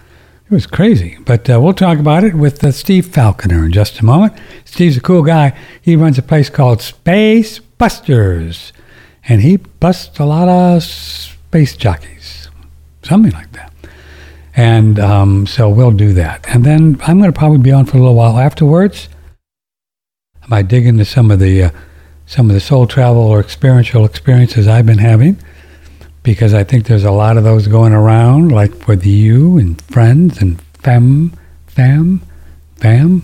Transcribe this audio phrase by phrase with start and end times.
[0.52, 1.18] It was crazy.
[1.23, 4.33] But uh, we'll talk about it with uh, Steve Falconer in just a moment.
[4.65, 5.57] Steve's a cool guy.
[5.82, 8.74] He runs a place called Space Busters,
[9.29, 12.50] and he busts a lot of space jockeys,
[13.01, 13.71] something like that.
[14.54, 16.46] And um, so we'll do that.
[16.50, 19.07] And then I'm going to probably be on for a little while afterwards.
[20.43, 21.71] I might dig into some of the uh,
[22.25, 25.41] some of the soul travel or experiential experiences I've been having
[26.24, 30.42] because I think there's a lot of those going around, like with you and friends
[30.42, 31.34] and fam,
[31.68, 32.22] fam,
[32.78, 33.23] fam.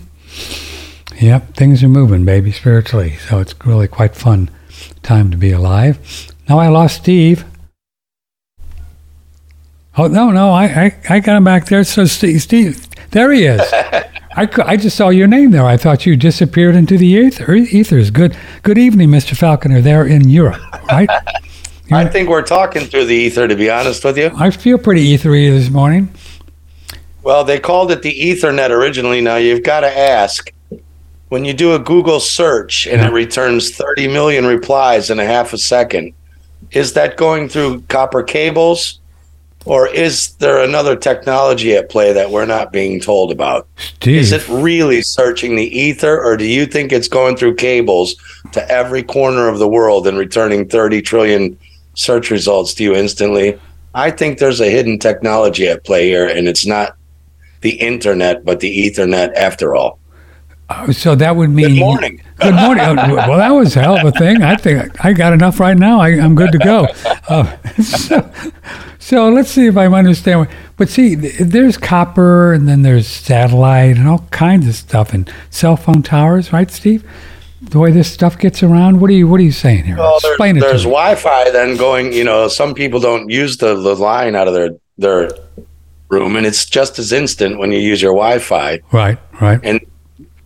[1.20, 3.16] Yep, things are moving, baby, spiritually.
[3.16, 4.50] So it's really quite fun
[5.02, 5.98] time to be alive.
[6.48, 7.44] Now I lost Steve.
[9.96, 11.82] Oh no, no, I, I, I got him back there.
[11.82, 13.60] So Steve, Steve there he is.
[13.72, 15.66] I, I just saw your name there.
[15.66, 17.54] I thought you disappeared into the ether.
[17.54, 18.10] Ethers.
[18.10, 19.36] Good good evening, Mr.
[19.36, 19.80] Falconer.
[19.80, 21.10] There in Europe, right?
[21.90, 24.30] I think we're talking through the ether, to be honest with you.
[24.36, 26.12] I feel pretty ethery this morning.
[27.22, 29.20] Well, they called it the Ethernet originally.
[29.20, 30.52] Now you've got to ask
[31.28, 35.52] when you do a Google search and it returns 30 million replies in a half
[35.52, 36.14] a second,
[36.70, 39.00] is that going through copper cables?
[39.66, 43.68] Or is there another technology at play that we're not being told about?
[43.76, 44.20] Steve.
[44.20, 48.14] Is it really searching the ether, or do you think it's going through cables
[48.52, 51.58] to every corner of the world and returning 30 trillion
[51.98, 53.58] search results to you instantly.
[53.92, 56.96] I think there's a hidden technology at play here, and it's not
[57.60, 59.98] the internet, but the Ethernet after all.
[60.68, 62.22] Uh, so that would mean good morning.
[62.38, 62.84] Good morning.
[62.84, 64.42] Oh, well, that was a hell of a thing.
[64.42, 65.98] I think I got enough right now.
[65.98, 66.86] I, am good to go.
[67.28, 68.32] Uh, so,
[68.98, 70.48] so, let's see if I understand.
[70.78, 75.76] But see, there's copper, and then there's satellite, and all kinds of stuff, and cell
[75.76, 77.04] phone towers, right, Steve?
[77.60, 79.00] The way this stuff gets around?
[79.00, 79.96] What are you What are you saying here?
[79.96, 80.70] Well, Explain there, it.
[80.70, 82.12] There's Wi-Fi then going.
[82.12, 85.30] You know, some people don't use the, the line out of their their
[86.08, 88.80] room, and it's just as instant when you use your Wi-Fi.
[88.92, 89.18] Right.
[89.40, 89.60] Right.
[89.62, 89.80] And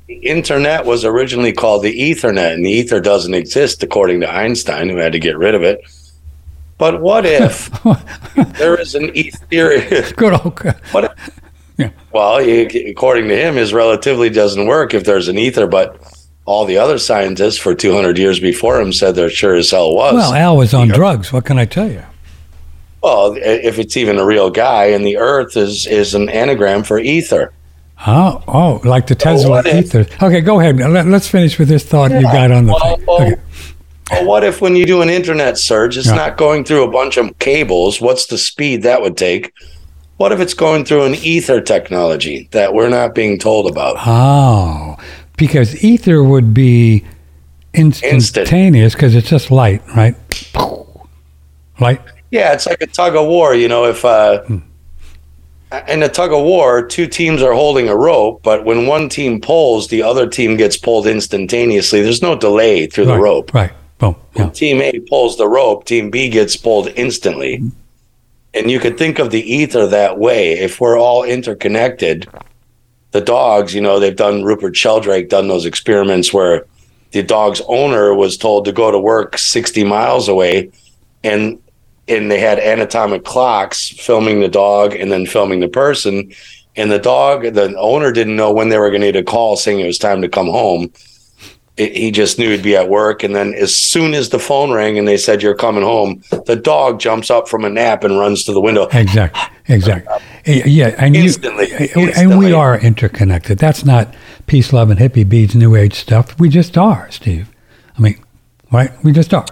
[0.08, 4.96] internet was originally called the Ethernet, and the ether doesn't exist according to Einstein, who
[4.96, 5.80] had to get rid of it.
[6.78, 7.70] But what if
[8.58, 10.12] there is an ether?
[10.16, 10.58] Good old.
[10.90, 11.04] What?
[11.04, 11.40] If,
[11.78, 11.90] yeah.
[12.12, 15.96] Well, according to him, his relativity doesn't work if there's an ether, but
[16.44, 20.14] all the other scientists for 200 years before him said there sure as hell was.
[20.14, 21.32] Well, Al was on drugs.
[21.32, 22.02] What can I tell you?
[23.02, 27.00] Well, if it's even a real guy, and the Earth is is an anagram for
[27.00, 27.52] ether.
[28.06, 30.06] Oh, oh, like the Tesla so ether.
[30.22, 30.76] Okay, go ahead.
[30.76, 32.20] Let, us finish with this thought yeah.
[32.20, 32.72] you got on the.
[32.72, 33.40] Well, well, okay.
[34.10, 36.14] well, what if when you do an internet search, it's yeah.
[36.14, 38.00] not going through a bunch of cables?
[38.00, 39.52] What's the speed that would take?
[40.16, 43.96] What if it's going through an ether technology that we're not being told about?
[43.98, 44.96] Oh,
[45.42, 47.04] because ether would be
[47.74, 50.14] instantaneous because it's just light, right?
[51.80, 52.00] Light.
[52.30, 53.52] Yeah, it's like a tug of war.
[53.52, 54.58] You know, if uh, hmm.
[55.88, 59.40] in a tug of war, two teams are holding a rope, but when one team
[59.40, 62.02] pulls, the other team gets pulled instantaneously.
[62.02, 63.52] There's no delay through right, the rope.
[63.52, 63.72] Right.
[63.98, 64.14] Boom.
[64.36, 64.48] Yeah.
[64.50, 67.56] Team A pulls the rope, team B gets pulled instantly.
[67.56, 67.68] Hmm.
[68.54, 70.52] And you could think of the ether that way.
[70.52, 72.28] If we're all interconnected,
[73.12, 76.66] the dogs, you know, they've done Rupert Sheldrake done those experiments where
[77.12, 80.70] the dog's owner was told to go to work 60 miles away
[81.22, 81.58] and
[82.08, 86.32] and they had an atomic clocks filming the dog and then filming the person.
[86.74, 89.56] And the dog the owner didn't know when they were going to get a call
[89.56, 90.90] saying it was time to come home
[91.76, 93.22] it, he just knew he'd be at work.
[93.22, 96.56] And then as soon as the phone rang and they said you're coming home, the
[96.56, 98.88] dog jumps up from a nap and runs to the window.
[98.92, 99.42] Exactly.
[99.68, 100.62] Exactly.
[100.66, 102.12] yeah, and instantly, you, instantly.
[102.16, 103.58] And we are interconnected.
[103.58, 104.12] That's not
[104.46, 106.38] peace, love, and hippie beads, new age stuff.
[106.38, 107.48] We just are, Steve.
[107.96, 108.22] I mean,
[108.72, 108.90] right?
[109.04, 109.46] We just are.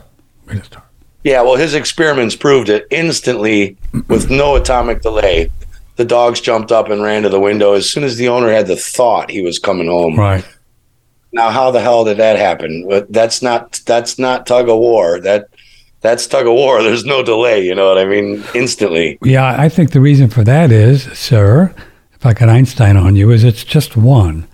[0.47, 0.83] We just are.
[1.23, 3.77] Yeah, well, his experiments proved it instantly
[4.09, 5.51] with no atomic delay.
[5.97, 8.67] The dogs jumped up and ran to the window as soon as the owner had
[8.67, 10.19] the thought he was coming home.
[10.19, 10.45] Right.
[11.33, 13.05] Now, how the hell did that happen?
[13.09, 15.21] That's not that's not tug of war.
[15.21, 15.49] That
[16.01, 16.83] that's tug of war.
[16.83, 17.65] There's no delay.
[17.65, 18.45] You know what I mean?
[18.55, 19.19] Instantly.
[19.23, 21.75] Yeah, I think the reason for that is, sir,
[22.13, 24.47] if I could Einstein on you, is it's just one,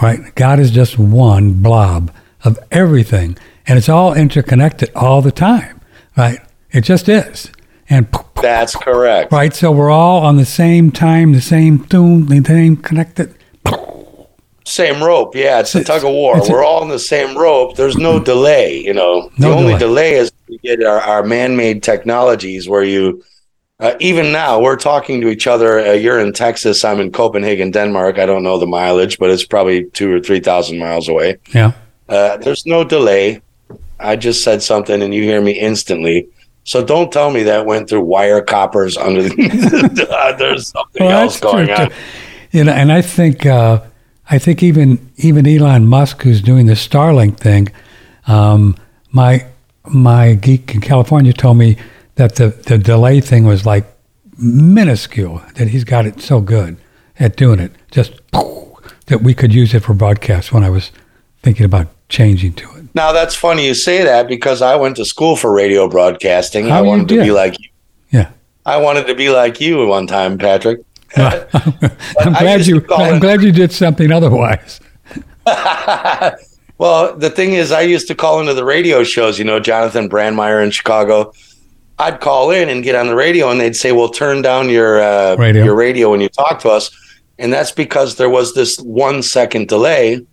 [0.00, 0.34] right?
[0.34, 2.12] God is just one blob
[2.44, 3.36] of everything,
[3.66, 5.80] and it's all interconnected all the time,
[6.16, 6.40] right?
[6.70, 7.50] It just is.
[7.88, 8.08] And
[8.40, 9.32] that's correct.
[9.32, 9.52] Right.
[9.52, 13.34] So we're all on the same time, the same tune, the same connected
[14.64, 15.60] Same rope, yeah.
[15.60, 16.38] It's a tug of war.
[16.38, 17.76] it's We're all in the same rope.
[17.76, 19.30] There's no delay, you know.
[19.38, 19.78] The only delay.
[19.78, 23.22] delay is we get our, our man-made technologies where you,
[23.80, 25.80] uh, even now, we're talking to each other.
[25.80, 26.84] Uh, you're in Texas.
[26.84, 28.18] I'm in Copenhagen, Denmark.
[28.18, 31.38] I don't know the mileage, but it's probably two or three thousand miles away.
[31.52, 31.72] Yeah.
[32.08, 33.40] Uh, there's no delay.
[33.98, 36.28] I just said something, and you hear me instantly.
[36.64, 39.22] So don't tell me that went through wire coppers under.
[39.22, 41.90] The, uh, there's something Well, else going on.
[42.52, 43.80] You know, and I think uh,
[44.30, 47.68] I think even even Elon Musk, who's doing the Starlink thing,
[48.26, 48.76] um,
[49.10, 49.46] my
[49.86, 51.76] my geek in California told me
[52.14, 53.84] that the the delay thing was like
[54.38, 55.42] minuscule.
[55.54, 56.76] That he's got it so good
[57.18, 58.12] at doing it, just
[59.06, 60.52] that we could use it for broadcast.
[60.52, 60.92] When I was
[61.42, 65.04] thinking about changing to it, Now that's funny you say that because I went to
[65.04, 66.68] school for radio broadcasting.
[66.68, 67.68] How I wanted to be like you.
[68.10, 68.30] yeah.
[68.64, 70.80] I wanted to be like you one time, Patrick.
[71.16, 72.84] I'm glad you.
[72.90, 74.80] I'm it- glad you did something otherwise.
[76.78, 79.38] well, the thing is, I used to call into the radio shows.
[79.38, 81.32] You know, Jonathon Brandmeier in Chicago.
[81.98, 85.00] I'd call in and get on the radio, and they'd say, "Well, turn down your
[85.00, 85.64] uh, Radio.
[85.64, 86.90] your radio when you talk to us,"
[87.38, 90.24] and that's because there was this one second delay,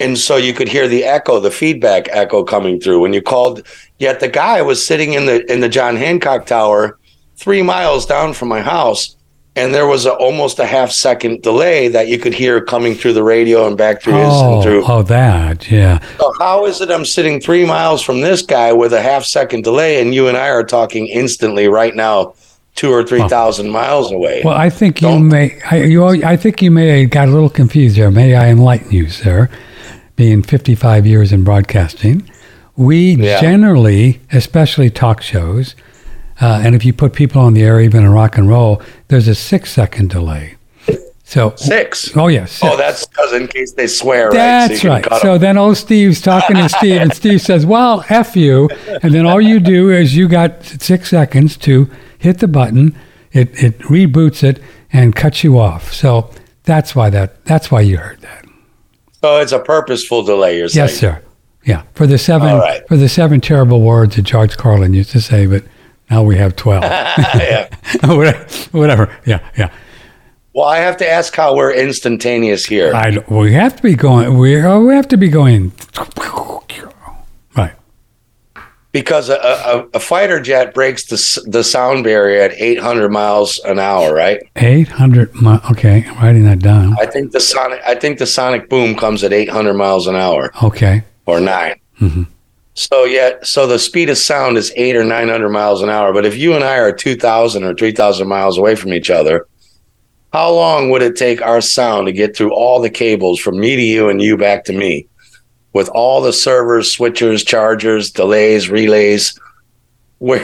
[0.00, 3.62] and so you could hear the echo, the feedback echo coming through when you called.
[3.98, 6.98] Yet the guy was sitting in the in the John Hancock Tower,
[7.36, 9.16] three miles down from my house,
[9.58, 13.12] and there was a, almost a half second delay that you could hear coming through
[13.12, 14.84] the radio and back through his and Oh, through.
[14.86, 15.98] oh, that yeah.
[16.18, 19.64] So how is it I'm sitting three miles from this guy with a half second
[19.64, 22.34] delay, and you and I are talking instantly right now,
[22.74, 24.42] two or three thousand miles away?
[24.44, 25.58] Well, I think you Don't- may.
[25.70, 28.10] I, you, I think you may have got a little confused there.
[28.10, 29.48] May I enlighten you, sir?
[30.16, 32.28] Being 55 years in broadcasting,
[32.76, 33.40] we Yeah.
[33.40, 35.74] generally, especially talk shows,
[36.40, 39.28] uh, and if you put people on the air, even in rock and roll, there's
[39.28, 40.54] a six-second delay.
[41.24, 42.16] So, Six.
[42.16, 45.20] oh yes, Oh, that's because in case they swear, that's you can right.
[45.20, 48.70] so then old Steve's talking to Steve, and Steve says, Well, F you.
[49.02, 52.96] And then all you do is you got six seconds to hit the button,
[53.32, 54.58] it, it reboots it
[54.90, 55.92] and cuts you off.
[55.92, 56.30] So
[56.64, 58.46] that's why that that's why you heard that.
[59.20, 60.56] so it's a purposeful delay.
[60.56, 60.88] You're saying?
[60.88, 61.22] Yes, sir.
[61.62, 61.82] Yeah.
[61.92, 62.88] For the seven right.
[62.88, 65.62] for the seven terrible words that George Carlin used to say, but
[66.10, 66.82] now we have twelve.
[66.84, 67.68] yeah.
[68.72, 69.14] whatever.
[69.26, 69.70] Yeah, yeah.
[70.54, 72.92] Well, I have to ask how we're instantaneous here.
[72.94, 75.72] I we have to be going we oh, we have to be going
[77.56, 77.72] right.
[78.92, 83.78] because a, a, a fighter jet breaks the, the sound barrier at 800 miles an
[83.78, 84.40] hour, right?
[84.56, 86.96] 800 mi- okay, I'm writing that down.
[86.98, 90.50] I think the sonic I think the sonic boom comes at 800 miles an hour
[90.62, 91.02] Okay.
[91.26, 92.26] or 9 Mhm.
[92.78, 96.12] So yet, so the speed of sound is eight or 900 miles an hour.
[96.12, 99.48] But if you and I are 2,000 or 3,000 miles away from each other,
[100.32, 103.74] how long would it take our sound to get through all the cables from me
[103.74, 105.08] to you and you back to me,
[105.72, 109.36] with all the servers, switchers, chargers, delays, relays?
[110.18, 110.38] Where,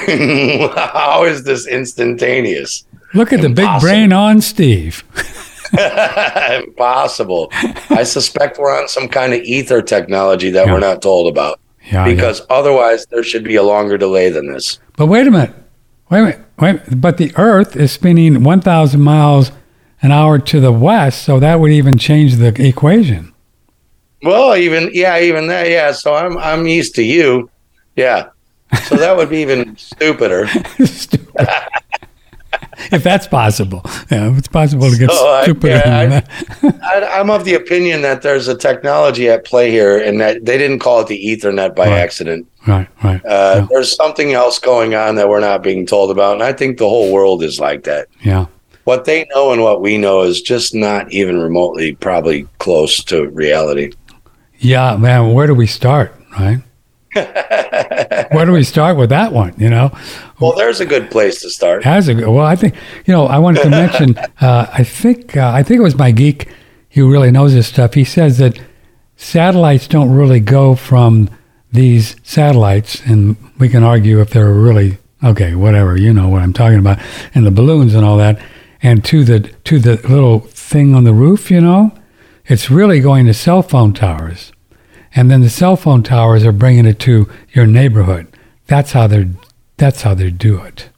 [0.74, 2.84] how is this instantaneous?
[3.14, 5.04] Look at the big brain on Steve.
[6.64, 7.48] Impossible.
[7.90, 10.72] I suspect we're on some kind of ether technology that Yeah.
[10.72, 11.60] we're not told about.
[11.86, 12.14] Yeah, yeah.
[12.14, 14.78] because otherwise there should be a longer delay than this.
[14.96, 15.54] But wait a minute.
[16.10, 16.40] Wait a minute.
[16.58, 16.70] Wait.
[16.70, 17.00] a minute.
[17.00, 19.50] But the Earth is spinning 1,000 miles
[20.02, 23.32] an hour to the west, so that would even change the equation.
[24.22, 25.92] Well, even yeah, even that, yeah.
[25.92, 27.50] So I'm I'm used to you,
[27.94, 28.28] yeah.
[28.84, 30.46] So that would be even stupider.
[30.84, 31.48] Stupid.
[32.92, 33.82] If that's possible.
[34.10, 36.82] Yeah, if it's possible to get So, I- stupider yeah, than I- that.
[37.12, 40.58] I, I'm of the opinion that there's a technology at play here, and that they
[40.58, 41.98] didn't call it the Ethernet by Right.
[41.98, 42.46] accident.
[42.66, 43.20] Right, right.
[43.24, 43.66] Uh, Yeah.
[43.70, 46.88] There's something else going on that we're not being told about, and I think the
[46.88, 48.08] whole world is like that.
[48.22, 48.46] Yeah.
[48.84, 53.28] What they know and what we know is just not even remotely probably close to
[53.30, 53.92] reality.
[54.58, 56.58] Yeah, man, where do we start, right?
[57.14, 59.96] Where do we start with that one, you know?
[60.40, 61.84] Well, there's a good place to start.
[61.84, 62.74] Has a well, I think
[63.06, 63.26] you know.
[63.26, 64.16] I wanted to mention.
[64.40, 66.48] Uh, I think uh, I think it was my geek
[66.90, 67.94] who really knows this stuff.
[67.94, 68.60] He says that
[69.16, 71.30] satellites don't really go from
[71.72, 75.96] these satellites, and we can argue if they're really okay, whatever.
[75.96, 76.98] You know what I'm talking about,
[77.34, 78.40] and the balloons and all that,
[78.82, 81.50] and to the to the little thing on the roof.
[81.50, 81.92] You know,
[82.46, 84.52] it's really going to cell phone towers,
[85.14, 88.26] and then the cell phone towers are bringing it to your neighborhood.
[88.66, 89.28] That's how they're
[89.76, 90.90] that's how they do it.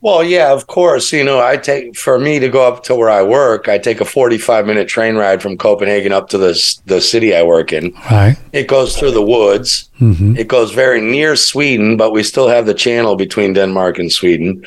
[0.00, 1.12] Well, yeah, of course.
[1.12, 3.68] You know, I take for me to go up to where I work.
[3.68, 6.52] I take a 45 minute train ride from Copenhagen up to the
[6.86, 7.94] the city I work in.
[8.10, 8.36] Right.
[8.52, 9.88] It goes through the woods.
[9.98, 14.12] hmm It goes very near Sweden, but we still have the channel between Denmark and
[14.12, 14.66] Sweden.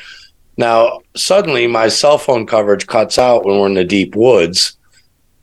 [0.58, 4.77] Now, suddenly, my cell phone coverage cuts out when we're in the deep woods,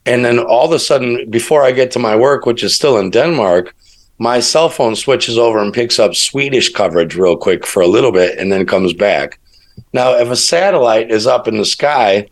[0.06, 2.98] And then all of a sudden, before I get to my work, which is still
[2.98, 3.74] in Denmark,
[4.18, 8.12] my cell phone switches over and picks up Swedish coverage real quick for a little
[8.12, 9.38] bit and then comes back.
[9.92, 12.28] Now, if a satellite is up in the sky,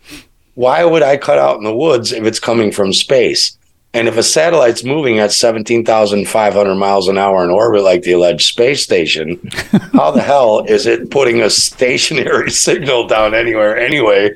[0.55, 3.59] why would I cut out in the woods if it's coming from space?
[3.95, 8.47] And if a satellite's moving at 17,500 miles an hour in orbit, like the alleged
[8.47, 9.39] space station,
[9.93, 14.31] how the hell is it putting a stationary signal down anywhere anyway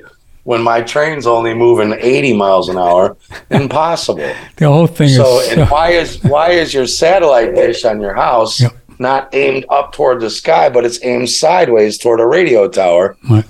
[0.47, 3.17] when my train's only moving 80 miles an hour?
[3.51, 4.33] Impossible.
[4.57, 5.53] The whole thing is So, is.
[5.53, 8.73] and why is why is your satellite dish on your house Yep.
[8.99, 13.17] not aimed up toward the sky, but it's aimed sideways toward a radio tower?
[13.29, 13.45] Right.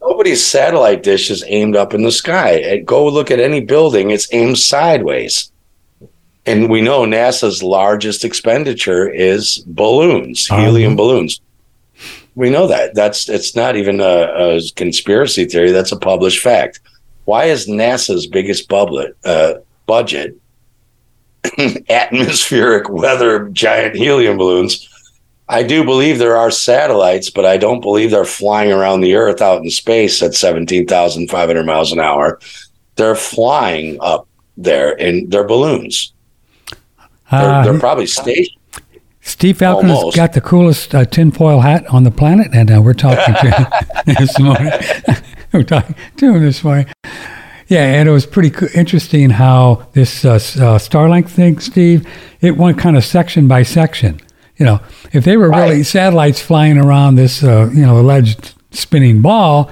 [0.00, 2.60] Nobody's satellite dish is aimed up in the sky.
[2.62, 5.52] Uh, Go look at any building; it's aimed sideways.
[6.44, 10.60] And we know NASA's largest expenditure is balloons, Uh-huh.
[10.62, 11.40] helium balloons.
[12.36, 12.94] We know that.
[12.94, 15.72] That's it's not even a, a conspiracy theory.
[15.72, 16.80] That's a published fact.
[17.24, 19.54] Why is NASA's biggest budget uh,
[19.86, 20.36] budget
[21.88, 24.88] atmospheric weather giant helium balloons?
[25.48, 29.40] I do believe there are satellites, but I don't believe they're flying around the Earth
[29.40, 32.40] out in space at 17,500 miles an hour.
[32.96, 36.12] They're flying up there in their balloons.
[36.68, 36.80] They're,
[37.30, 38.55] Uh, they're probably stationed.
[39.26, 42.94] Steve Falcon has got the coolest uh, tinfoil hat on the planet, and uh, we're
[42.94, 43.66] talking to him
[44.18, 44.70] this morning.
[45.52, 46.86] we're talking to him this morning.
[47.66, 50.38] Yeah, and it was pretty co- interesting how this uh, uh,
[50.78, 52.06] Starlink thing, Steve,
[52.40, 54.20] it went kind of section by section.
[54.58, 54.80] You know,
[55.12, 55.86] if they were really Right.
[55.86, 59.70] satellites flying around this, uh, you know, alleged spinning ball,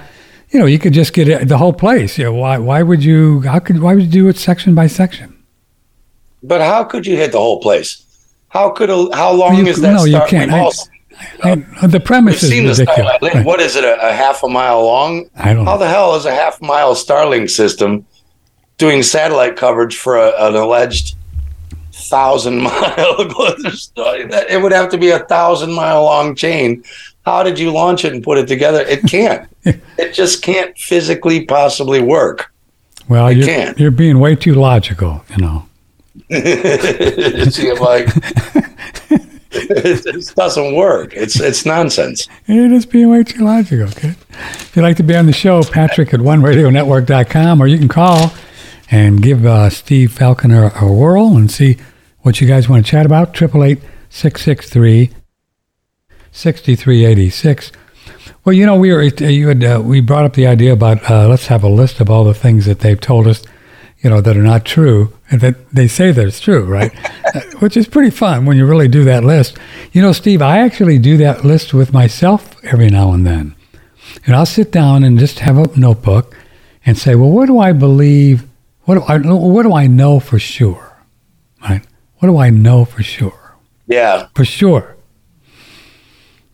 [0.51, 2.19] you know, you could just get it, the whole place.
[2.19, 2.59] You know, why?
[2.59, 3.43] Why would you?
[3.43, 3.81] How could?
[3.81, 5.37] Why would you do it section by section?
[6.43, 8.04] But how could you hit the whole place?
[8.55, 9.93] How could a, how long You- is that?
[9.93, 10.51] no, you can't.
[10.53, 10.71] I-?
[11.43, 13.21] And uh, the We've premise is ridiculous.
[13.23, 13.45] Right.
[13.45, 13.85] What is it?
[13.85, 15.29] A, a half a mile long?
[15.37, 15.79] I don't How know.
[15.79, 18.07] the hell is a half mile Starlink system
[18.79, 21.17] doing satellite coverage for a, an alleged
[21.93, 23.17] thousand mile?
[23.19, 26.85] it would have to be a thousand mile long chain.
[27.25, 28.83] How did you launch it and put it together?
[28.83, 29.49] It can't.
[29.65, 32.53] it just can't physically possibly work.
[33.09, 33.79] Well, you're, can't.
[33.79, 35.67] you're being way too logical, you know.
[36.31, 38.09] See, I'm like,
[39.51, 41.15] it just doesn't work.
[41.15, 42.29] It's it's nonsense.
[42.47, 44.17] You're just being way too logical, kid.
[44.31, 48.33] If you'd like to be on the show, Patrick at OneRadioNetwork.com, or you can call
[48.91, 51.79] and give uh, Steve Falconer a whirl and see
[52.21, 53.31] what you guys want to chat about.
[53.31, 55.11] 888 663
[56.31, 57.73] 6386.
[58.45, 61.29] Well, you know, we were you had uh, we brought up the idea about uh,
[61.29, 63.43] let's have a list of all the things that they've told us,
[64.05, 66.93] you know, that are not true and that they say that it's true, right?
[67.35, 69.59] Uh, Which is pretty fun when you really do that list.
[69.91, 73.57] You know, Steve, I actually do that list with myself every now and then,
[74.25, 76.37] and I'll sit down and just have a notebook
[76.87, 78.47] and say, well, what do I believe?
[78.83, 80.97] What do I what do I know for sure?
[81.61, 81.83] Right?
[82.19, 83.57] What do I know for sure?
[83.89, 84.95] Yeah, For sure.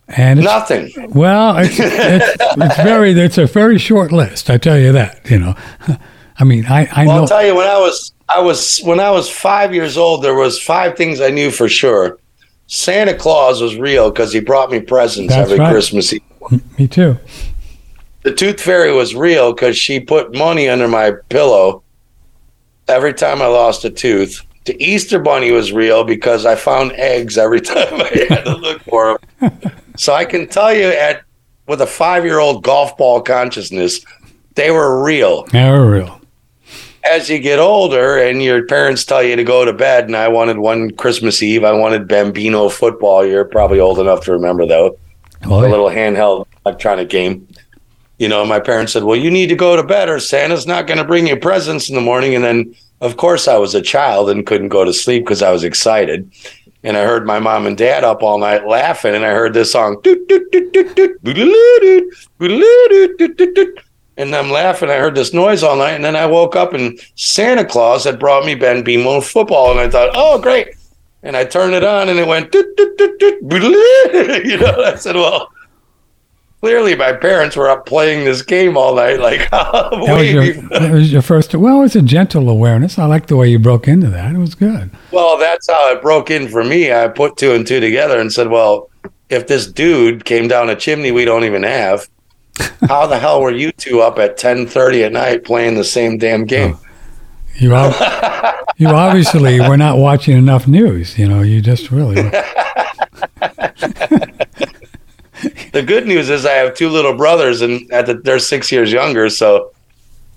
[0.07, 1.11] And it's, nothing.
[1.13, 4.49] well, it's, it's, it's very it's a very short list.
[4.49, 5.29] I tell you that.
[5.29, 5.55] You know,
[6.37, 7.21] I mean, I I Well, know.
[7.23, 10.35] I'll tell you when I was I was when I was five years old, there
[10.35, 12.17] was five things I knew for sure.
[12.67, 15.71] Santa Claus was real because he brought me presents That's every right.
[15.71, 16.21] Christmas Eve.
[16.79, 17.17] me too.
[18.23, 21.83] The Tooth Fairy was real because she put money under my pillow
[22.87, 24.41] every time I lost a tooth.
[24.65, 28.81] The Easter Bunny was real because I found eggs every time I had to look
[28.83, 29.59] for them.
[29.97, 31.23] so I can tell you, at
[31.67, 34.05] with a five-year-old golf ball consciousness,
[34.55, 35.43] they were real.
[35.47, 36.20] They were real.
[37.03, 40.27] As you get older and your parents tell you to go to bed, and I
[40.27, 43.25] wanted one Christmas Eve, I wanted Bambino football.
[43.25, 44.97] You're probably old enough to remember though,
[45.41, 47.47] the little handheld electronic game.
[48.19, 50.85] You know, my parents said, "Well, you need to go to bed, or Santa's not
[50.85, 53.81] going to bring you presents in the morning." And then, of course, I was a
[53.81, 56.31] child and couldn't go to sleep because I was excited.
[56.83, 59.71] And I heard my mom and dad up all night laughing, and I heard this
[59.71, 59.99] song.
[60.03, 60.71] "Doot, doot, doot,
[64.17, 64.89] doot, doot, boodaloo-doot, boodaloo-doot, doot, doot, doot." And I'm laughing.
[64.89, 68.19] I heard this noise all night, and then I woke up, and Santa Claus had
[68.19, 70.75] brought me Bambino football, and I thought, "Oh, great!"
[71.23, 73.41] And I turned it on, and it went, doot, doot, doot,
[74.45, 74.83] you know.
[74.83, 75.49] I said, "Well."
[76.61, 79.19] Clearly, my parents were up playing this game all night.
[79.19, 81.55] Like, that was your that was your first.
[81.55, 82.99] Well, it was a gentle awareness.
[82.99, 84.35] I like the way you broke into that.
[84.35, 84.91] It was good.
[85.11, 86.93] Well, that's how it broke in for me.
[86.93, 88.91] I put two and two together and said, well,
[89.31, 92.07] if this dude came down a chimney we don't even have,
[92.87, 96.45] how the hell were you two up at 10:30 at night playing the same damn
[96.45, 96.77] game?
[97.59, 101.17] You ob- you obviously were not watching enough news.
[101.19, 102.31] You know, you just really.
[105.73, 108.91] The good news is I have two little brothers and at the, they're 6 years
[108.91, 109.71] younger, so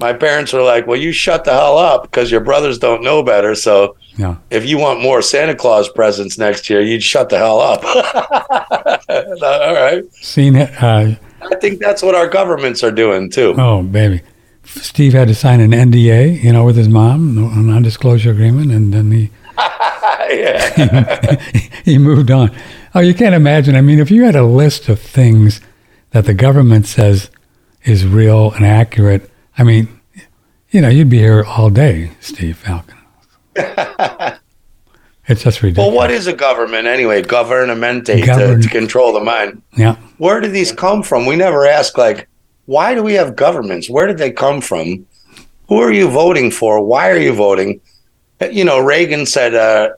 [0.00, 3.22] my parents were like, "Well, you shut the hell up because your brothers don't know
[3.22, 3.54] better.
[3.54, 4.36] So Yeah.
[4.50, 7.84] if you want more Santa Claus presents next year, you'd shut the hell up."
[9.44, 10.02] All right.
[10.14, 10.70] Seen it.
[10.82, 11.16] Uh,
[11.50, 13.54] I think that's what our governments are doing too.
[13.58, 14.22] oh, baby.
[14.64, 18.94] Steve had to sign an NDA, you know, with his mom, a non-disclosure agreement, and
[18.94, 19.30] then he
[21.84, 22.50] he moved on.
[22.94, 23.76] Oh, you can't imagine.
[23.76, 25.60] I mean, if you had a list of things
[26.10, 27.30] that the government says
[27.84, 30.00] is real and accurate, I mean,
[30.70, 32.96] you know, you'd be here all day, Steve Falcon.
[35.26, 35.88] it's just ridiculous.
[35.88, 37.22] Well, what is a government anyway?
[37.22, 39.62] Governamente Govern- to, to control the mind.
[39.76, 39.96] Yeah.
[40.18, 41.26] Where do these come from?
[41.26, 42.28] We never ask, like,
[42.66, 43.88] why do we have governments?
[43.90, 45.06] Where did they come from?
[45.68, 46.82] Who are you voting for?
[46.84, 47.80] Why are you voting?
[48.50, 49.90] You know, Reagan said, uh,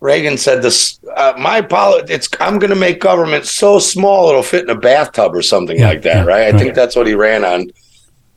[0.00, 4.42] Reagan said this, uh, my poli- it's, I'm going to make government so small it'll
[4.42, 6.42] fit in a bathtub or something Yeah, like that, yeah, right?
[6.48, 6.58] I right.
[6.60, 7.70] think that's what he ran on.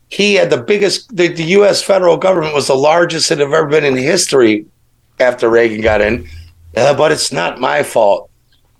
[0.09, 1.81] He had the biggest, the, the U.S.
[1.81, 4.65] federal government was the largest it had ever been in history
[5.21, 6.27] after Reagan got in.
[6.75, 8.29] Uh, but it's not my fault.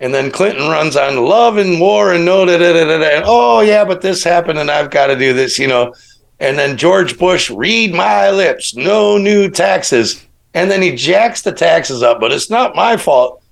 [0.02, 3.16] And then Clinton runs on love and war and no, da, da, da, da, da.
[3.16, 5.94] And, oh, yeah, but this happened and I've got to do this, you know.
[6.40, 10.26] And then George Bush, read my lips, no new taxes.
[10.56, 13.44] And then he jacks the taxes up, but it's not my fault.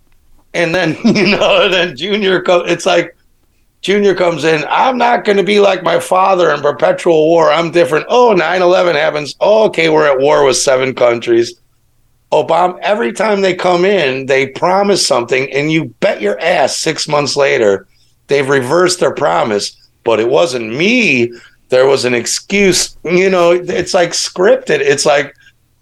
[0.55, 3.15] And then, you know, then Junior, co- it's like
[3.81, 7.51] Junior comes in, I'm not going to be like my father in perpetual war.
[7.51, 8.07] I'm different.
[8.09, 9.35] Oh, 9 11 happens.
[9.39, 11.61] Oh, okay, we're at war with seven countries.
[12.31, 17.07] Obama, every time they come in, they promise something, and you bet your ass six
[17.07, 17.87] months later,
[18.27, 19.75] they've reversed their promise.
[20.03, 21.31] But it wasn't me.
[21.69, 22.95] There was an excuse.
[23.03, 24.79] You know, it's like scripted.
[24.79, 25.35] It's like,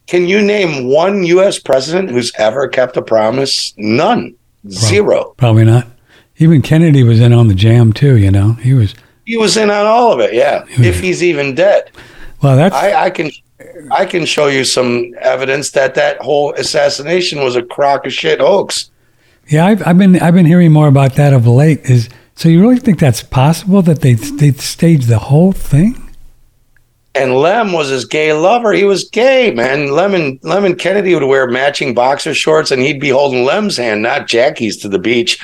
[0.07, 1.59] can you name one U.S.
[1.59, 3.73] president who's ever kept a promise?
[3.77, 4.35] None.
[4.69, 5.33] Zero.
[5.37, 5.87] Probably not.
[6.37, 8.17] Even Kennedy was in on the jam too.
[8.17, 8.95] You know, he was.
[9.25, 10.33] He was in on all of it.
[10.33, 10.65] Yeah.
[10.69, 11.91] If he's even dead.
[12.41, 13.31] Well, that's I, I can
[13.91, 18.39] I can show you some evidence that that whole assassination was a crock of shit
[18.39, 18.91] hoax.
[19.47, 19.65] yeah.
[19.65, 21.81] I've, I've been I've been hearing more about that of late.
[21.89, 26.03] Is so you really think that's possible that they they staged the whole thing?
[27.15, 28.73] And Lem was his gay lover.
[28.73, 29.91] He was gay, man.
[29.91, 34.27] Lemon Lemon Kennedy would wear matching boxer shorts, and he'd be holding Lem's hand, not
[34.27, 35.39] Jackie's, to the beach.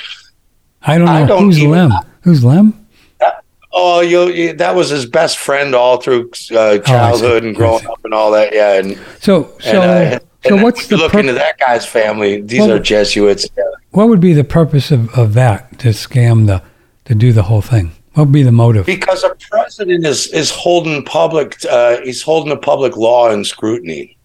[0.84, 1.92] I don't know I don't who's even- Lem.
[2.22, 2.83] Who's Lem?
[3.76, 8.00] Oh, you, you that was his best friend all through uh, childhood and growing up
[8.06, 8.54] and all that.
[8.54, 11.86] Yeah, and So so and, uh, so and what's the look pur- into that guy's
[11.86, 12.42] family?
[12.42, 13.48] These Well, are Jesuits.
[13.92, 16.62] what would be the purpose of, of that to scam the
[17.06, 17.92] to do the whole thing?
[18.14, 18.86] What would be the motive?
[18.86, 24.18] Because a president is is holding public uh, he's holding the public law in scrutiny.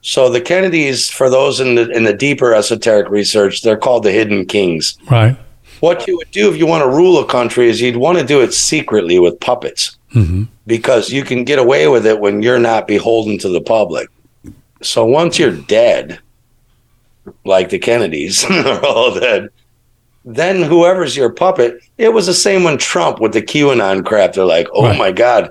[0.00, 4.12] So the Kennedys, for those in the in the deeper esoteric research, they're called the
[4.12, 4.96] hidden kings.
[5.10, 5.36] Right.
[5.80, 8.24] What you would do if you want to rule a country is you'd want to
[8.24, 12.58] do it secretly with puppets hmm because you can get away with it when you're
[12.58, 14.08] not beholden to the public.
[14.80, 16.20] So once you're dead,
[17.44, 19.50] like the Kennedys are all dead,
[20.24, 24.32] then whoever's your puppet, it was the same when Trump with the QAnon crap.
[24.32, 24.98] They're like, oh Right.
[24.98, 25.50] my God,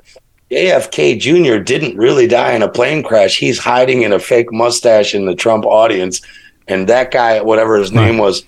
[0.50, 1.62] JFK Jr.
[1.64, 3.38] didn't really die in a plane crash.
[3.38, 6.22] He's hiding in a fake mustache in the Trump audience.
[6.68, 8.44] And that guy, whatever his name was,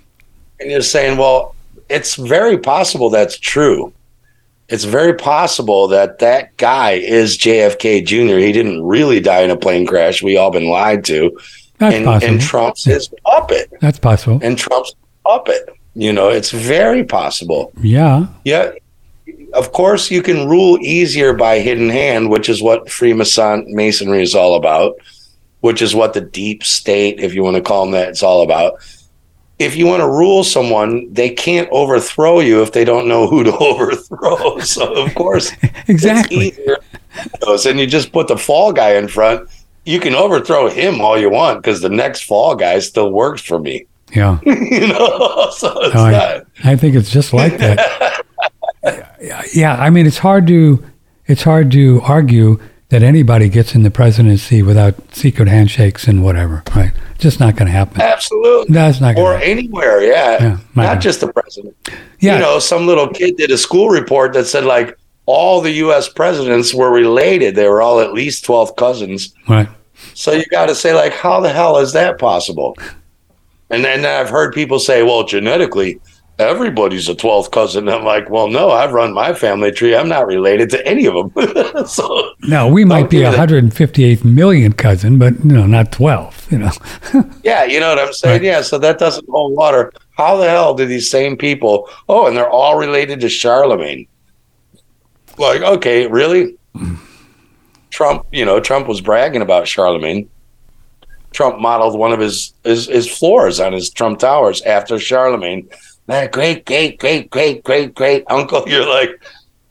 [0.60, 1.55] and you're saying, well,
[1.90, 3.94] it's very possible that's true
[4.68, 8.38] it's very possible that that guy is JFK Jr.
[8.40, 10.24] He didn't really die in a plane crash.
[10.24, 11.38] We all been lied to,
[11.78, 12.34] That's and, possible.
[12.34, 14.40] and Trump's his puppet, That's possible.
[14.42, 15.70] and Trump's puppet.
[15.94, 17.72] You know, it's very possible.
[17.80, 18.26] Yeah.
[18.44, 18.72] Yeah,
[19.54, 24.34] of course, you can rule easier by hidden hand, which is what Freemason Masonry is
[24.34, 24.96] all about,
[25.62, 28.42] which is what the deep state, if you want to call them that, it's all
[28.42, 28.80] about.
[29.58, 33.44] If you want to rule someone, they can't overthrow you if they don't know who
[33.44, 34.60] to overthrow.
[34.60, 35.52] So, of course,
[35.88, 36.48] Exactly.
[36.50, 37.72] it's easier.
[37.72, 39.50] And you just put the fall guy in front.
[39.86, 43.58] You can overthrow him all you want because the next fall guy still works for
[43.60, 43.86] me.
[44.14, 44.40] Yeah.
[44.46, 46.46] you know, so it's No, I- not.
[46.64, 48.24] I think it's just like that.
[49.54, 50.84] yeah, I mean, it's hard to
[51.28, 56.64] it's hard to argue that anybody gets in the presidency without secret handshakes and whatever,
[56.76, 56.94] right?
[57.18, 58.00] Just not going to happen.
[58.02, 58.74] Absolutely.
[58.74, 59.58] That's not or going to happen.
[59.58, 60.44] anywhere, yeah.
[60.44, 61.76] Yeah, Not just the president.
[62.20, 62.36] Yeah.
[62.36, 66.08] You know, some little kid did a school report that said like all the US
[66.08, 67.56] presidents were related.
[67.56, 69.34] They were all at least 12 cousins.
[69.50, 69.68] Right.
[70.14, 72.78] So you got to say like how the hell is that possible?
[73.72, 76.00] And then I've heard people say, well, genetically
[76.40, 77.88] everybody's a 12th cousin.
[77.90, 79.96] I'm like, well, no, I've run my family tree.
[79.96, 81.86] I'm not related to any of them.
[81.88, 83.32] so No, we might be do that.
[83.32, 86.52] 158 million cousin, but you know, not 12.
[86.52, 86.72] You know.
[87.44, 88.42] Yeah, you know what I'm saying?
[88.42, 88.44] Right.
[88.44, 89.94] Yeah, so that doesn't hold water.
[90.18, 91.88] How the hell do these same people?
[92.10, 94.08] Oh, and they're all related to Charlemagne.
[95.38, 96.58] Like, okay, really?
[97.92, 100.30] Trump, you know, Trump was bragging about Charlemagne.
[101.32, 105.70] Trump modeled one of his his, his floors on his Trump Towers after Charlemagne.
[106.08, 108.64] Man, great, great, great, great, great, great uncle.
[108.68, 109.22] You're like,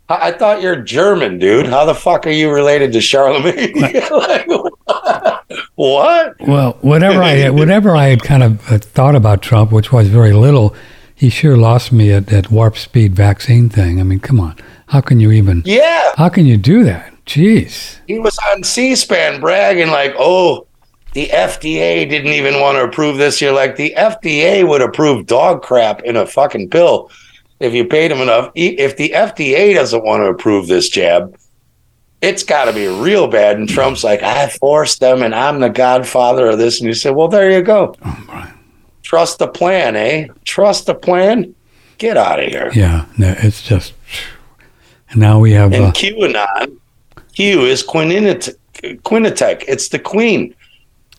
[0.09, 1.66] I, I thought you're German, dude.
[1.66, 3.73] How the fuck are you related to Charlemagne?
[3.81, 4.47] like,
[5.77, 6.35] what?
[6.40, 10.09] Well, whatever I had, whatever I had kind of uh, thought about Trump, which was
[10.09, 10.75] very little,
[11.14, 14.01] he sure lost me at that warp speed vaccine thing.
[14.01, 14.57] I mean, come on,
[14.88, 15.62] how can you even?
[15.64, 17.12] Yeah, How can you do that?
[17.25, 18.01] Jeez.
[18.07, 20.66] he was on C-SPAN bragging like, "Oh,
[21.14, 25.62] the FDA didn't even want to approve this." You're like, the FDA would approve dog
[25.62, 27.11] crap in a fucking pill
[27.61, 28.50] if you paid them enough.
[28.55, 31.37] If the FDA doesn't want to approve this jab,
[32.20, 33.57] it's got to be real bad.
[33.59, 37.14] And Trump's like, "I forced them, and I'm the godfather of this." And you said,
[37.14, 37.94] "Well, there you go.
[39.03, 40.29] Trust the plan, eh?
[40.44, 41.55] Trust the plan.
[41.98, 43.92] Get out of here." Yeah, no, it's just.
[45.11, 45.72] And now we have.
[45.72, 46.77] And Uh, QAnon,
[47.35, 49.64] Q is Quininic, Quinnipiac.
[49.68, 50.55] It's the Queen.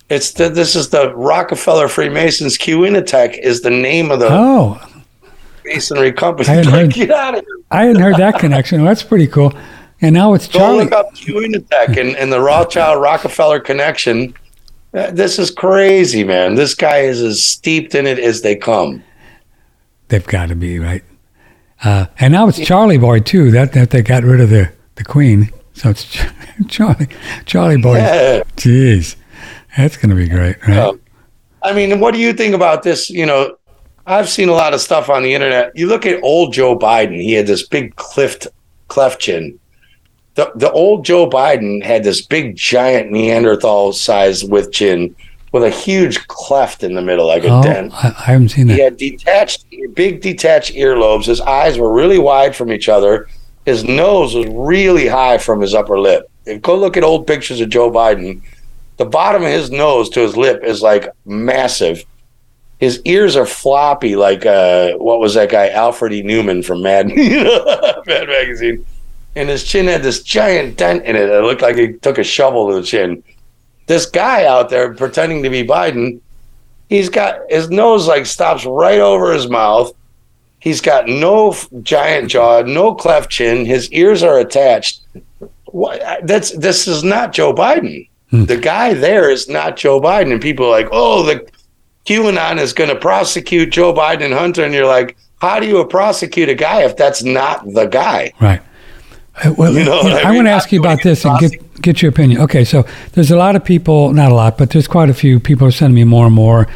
[0.10, 2.58] It's the this is the Rockefeller Freemasons.
[2.58, 4.80] Quinnipiac is the name of the oh,
[5.66, 6.48] masonry company.
[6.50, 7.56] I hadn't Like, heard- Get out of here.
[7.72, 8.82] I hadn't heard that connection.
[8.84, 9.54] Well, that's pretty cool.
[10.02, 10.84] And now it's Go Charlie.
[10.84, 14.36] look up Quinnipiac and, and the Rothschild Rockefeller connection.
[14.94, 16.54] Uh, This is crazy, man.
[16.56, 19.04] This guy is as steeped in it as they come.
[20.10, 21.04] They've got to be right.
[21.84, 23.50] Uh, and now it's Charlie Boy too.
[23.52, 26.06] That that they got rid of the the Queen, so it's
[26.68, 27.08] Charlie
[27.46, 27.98] Charlie Boy.
[27.98, 28.44] Yeah.
[28.56, 29.16] Jeez,
[29.78, 30.78] that's going to be great, right?
[30.78, 31.02] Um,
[31.64, 33.10] I mean, what do you think about this?
[33.10, 33.58] You know,
[34.06, 35.76] I've seen a lot of stuff on the internet.
[35.76, 38.48] You look at old Joe Biden; he had this big cleft,
[38.88, 39.60] cleft chin.
[40.36, 45.16] The the old Joe Biden had this big, giant Neanderthal sized with chin,
[45.52, 47.94] with a huge cleft in the middle, like a oh, dent.
[47.94, 48.76] I, I haven't seen that.
[48.76, 51.26] He had detached, big detached earlobes.
[51.26, 53.28] His eyes were really wide from each other.
[53.66, 56.30] His nose was really high from his upper lip.
[56.46, 58.42] If go look at old pictures of Joe Biden.
[58.98, 62.06] The bottom of his nose to his lip is like massive.
[62.80, 66.24] His ears are floppy, like uh, what was that guy Alfred E.
[66.24, 68.86] Neuman from Mad, Mad Magazine.
[69.36, 71.30] And his chin had this giant dent in it.
[71.30, 73.24] It looked like he took a shovel to the chin.
[73.88, 76.22] This guy out there pretending to be Biden,
[76.90, 79.94] he's got his nose like stops right over his mouth.
[80.60, 83.66] He's got no giant jaw, no cleft chin.
[83.66, 85.02] His ears are attached.
[85.66, 88.08] What, that's this is not Joe Biden.
[88.40, 88.46] Hmm.
[88.46, 91.46] The guy there is not Joe Biden, and people are like, "Oh, the
[92.06, 95.84] QAnon is going to prosecute Joe Biden and Hunter," and you're like, "How do you
[95.86, 98.62] prosecute a guy if that's not the guy?" Right.
[99.44, 100.36] Uh, well, You know I I, mean?
[100.38, 102.40] want to ask you about this and get get your opinion.
[102.42, 105.40] Okay, so there's a lot of people, not a lot, but there's quite a few
[105.40, 106.68] people are sending me more and more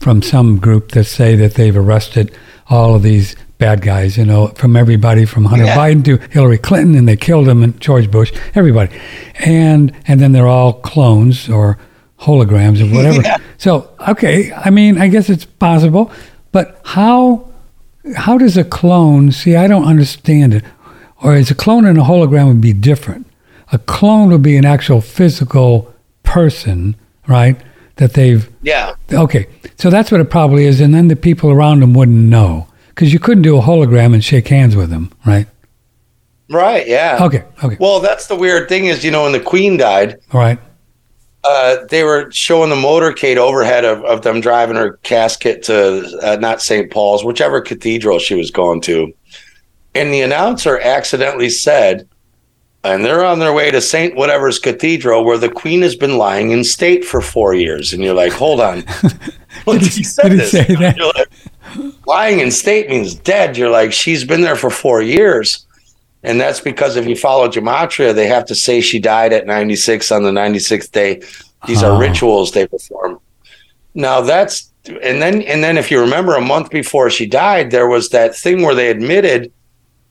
[0.00, 2.32] from some group that say that they've arrested
[2.68, 4.16] all of these bad guys.
[4.16, 5.76] You know, from everybody from Hunter Yeah.
[5.76, 8.98] Biden to Hillary Clinton, and they killed him and George Bush, everybody,
[9.40, 11.78] and and then they're all clones or
[12.20, 13.22] holograms or whatever.
[13.24, 13.38] Yeah.
[13.58, 16.10] So okay, I mean, I guess it's possible,
[16.52, 17.48] but how
[18.16, 20.64] how does a clone see i don't understand it
[21.22, 23.26] or is a clone and a hologram would be different
[23.70, 25.92] a clone would be an actual physical
[26.22, 27.60] person right
[27.96, 31.80] that they've Yeah, okay so that's what it probably is and then the people around
[31.80, 32.67] them wouldn't know
[32.98, 35.46] because you couldn't do a hologram and shake hands with them right
[36.50, 36.88] right.
[36.88, 37.18] Yeah.
[37.20, 40.40] okay okay Well, that's the weird thing is, you know, when the Queen died, all
[40.40, 40.58] right
[41.44, 46.36] uh, they were showing the motorcade overhead of, of them driving her casket to uh,
[46.36, 46.90] not St.
[46.90, 49.12] Paul's, whichever cathedral she was going to.
[49.94, 52.08] And the announcer accidentally said,
[52.84, 54.16] and they're on their way to St.
[54.16, 57.92] Whatever's cathedral where the queen has been lying in state for four years.
[57.92, 58.84] And you're like, hold on.
[59.64, 60.96] What Did he- did he say that?
[60.96, 63.56] You're like, lying in state means dead.
[63.56, 65.66] You're like, she's been there for four years.
[66.22, 70.10] And that's because if you follow Gematria, they have to say she died at 96
[70.10, 71.20] on the 96th day.
[71.66, 71.94] These Oh.
[71.94, 73.20] are rituals they perform.
[73.94, 74.70] Now that's
[75.02, 78.34] and then and then if you remember a month before she died, there was that
[78.34, 79.52] thing where they admitted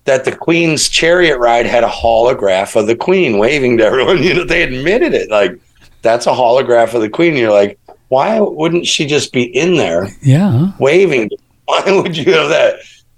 [0.06, 4.22] that the Queen's chariot ride had a holograph of the Queen waving to everyone.
[4.24, 5.30] You know, they admitted it.
[5.30, 5.58] Like
[6.04, 7.36] that's a holograph of the Queen.
[7.36, 7.78] You're like,
[8.10, 11.30] why wouldn't she just be in there yeah waving?
[11.66, 12.76] Why would you have that?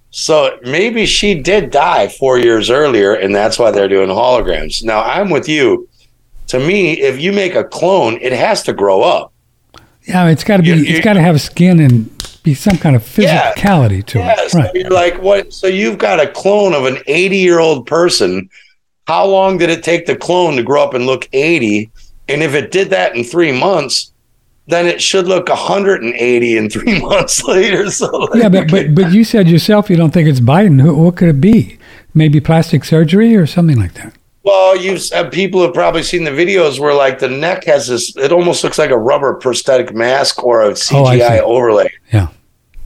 [0.10, 4.84] So maybe she did die four years earlier, and that's why they're doing holograms.
[4.84, 5.88] Now I'm with you.
[6.48, 9.32] To me, if you make a clone, it has to grow up.
[10.08, 12.10] yeah it's got to be You- it's got to have skin and
[12.42, 13.54] be some kind of Yeah.
[13.54, 15.54] physicality to Yeah, it so right you're like, what?
[15.54, 18.50] So you've got a clone of an 80 year old person.
[19.06, 21.92] How long did it take the clone to grow up and look 80?
[22.30, 24.12] And if it did that in three months,
[24.70, 27.90] then it should look 180 in three months later.
[27.92, 30.96] So like, yeah but, but but you said yourself you don't think it's biden Who,
[30.96, 31.78] what could it be
[32.14, 36.32] maybe plastic surgery or something like that Well, you've uh, people have probably seen the
[36.32, 38.16] videos where like the neck has this.
[38.16, 41.24] It almost looks like a rubber prosthetic mask or a CGI Oh, I see.
[41.24, 41.92] CGI overlay.
[42.14, 42.28] Yeah.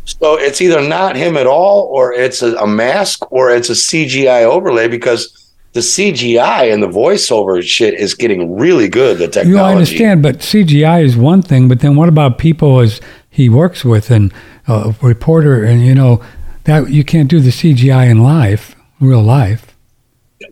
[0.06, 3.74] So it's either not him at all, or it's a, a mask, or it's a
[3.74, 5.43] CGI overlay because
[5.74, 9.18] the CGI and the voiceover shit is getting really good.
[9.18, 9.50] The technology.
[9.50, 13.84] You understand, but CGI is one thing, but then what about people as he works
[13.84, 14.32] with and
[14.68, 16.22] a reporter and you know
[16.66, 19.76] that you can't do the CGI in life, real life.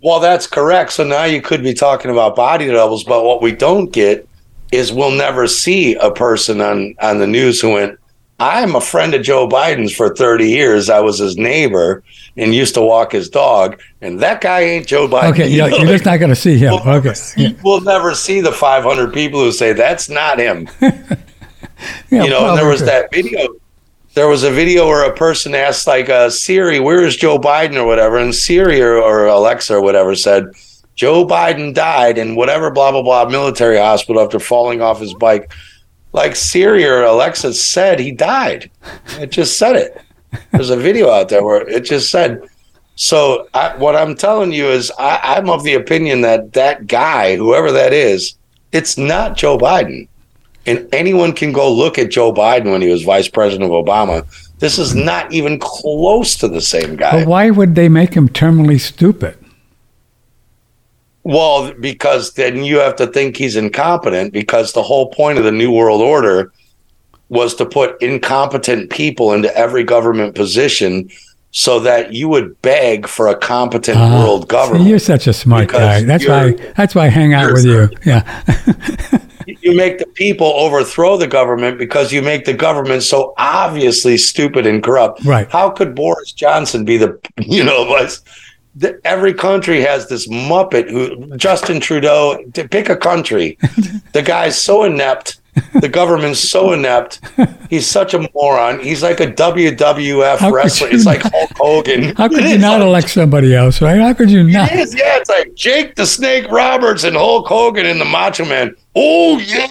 [0.02, 0.94] Well, that's correct.
[0.94, 4.28] So now you could be talking about body doubles, but what we don't get
[4.72, 8.00] is we'll never see a person on on the news who went,
[8.42, 10.90] "I'm a friend of Joe Biden's for 30 years.
[10.90, 12.04] I was his neighbor
[12.38, 15.68] and used to walk his dog, and that guy ain't Joe Biden." Okay, you know,
[15.68, 16.74] you're just not going to see him.
[16.84, 20.68] we'll, Okay, see, we'll never see the 500 people who say that's not him.
[22.12, 23.48] Yeah, you know, and there was that video.
[24.14, 27.76] There was a video where a person asked, like, uh, Siri, where is Joe Biden
[27.76, 28.18] or whatever?
[28.18, 30.52] And Siri or, or Alexa or whatever said,
[30.96, 35.52] Joe Biden died in whatever, blah, blah, blah, military hospital after falling off his bike.
[36.14, 38.70] Like Siri or Alexa said, he died.
[39.20, 40.02] It just said it.
[40.52, 42.48] There's a video out there where it just said.
[42.96, 47.36] So, I, what I'm telling you is, I, I'm of the opinion that that guy,
[47.36, 48.36] whoever that is,
[48.72, 50.08] it's not Joe Biden
[50.66, 54.26] and anyone can go look at Joe Biden when he was vice president of Obama.
[54.60, 57.12] This is not even close to the same guy.
[57.12, 59.38] But why would they make him terminally stupid?
[61.24, 65.52] Well, because then you have to think he's incompetent because the whole point of the
[65.52, 66.52] New World Order
[67.30, 71.10] was to put incompetent people into every government position
[71.52, 74.86] so that you would beg for a competent Ah, world government.
[74.88, 76.02] you're such a smart guy.
[76.04, 76.54] That's why.
[76.78, 77.90] That's why I hang out with you.
[78.06, 78.24] Yeah.
[79.62, 84.66] you make the people overthrow the government because you make the government so obviously stupid
[84.66, 85.24] and corrupt.
[85.26, 85.50] Right.
[85.52, 88.22] How could Boris Johnson be the, you know, was
[88.76, 93.58] the, every country has this muppet who Justin Trudeau to pick a country.
[94.14, 95.38] the guy's so inept.
[95.82, 97.20] The government's so inept.
[97.70, 98.80] He's such a moron.
[98.80, 100.88] He's like a WWF How wrestler.
[100.88, 102.16] you It's like Hulk Hogan.
[102.16, 104.00] How could It you not like- elect somebody else, right?
[104.00, 104.72] How could you not?
[104.72, 105.18] it is, yeah.
[105.18, 108.74] It's like Jake the Snake Roberts and Hulk Hogan and the Macho Man.
[108.96, 109.68] Oh yeah,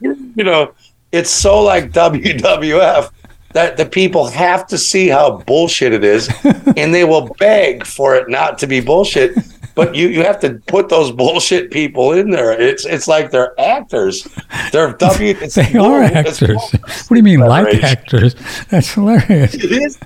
[0.00, 0.72] you know,
[1.12, 3.10] it's so like WWF
[3.54, 6.28] that the people have to see how bullshit it is,
[6.76, 9.34] and they will beg for it not to be bullshit.
[9.74, 12.50] But you you have to put those bullshit people in there.
[12.60, 14.26] It's it's like they're actors.
[14.72, 15.36] They're W.
[15.40, 16.60] It's They are it's- actors.
[16.72, 18.34] What do you mean, like actors?
[18.70, 19.54] That's hilarious.
[19.54, 19.96] It is.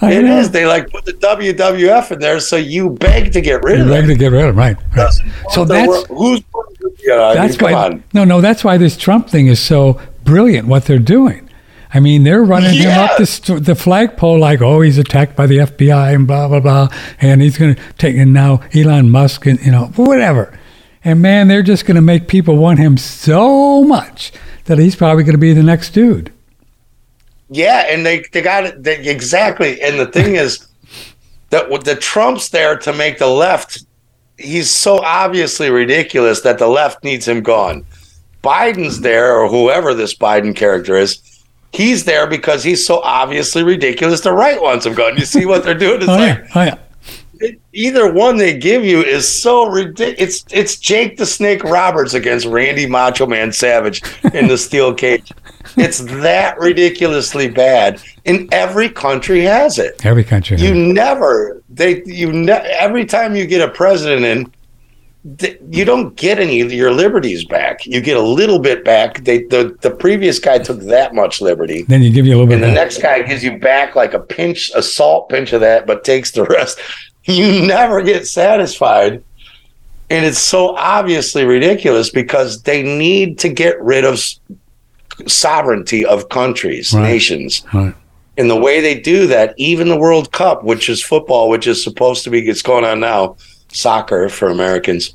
[0.00, 0.50] I It is.
[0.50, 3.92] They like put the WWF in there, so you beg to get rid You're of
[3.92, 4.16] ready them.
[4.16, 4.76] to get rid of them, right?
[4.96, 5.12] right.
[5.50, 6.40] So that's who's
[6.98, 8.00] you know, I that's mean, why.
[8.12, 10.66] No, no, that's why this Trump thing is so brilliant.
[10.66, 11.48] What they're doing.
[11.94, 15.46] I mean, they're running him up the, st- the flagpole like, oh, he's attacked by
[15.46, 16.88] the FBI and blah blah blah,
[17.20, 18.16] and he's going to take.
[18.16, 20.58] And now Elon Musk and you know whatever.
[21.04, 24.32] And man, they're just going to make people want him so much
[24.64, 26.32] that he's probably going to be the next dude.
[27.50, 29.80] Yeah, and they they got it they, exactly.
[29.82, 30.66] And the thing is
[31.50, 33.84] that the Trump's there to make the left.
[34.38, 37.84] He's so obviously ridiculous that the left needs him gone.
[38.42, 41.20] Biden's there, or whoever this Biden character is.
[41.72, 44.20] He's there because he's so obviously ridiculous.
[44.20, 45.16] The right wants him gone.
[45.16, 45.96] You see what they're doing?
[46.02, 46.74] It's Oh like yeah, oh yeah.
[47.40, 50.20] it- either one they give you is so ridiculous.
[50.20, 54.02] It's it's Jake the Snake Roberts against Randy Macho Man Savage
[54.34, 55.32] in the steel cage.
[55.76, 60.04] It's that ridiculously bad, and every country has it.
[60.04, 60.58] Every country.
[60.58, 64.52] You never they you ne- every time you get a president in.
[65.38, 67.86] Th- You don't get any of your liberties back.
[67.86, 69.22] You get a little bit back.
[69.24, 71.82] They the, the previous guy took that much liberty.
[71.88, 72.54] then you give you a little bit.
[72.54, 75.86] And the next guy gives you back like a pinch, a salt pinch of that,
[75.86, 76.78] but takes the rest.
[77.24, 79.22] You never get satisfied.
[80.10, 84.20] And it's so obviously ridiculous because they need to get rid of
[85.26, 87.02] sovereignty of countries, Right.
[87.02, 87.64] nations.
[87.72, 87.94] Right.
[88.38, 91.82] And the way they do that, even the World Cup, which is football, which is
[91.84, 93.36] supposed to be, it's going on now,
[93.72, 95.14] soccer for Americans.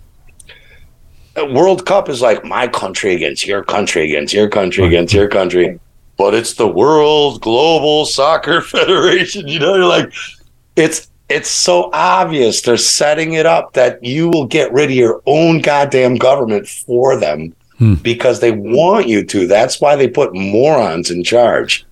[1.51, 5.79] World Cup is like my country against your country against your country against your country.
[6.17, 9.47] But it's the World Global Soccer Federation.
[9.47, 10.11] You know, you're like,
[10.75, 15.21] it's it's so obvious they're setting it up that you will get rid of your
[15.27, 17.93] own goddamn government for them Hmm.
[17.95, 19.45] because they want you to.
[19.45, 21.85] That's why they put morons in charge.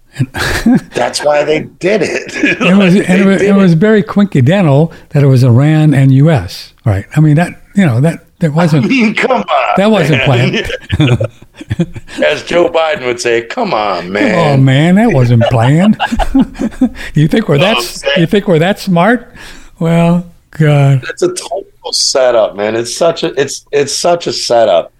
[0.93, 2.33] That's why they did it.
[2.61, 6.11] it was, and it was, did it was very coincidental that it was Iran and
[6.13, 6.73] U.S.
[6.85, 7.05] Right?
[7.15, 9.45] I mean that you know that that wasn't I mean, come on.
[9.77, 10.65] that wasn't man.
[10.97, 11.21] planned.
[12.23, 15.97] As Joe Biden would say, "Come on, man." Oh man." man, that wasn't planned.
[17.13, 17.77] you think we're that?
[17.77, 19.33] I'm You think we're that smart?
[19.79, 22.75] Well, God, That's a total setup, man.
[22.75, 24.93] It's such a it's it's such a setup.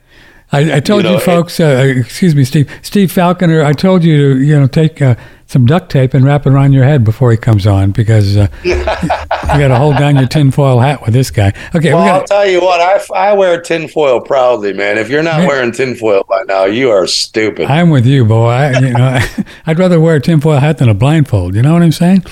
[0.52, 1.60] I, I told you, You know, folks.
[1.60, 2.72] Uh, excuse me, Steve.
[2.82, 3.64] Steve Falconer.
[3.64, 5.16] I told you to you know take uh,
[5.48, 8.48] some duct tape and wrap it around your head before he comes on because uh,
[8.64, 11.52] you got to hold down your tinfoil hat with this guy.
[11.76, 14.98] Okay, Well, we I'll tell you what, I, I wear tinfoil proudly, man.
[14.98, 15.48] If you're not Man.
[15.48, 17.66] wearing tinfoil by now, you are stupid.
[17.66, 18.48] I'm with you, boy.
[18.48, 19.20] I, you know,
[19.68, 21.56] I'd rather wear a tinfoil hat than a blindfold.
[21.56, 22.24] You know what I'm saying?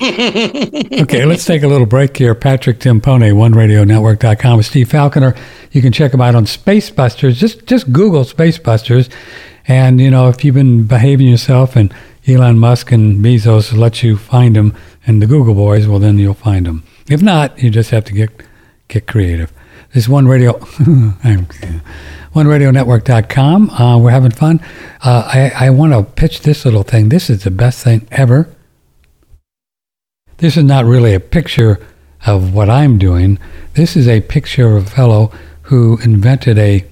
[1.02, 2.34] okay, let's take a little break here.
[2.34, 5.34] Patrick Timpone, OneRadioNetwork.com with Steve Falconer.
[5.72, 7.38] You can check him out on Space Busters.
[7.38, 9.10] Just just Google Space Busters,
[9.68, 11.92] and you know if you've been behaving yourself and
[12.26, 14.74] Elon Musk and Bezos let you find them
[15.06, 16.82] and the Google boys, well then you'll find them.
[17.10, 18.30] If not, you just have to get
[18.88, 19.52] get creative.
[19.92, 20.52] This is One Radio.
[22.34, 23.70] OneRadioNetwork.com.
[23.70, 24.60] Uh, we're having fun.
[25.02, 27.08] Uh, I, I want to pitch this little thing.
[27.08, 28.48] This is the best thing ever.
[30.40, 31.78] This is not really a picture
[32.24, 33.38] of what I'm doing.
[33.74, 35.30] This is a picture of a fellow
[35.64, 36.82] who invented a,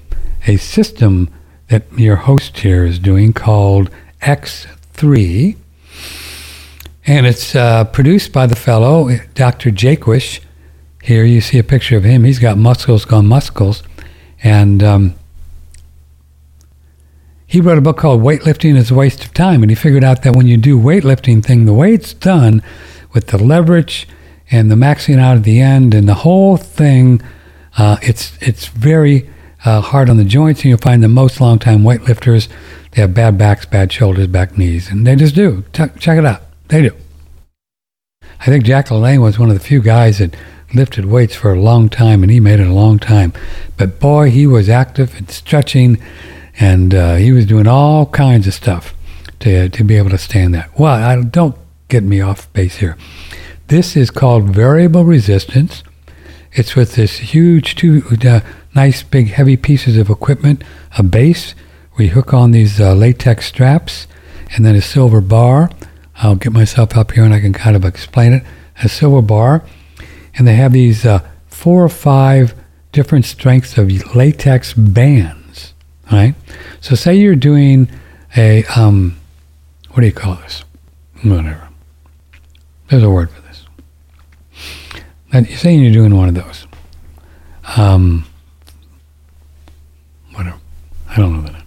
[0.45, 1.33] a system
[1.69, 3.89] that your host here is doing called
[4.21, 5.57] X3.
[7.07, 9.71] And it's uh, produced by the fellow, Dr.
[9.71, 10.41] Jaquish.
[11.01, 12.25] Here you see a picture of him.
[12.25, 13.81] He's got muscles gone muscles.
[14.43, 15.15] And um,
[17.47, 19.63] he wrote a book called Weightlifting is a Waste of Time.
[19.63, 22.61] And he figured out that when you do weightlifting thing, the way it's done
[23.13, 24.07] with the leverage
[24.51, 27.21] and the maxing out at the end and the whole thing,
[27.77, 29.29] uh, it's, it's very
[29.65, 30.61] uh, hard on the joints.
[30.61, 32.47] And you'll find that most long-time weightlifters,
[32.91, 34.89] they have bad backs, bad shoulders, back knees.
[34.89, 35.63] And they just do.
[35.73, 36.41] Check check it out.
[36.69, 36.95] They do.
[38.41, 40.35] I think Jack LaLanne was one of the few guys that
[40.73, 43.33] lifted weights for a long time, and he made it a long time.
[43.77, 46.01] But boy, he was active and stretching,
[46.59, 48.93] and uh, he was doing all kinds of stuff
[49.39, 50.77] to to be able to stand that.
[50.79, 51.55] Well, I, don't
[51.89, 52.97] get me off base here.
[53.67, 55.83] This is called variable resistance.
[56.53, 58.39] It's with this huge, two uh,
[58.73, 60.63] nice, big, heavy pieces of equipment,
[60.97, 61.53] a base.
[61.97, 64.07] We hook on these uh, latex straps,
[64.55, 65.69] and then a silver bar.
[66.15, 68.43] I'll get myself up here and I can kind of explain it.
[68.83, 69.63] A silver bar,
[70.35, 72.55] and they have these uh, four or five
[72.91, 75.73] different strengths of latex bands.
[76.11, 76.33] Right.
[76.81, 77.89] So say you're doing
[78.35, 79.19] a um,
[79.91, 80.63] what do you call this?
[81.21, 81.68] Whatever.
[82.89, 83.65] There's a word for this.
[85.31, 86.65] Now, you're saying you're doing one of those.
[87.77, 88.25] Um,
[90.33, 90.57] whatever.
[91.07, 91.63] I don't know that.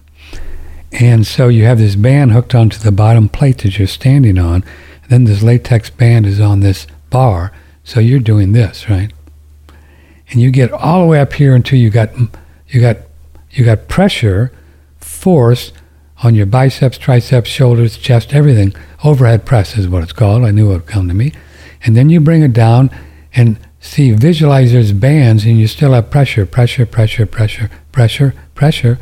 [0.92, 4.64] And so you have this band hooked onto the bottom plate that you're standing on.
[5.08, 7.52] Then this latex band is on this bar.
[7.84, 9.12] So you're doing this, right?
[10.30, 12.10] And you get all the way up here until you got
[12.68, 12.98] you got
[13.50, 14.50] you got pressure,
[14.98, 15.72] force
[16.22, 18.74] on your biceps, triceps, shoulders, chest, everything.
[19.02, 20.44] Overhead press is what it's called.
[20.44, 21.32] I knew it would come to me.
[21.84, 22.90] And then you bring it down
[23.34, 28.98] and see visualizers bands and you still have pressure, pressure, pressure, pressure, pressure, pressure,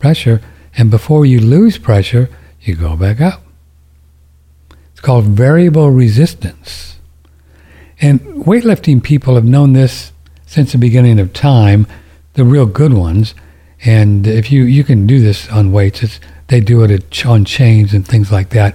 [0.00, 0.40] pressure.
[0.76, 2.28] And before you lose pressure,
[2.60, 3.42] you go back up.
[4.92, 6.98] It's called variable resistance.
[8.00, 10.12] And weightlifting people have known this
[10.46, 11.86] since the beginning of time,
[12.32, 13.34] the real good ones.
[13.84, 17.44] And if you, you can do this on weights, it's, they do it at, on
[17.44, 18.74] chains and things like that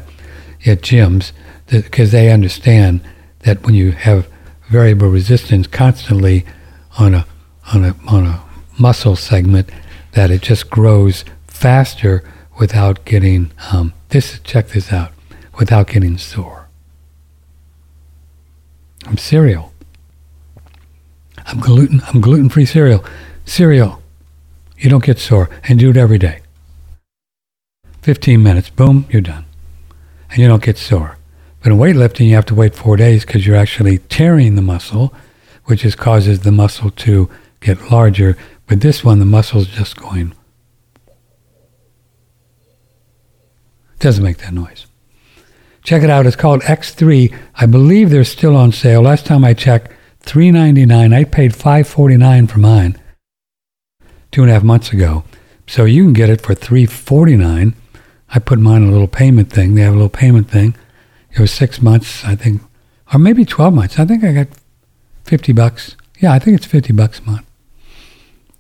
[0.66, 1.32] at gyms
[1.68, 3.02] because they understand
[3.40, 4.28] that when you have
[4.70, 6.46] variable resistance constantly
[6.98, 7.26] on a,
[7.74, 8.44] on a, on a
[8.80, 9.70] muscle segment,
[10.14, 12.24] that it just grows faster
[12.60, 14.40] without getting um, this.
[14.44, 15.12] Check this out,
[15.60, 16.68] without getting sore.
[19.06, 19.74] I'm cereal.
[21.46, 22.02] I'm gluten.
[22.08, 23.04] I'm gluten-free cereal.
[23.46, 24.02] Cereal.
[24.78, 26.42] You don't get sore, and do it every day.
[28.02, 29.46] 15 minutes, boom, you're done,
[30.30, 31.18] and you don't get sore.
[31.62, 35.14] But in weightlifting, you have to wait four days because you're actually tearing the muscle,
[35.66, 38.38] which is causes the muscle to get larger.
[38.68, 40.34] But this one, the muscle's just going
[44.00, 44.88] Doesn't make that noise.
[45.84, 46.26] Check it out.
[46.26, 47.36] It's called X3.
[47.56, 49.02] I believe they're still on sale.
[49.02, 51.14] Last time I checked, three ninety nine.
[51.14, 52.98] I paid five forty nine for mine
[54.32, 55.24] two and a half months ago.
[55.68, 57.76] So you can get it for three forty nine.
[58.34, 59.76] I put mine on a little payment thing.
[59.76, 60.76] They have a little payment thing.
[61.32, 62.62] It was six months, I think,
[63.14, 64.00] or maybe twelve months.
[64.00, 64.48] I think I got
[65.24, 65.96] fifty bucks.
[66.20, 67.46] Yeah, I think it's fifty bucks a month.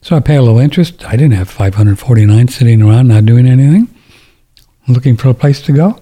[0.01, 1.05] So I pay a little interest.
[1.05, 3.87] I didn't have five hundred forty nine sitting around not doing anything
[4.89, 6.01] looking for a place to go.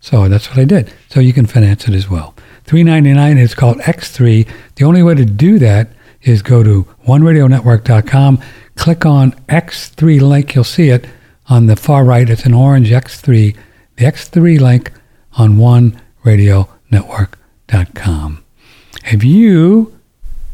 [0.00, 0.92] So that's what I did.
[1.10, 2.34] So you can finance it as well.
[2.64, 3.38] Three ninety nine.
[3.38, 4.48] It's called X3.
[4.76, 5.88] The only way to do that
[6.22, 8.42] is go to oneradionetwork.com,
[8.74, 10.54] click on X3 link.
[10.54, 11.06] You'll see it
[11.48, 12.28] on the far right.
[12.28, 13.56] It's an orange X3.
[13.96, 14.92] The X3 link
[15.32, 18.44] on oneradionetwork.com.
[19.04, 19.94] Have you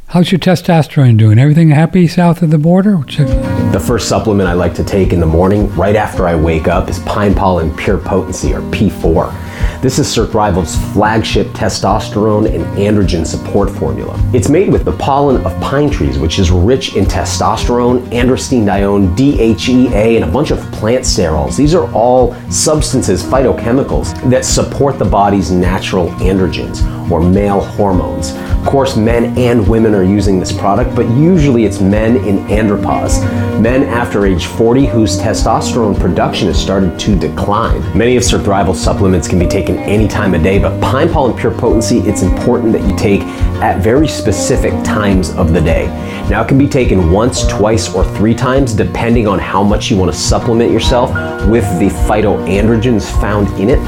[0.08, 1.40] How's your testosterone doing?
[1.40, 2.98] Everything happy south of the border?
[2.98, 6.88] The first supplement I like to take in the morning, right after I wake up,
[6.88, 9.32] is Pine Pollen Pure Potency, or P4.
[9.80, 14.18] This is Surthrival's flagship testosterone and androgen support formula.
[14.32, 20.16] It's made with the pollen of pine trees, which is rich in testosterone, androstenedione, DHEA,
[20.16, 21.56] and a bunch of plant sterols.
[21.56, 28.32] These are all substances, phytochemicals, that support the body's natural androgens or male hormones.
[28.32, 33.22] Of course, men and women are using this product, but usually it's men in andropause,
[33.60, 37.80] men after age 40 whose testosterone production has started to decline.
[37.96, 41.52] Many of Surthrival supplements can be taken any time of day, but Pine Pollen Pure
[41.58, 43.22] Potency, it's important that you take
[43.62, 45.86] at very specific times of the day.
[46.28, 49.96] Now, it can be taken once, twice, or three times, depending on how much you
[49.96, 51.10] want to supplement yourself
[51.48, 53.78] with the phytoandrogens found in it.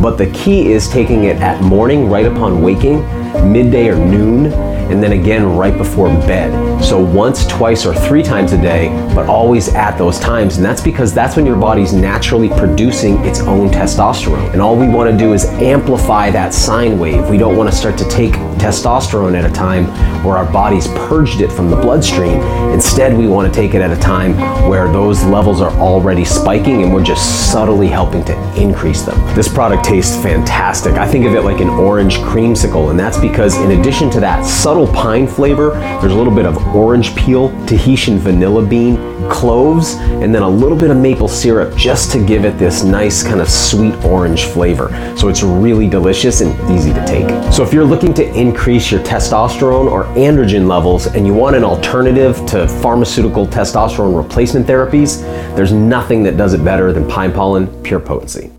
[0.00, 3.02] But the key is taking it at morning, right upon waking,
[3.44, 4.46] midday or noon,
[4.90, 6.82] and then again right before bed.
[6.82, 10.56] So once, twice, or three times a day, but always at those times.
[10.56, 14.52] And that's because that's when your body's naturally producing its own testosterone.
[14.52, 17.28] And all we want to do is amplify that sine wave.
[17.28, 19.86] We don't want to start to take testosterone at a time
[20.24, 22.40] where our body's purged it from the bloodstream.
[22.72, 24.34] Instead, we want to take it at a time
[24.68, 29.18] where those levels are already spiking and we're just subtly helping to increase them.
[29.34, 30.94] This product tastes fantastic.
[30.94, 34.44] I think of it like an orange creamsicle, and that's because in addition to that
[34.44, 38.96] subtle pine flavor, there's a little bit of orange peel, Tahitian vanilla bean,
[39.30, 43.22] cloves, and then a little bit of maple syrup just to give it this nice
[43.22, 44.88] kind of sweet orange flavor.
[45.16, 47.28] So it's really delicious and easy to take.
[47.52, 51.64] So if you're looking to increase your testosterone or androgen levels and you want an
[51.64, 55.20] alternative to pharmaceutical testosterone replacement therapies,
[55.54, 58.50] there's nothing that does it better than pine pollen pure potency.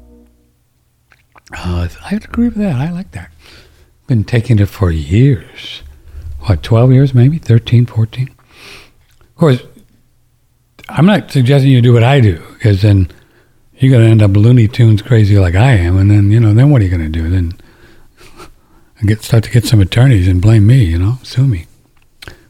[1.54, 2.76] Uh, I agree with that.
[2.76, 3.31] I like that.
[4.12, 5.84] Been taking it for years.
[6.42, 7.38] What, 12 years maybe?
[7.38, 8.28] 13, 14?
[8.28, 9.64] Of course,
[10.90, 13.10] I'm not suggesting you do what I do, because then
[13.78, 16.54] you're going to end up Looney Tunes crazy like I am, and then, you know,
[16.54, 17.30] then what are you going to do?
[17.30, 17.54] Then
[19.06, 21.68] get start to get some attorneys and blame me, you know, sue me.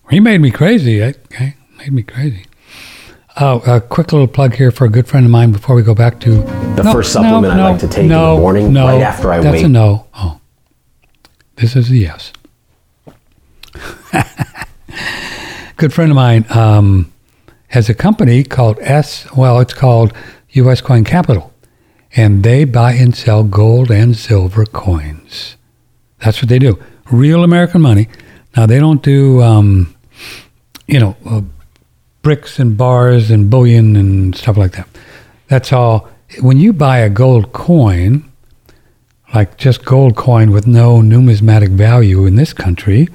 [0.09, 1.03] He made me crazy.
[1.03, 2.47] Okay, made me crazy.
[3.39, 5.93] Oh, a quick little plug here for a good friend of mine before we go
[5.93, 6.41] back to
[6.75, 9.01] the no, first supplement no, I like to take no, in the morning, no, right
[9.03, 9.61] after I that's wake.
[9.61, 10.07] That's a no.
[10.15, 10.40] Oh,
[11.61, 12.33] this is a yes.
[15.77, 17.13] good friend of mine um,
[17.67, 19.31] has a company called S.
[19.37, 20.11] Well, it's called
[20.49, 20.81] U.S.
[20.81, 21.53] Coin Capital,
[22.15, 25.55] and they buy and sell gold and silver coins.
[26.17, 26.83] That's what they do.
[27.11, 28.07] Real American money.
[28.57, 29.95] Now they don't do, um,
[30.87, 31.41] you know, uh,
[32.23, 34.87] bricks and bars and bullion and stuff like that.
[35.47, 36.09] That's all.
[36.39, 38.30] When you buy a gold coin,
[39.33, 43.07] like just gold coin with no numismatic value in this country,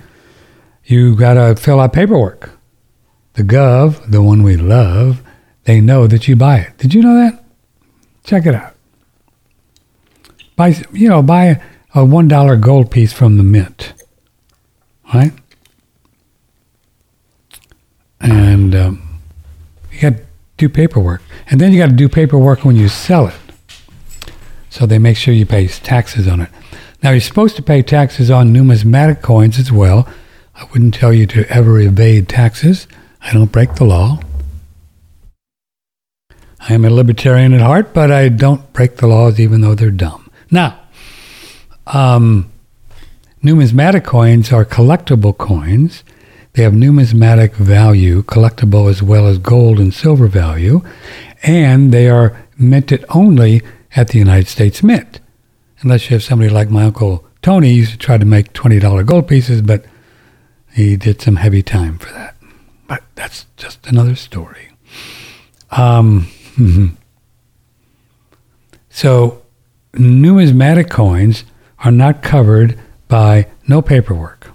[0.85, 2.51] you got to fill out paperwork.
[3.35, 5.23] The Gov, the one we love,
[5.64, 6.79] they know that you buy it.
[6.79, 7.45] Did you know that?
[8.25, 8.75] Check it out.
[10.55, 11.61] Buy, you know, buy
[11.95, 13.93] a one dollar gold piece from the mint,
[15.12, 15.33] right?
[18.21, 19.21] And um,
[19.93, 20.25] you got to
[20.57, 23.35] do paperwork, and then you got to do paperwork when you sell it.
[24.77, 26.51] So they make sure you pay taxes on it.
[27.03, 30.07] Now you're supposed to pay taxes on numismatic coins as well.
[30.55, 32.87] I wouldn't tell you to ever evade taxes.
[33.22, 34.20] I don't break the law.
[36.61, 39.91] I am a libertarian at heart, but I don't break the laws even though they're
[39.91, 40.31] dumb.
[40.51, 40.79] Now,
[41.87, 42.53] um,
[43.41, 46.05] numismatic coins are collectible coins.
[46.53, 50.83] They have numismatic value, collectible as well as gold and silver value,
[51.43, 53.62] and they are minted only
[53.97, 55.21] at the United States Mint.
[55.81, 59.29] Unless you have somebody like my uncle Tony, used to try to make $20 gold
[59.29, 59.85] pieces, but
[60.73, 62.35] he did some heavy time for that.
[62.89, 64.71] But that's just another story.
[65.71, 66.27] Um,
[68.89, 69.43] so,
[69.95, 71.45] numismatic coins
[71.85, 72.77] are not covered
[73.07, 74.51] by no paperwork.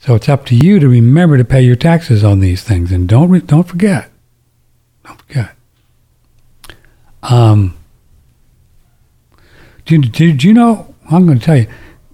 [0.00, 3.08] So it's up to you to remember to pay your taxes on these things, and
[3.08, 4.10] don't re- don't forget.
[5.06, 5.56] Don't forget.
[7.22, 7.74] Um,
[10.00, 10.94] did, did you know?
[11.10, 11.66] I'm going to tell you.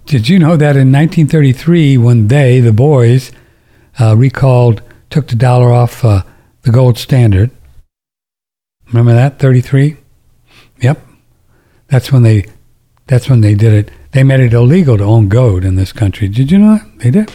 [0.05, 3.31] Did you know that in 1933, when they, the boys,
[3.99, 6.23] uh, recalled, took the dollar off uh,
[6.63, 7.51] the gold standard?
[8.87, 9.97] Remember that 33?
[10.81, 11.05] Yep.
[11.87, 12.45] That's when they.
[13.07, 16.27] That's when they did it they made it illegal to own gold in this country.
[16.27, 16.99] Did you know that?
[16.99, 17.31] They did.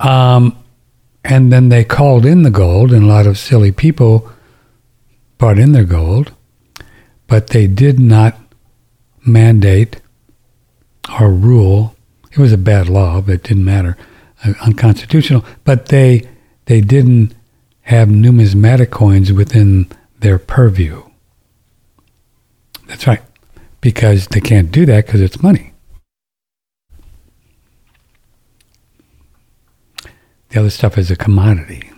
[0.00, 0.58] Um,
[1.22, 4.30] and then they called in the gold, and a lot of silly people
[5.38, 6.32] brought in their gold,
[7.26, 8.43] but they did not
[9.26, 10.00] mandate
[11.20, 11.94] or rule.
[12.32, 13.96] It was a bad law, but it didn't matter.
[14.44, 15.44] uh, unconstitutional.
[15.64, 16.28] But they
[16.66, 17.34] they didn't
[17.82, 21.02] have numismatic coins within their purview.
[22.86, 23.22] That's right,
[23.80, 25.72] because they can't do that because it's money.
[30.50, 31.90] The other stuff is a commodity.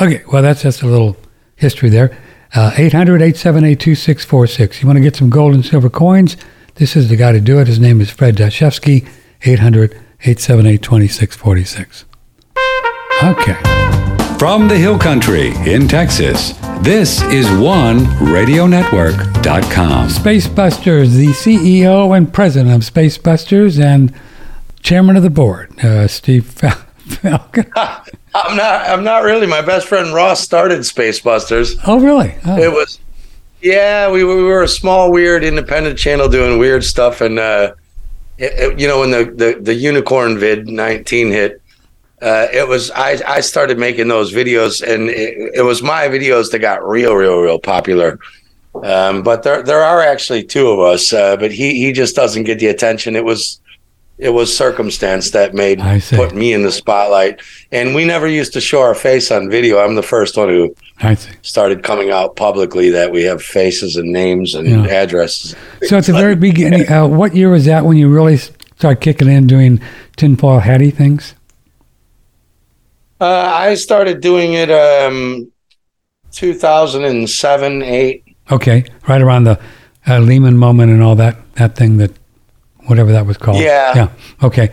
[0.00, 1.16] Okay, well, that's just a little
[1.56, 2.16] history there.
[2.54, 4.82] Uh, 800 878 2646.
[4.82, 6.36] You want to get some gold and silver coins?
[6.74, 7.66] This is the guy to do it.
[7.66, 9.08] His name is Fred Dashevsky,
[9.44, 12.04] 800 878 2646.
[13.22, 13.56] Okay.
[14.38, 20.08] From the Hill Country in Texas, this is OneRadioNetwork.com.
[20.10, 24.12] Space Busters, the CEO and president of Spacebusters and
[24.80, 26.72] chairman of the board, uh, Steve Fal-
[27.06, 27.70] Falcon.
[28.34, 28.88] I'm not.
[28.88, 29.46] I'm not really.
[29.46, 31.76] My best friend Ross started Space Busters.
[31.86, 32.34] Oh, really?
[32.46, 32.56] Oh.
[32.58, 32.98] It was,
[33.60, 34.10] yeah.
[34.10, 37.74] We, were- we were a small, weird, independent channel doing weird stuff, and uh,
[38.38, 41.60] it, it- you know, when the, the the unicorn vid 19 hit,
[42.22, 46.50] uh, it was I I started making those videos, and it, it was my videos
[46.52, 48.18] that got real, real, real popular.
[48.82, 52.44] Um, but there there are actually two of us, uh, but he he just doesn't
[52.44, 53.14] get the attention.
[53.14, 53.60] It was
[54.22, 57.40] it was circumstance that made I put me in the spotlight,
[57.72, 59.78] and we never used to show our face on video.
[59.80, 61.32] I'm the first one who I see.
[61.42, 64.86] started coming out publicly that we have faces and names and Yeah.
[64.86, 65.56] addresses.
[65.82, 69.28] So at the very beginning, uh, what year was that when you really started kicking
[69.28, 69.80] in doing
[70.16, 71.34] tinfoil hattie things?
[73.20, 75.50] Uh, I started doing it um,
[76.32, 78.24] 2007, 8.
[78.52, 79.58] Okay, right around the
[80.08, 82.10] uh, Lehman moment and all that that thing that
[82.86, 83.58] whatever that was called.
[83.58, 83.92] Yeah.
[83.94, 84.08] Yeah.
[84.42, 84.70] Okay.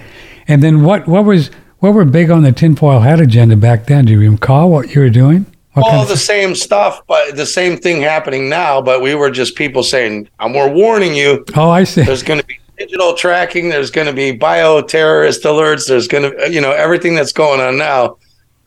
[0.47, 4.05] And then what what was what were big on the tinfoil hat agenda back then?
[4.05, 5.45] Do you recall what you were doing?
[5.73, 8.81] What All kind of- the same stuff, but the same thing happening now.
[8.81, 11.45] But we were just people saying, um, "We're warning you.
[11.55, 12.01] oh, I see.
[12.01, 13.69] There's going to be digital tracking.
[13.69, 15.87] There's going to be bioterrorist alerts.
[15.87, 18.17] There's going to, you know, everything that's going on now.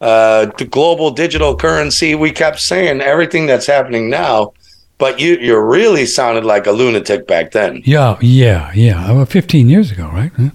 [0.01, 2.15] Uh, the global digital currency.
[2.15, 4.53] We kept saying everything that's happening now,
[5.03, 7.83] but you you really sounded like a lunatic back then.
[7.85, 9.11] Yeah, yeah, yeah.
[9.11, 10.31] Well, Fifteen years ago, right?
[10.37, 10.51] Huh?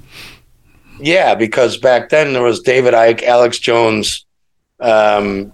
[1.02, 4.26] Yeah, because back then there was David Icke, Alex Jones,
[4.80, 5.52] um,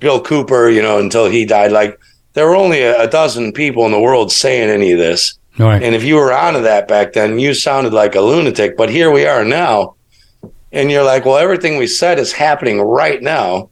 [0.00, 1.70] Bill Cooper, you know, until he died.
[1.70, 2.00] Like
[2.32, 5.38] there were only a, a dozen people in the world saying any of this.
[5.56, 5.80] Right.
[5.80, 8.76] And if you were onto that back then, you sounded like a lunatic.
[8.76, 9.94] But here we are now.
[10.72, 13.70] And you're like, well, everything we said is happening right now.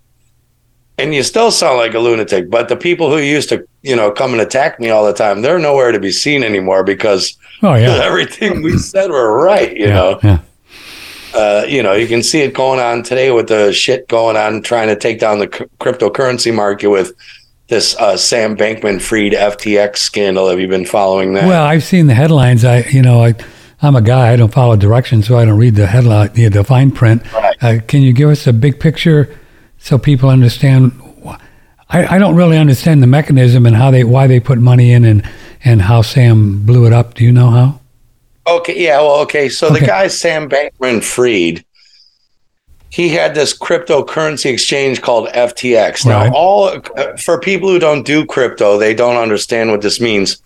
[0.96, 2.48] And you still sound like a lunatic.
[2.50, 5.42] But the people who used to, you know, come and attack me all the time,
[5.42, 8.00] they're nowhere to be seen anymore because Oh yeah.
[8.04, 10.38] everything we said were right, you yeah, know yeah.
[11.34, 14.62] uh, you know, you can see it going on today with the shit going on
[14.62, 17.12] trying to take down the c- cryptocurrency market with
[17.68, 20.48] this uh, Sam Bankman Fried FTX scandal.
[20.48, 21.48] Have you been following that?
[21.48, 22.64] Well, I've seen the headlines.
[22.64, 23.34] I, you know, I,
[23.82, 24.32] I'm a guy.
[24.32, 27.22] I don't follow directions, so I don't read the headline, the, the fine print.
[27.32, 27.56] Right.
[27.62, 29.34] Uh, can you give us a big picture
[29.84, 30.92] so people understand?
[31.90, 35.04] I, I don't really understand the mechanism and how they, why they put money in,
[35.04, 35.22] and
[35.62, 37.14] and how Sam blew it up.
[37.14, 37.80] Do you know how?
[38.46, 39.48] okay, yeah, well, okay.
[39.48, 39.80] So Okay.
[39.80, 41.64] the guy Sam Bankman Fried,
[42.90, 46.04] he had this cryptocurrency exchange called FTX.
[46.06, 46.32] Now, Right.
[46.34, 50.40] all uh, for people who don't do crypto, they don't understand what this means.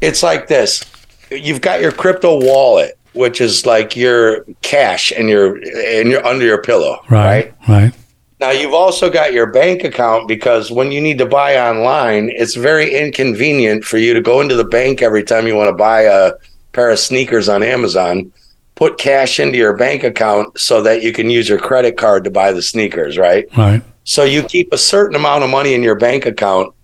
[0.00, 0.84] It's like this:
[1.30, 6.44] you've got your crypto wallet, which is like your cash and your and your under
[6.44, 7.52] your pillow, right?
[7.68, 7.92] Right.
[8.40, 12.54] Now you've also got your bank account because when you need to buy online, it's
[12.54, 16.02] very inconvenient for you to go into the bank every time you want to buy
[16.02, 16.32] a
[16.72, 18.32] pair of sneakers on Amazon,
[18.76, 22.30] put cash into your bank account so that you can use your credit card to
[22.30, 23.44] buy the sneakers, right?
[23.58, 23.82] Right.
[24.04, 26.74] So you keep a certain amount of money in your bank account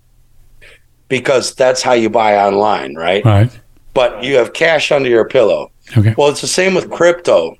[1.08, 3.24] because that's how you buy online, right?
[3.24, 3.60] Right.
[3.94, 5.70] But you have cash under your pillow.
[5.96, 6.14] Okay.
[6.18, 7.56] Well, it's the same with crypto.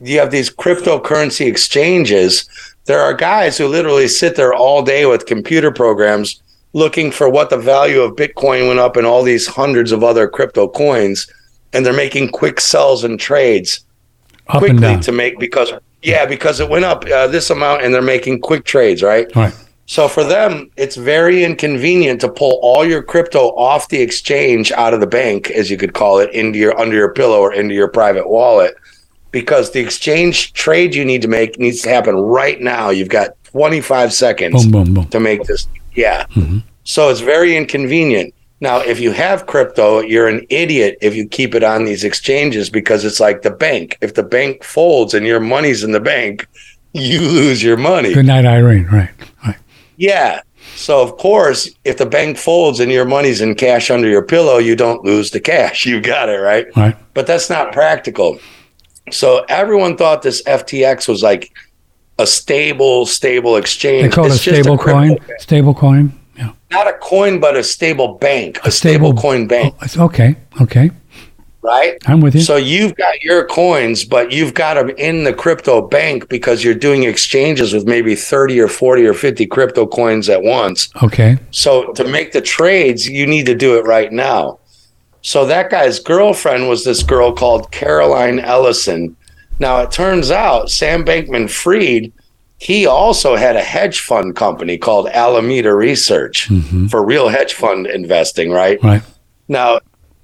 [0.00, 2.48] You have these cryptocurrency exchanges.
[2.84, 7.50] There are guys who literally sit there all day with computer programs looking for what
[7.50, 11.30] the value of Bitcoin went up and all these hundreds of other crypto coins.
[11.72, 13.84] And they're making quick sells and trades
[14.48, 15.72] Up quickly to make because,
[16.02, 19.34] yeah, because it went up uh, this amount and they're making quick trades, right?
[19.34, 19.54] Right.
[19.86, 24.94] So for them, it's very inconvenient to pull all your crypto off the exchange out
[24.94, 27.74] of the bank, as you could call it, into your under your pillow or into
[27.74, 28.74] your private wallet,
[29.32, 32.90] because the exchange trade you need to make needs to happen right now.
[32.90, 34.84] You've got 25 seconds Boom.
[34.84, 34.94] Boom.
[34.94, 35.06] Boom.
[35.06, 35.66] to make this.
[35.94, 36.26] Yeah.
[36.34, 36.62] Mhm.
[36.84, 38.32] So it's very inconvenient.
[38.60, 42.70] Now, if you have crypto, you're an idiot if you keep it on these exchanges
[42.70, 43.98] because it's like the bank.
[44.00, 46.46] If the bank folds and your money's in the bank,
[46.92, 48.14] you lose your money.
[48.14, 48.86] Good night, Irene.
[48.86, 49.10] Right.
[49.44, 49.56] Right.
[49.96, 50.40] Yeah.
[50.76, 54.58] So of course, if the bank folds and your money's in cash under your pillow,
[54.58, 55.84] you don't lose the cash.
[55.92, 56.66] You got it right.
[56.76, 56.96] Right.
[57.14, 58.38] But that's not practical.
[59.10, 61.52] So everyone thought this FTX was like
[62.18, 64.04] a stable, stable exchange.
[64.10, 65.36] They call it a It's just stable crypto- coin.
[65.38, 66.12] Stable coin.
[66.36, 66.52] Yeah.
[66.70, 68.58] Not a coin, but a stable bank.
[68.64, 70.36] A, stable- stable, coin bank, Oh, okay.
[70.60, 70.90] Okay.
[71.62, 71.96] right?
[72.06, 72.40] I'm with you.
[72.42, 76.74] So you've got your coins, but you've got them in the crypto bank because you're
[76.74, 80.88] doing exchanges with maybe 30 or 40 or 50 crypto coins at once.
[81.02, 81.38] okay.
[81.50, 84.58] So to make the trades, you need to do it right now.
[85.22, 89.16] So that guy's girlfriend was this girl called Caroline Ellison.
[89.58, 92.12] Now it turns out Sam Bankman Fried,
[92.58, 96.86] he also had a hedge fund company called Alameda Research mm-hmm.
[96.86, 98.80] for real hedge fund investing, right?
[98.82, 99.02] Right.
[99.48, 99.80] Now,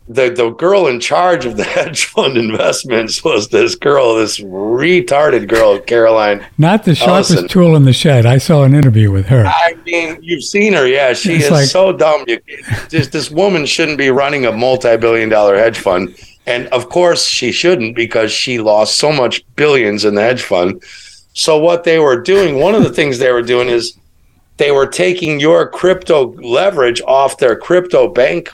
[0.08, 5.48] the the girl in charge of the hedge fund investments was this girl, this retarded
[5.48, 6.46] girl, Caroline.
[6.56, 7.48] Not the sharpest Ellison.
[7.48, 8.24] tool in the shed.
[8.26, 9.44] I saw an interview with her.
[9.46, 11.12] I mean, you've seen her, yeah.
[11.12, 12.24] She It's is like- so dumb.
[12.26, 12.40] You,
[12.88, 17.94] just this woman shouldn't be running a multi-billion-dollar hedge fund, and of course she shouldn't
[17.94, 20.82] because she lost so much billions in the hedge fund.
[21.34, 23.96] So what they were doing, one of the things they were doing is
[24.56, 28.50] they were taking your crypto leverage off their crypto bank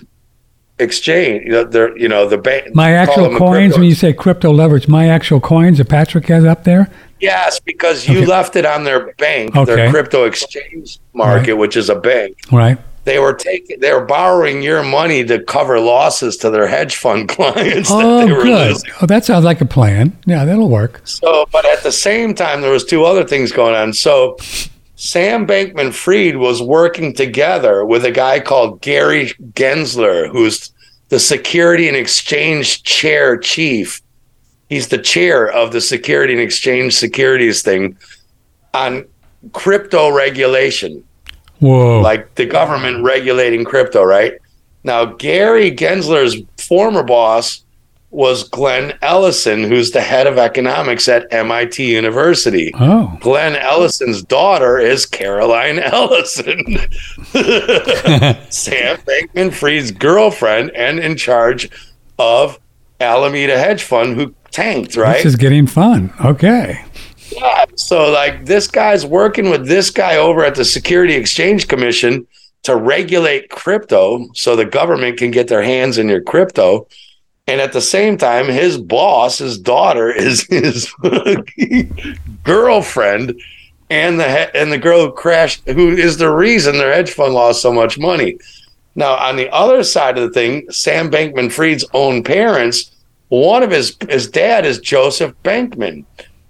[0.79, 1.45] exchange.
[1.45, 2.75] You know, their, you know, the bank.
[2.75, 6.64] My actual coins, when you say crypto leverage, my actual coins that Patrick has up
[6.64, 6.91] there?
[7.20, 8.27] Yes, because you Okay.
[8.27, 9.75] left it on their bank, Okay.
[9.77, 12.37] their crypto exchange market, which is a bank.
[12.53, 12.77] Right.
[13.05, 17.29] They were taking, they were borrowing your money to cover losses to their hedge fund
[17.37, 17.89] clients.
[17.91, 18.68] that Oh, they were good.
[18.70, 18.91] losing.
[19.01, 20.16] Oh, that sounds like a plan.
[20.27, 21.03] Yeah, that'll work.
[21.05, 23.93] So, but at the same time, there was two other things going on.
[23.93, 24.37] So,
[24.97, 30.72] Sam Bankman Fried was working together with a guy called Gary Gensler, who's
[31.09, 34.01] the Security and Exchange Chair Chief.
[34.68, 37.97] He's the chair of the Security and Exchange Securities thing
[38.72, 39.07] on
[39.53, 41.05] crypto regulation
[41.59, 42.01] Whoa.
[42.01, 44.34] like the government regulating crypto, right?
[44.84, 47.64] Now, Gary Gensler's former boss
[48.15, 52.73] was Glenn Ellison, who's the head of economics at MIT University.
[52.79, 53.19] oh.
[53.21, 56.47] Glenn Ellison's daughter is Caroline Ellison,
[58.51, 61.69] Sam Bankman Fried's girlfriend, and in charge
[62.19, 62.59] of
[63.01, 65.17] Alameda Hedge Fund, who tanked, right?
[65.17, 66.12] This is getting fun.
[66.25, 66.85] Okay.
[67.33, 67.65] Yeah.
[67.75, 72.27] So like this guy's working with this guy over at the Security Exchange Commission
[72.62, 76.87] to regulate crypto so the government can get their hands in your crypto.
[77.47, 80.92] And at the same time, his boss, his daughter, is his
[82.42, 83.40] girlfriend
[83.90, 87.34] and the he- and the girl who crashed, who is the reason their hedge fund
[87.34, 88.38] lost so much money.
[88.95, 92.92] Now, on the other side of the thing, Sam Bankman Fried's own parents,
[93.28, 96.07] one of his his dad is Joseph Bankman,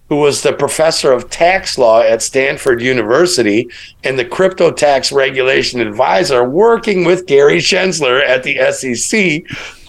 [0.09, 3.66] who was the professor of tax law at Stanford University
[4.05, 9.42] and the crypto tax regulation advisor, working with Gary Gensler at the SEC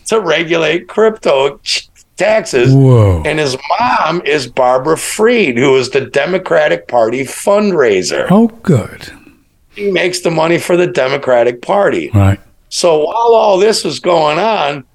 [0.06, 1.60] to regulate crypto
[2.18, 2.74] taxes.
[2.74, 3.22] Whoa.
[3.26, 8.28] And his mom is Barbara Fried, who is the Democratic Party fundraiser.
[8.30, 9.12] Oh, good.
[9.76, 12.10] He makes the money for the Democratic Party.
[12.14, 12.40] Right.
[12.70, 14.86] So while all this was going on,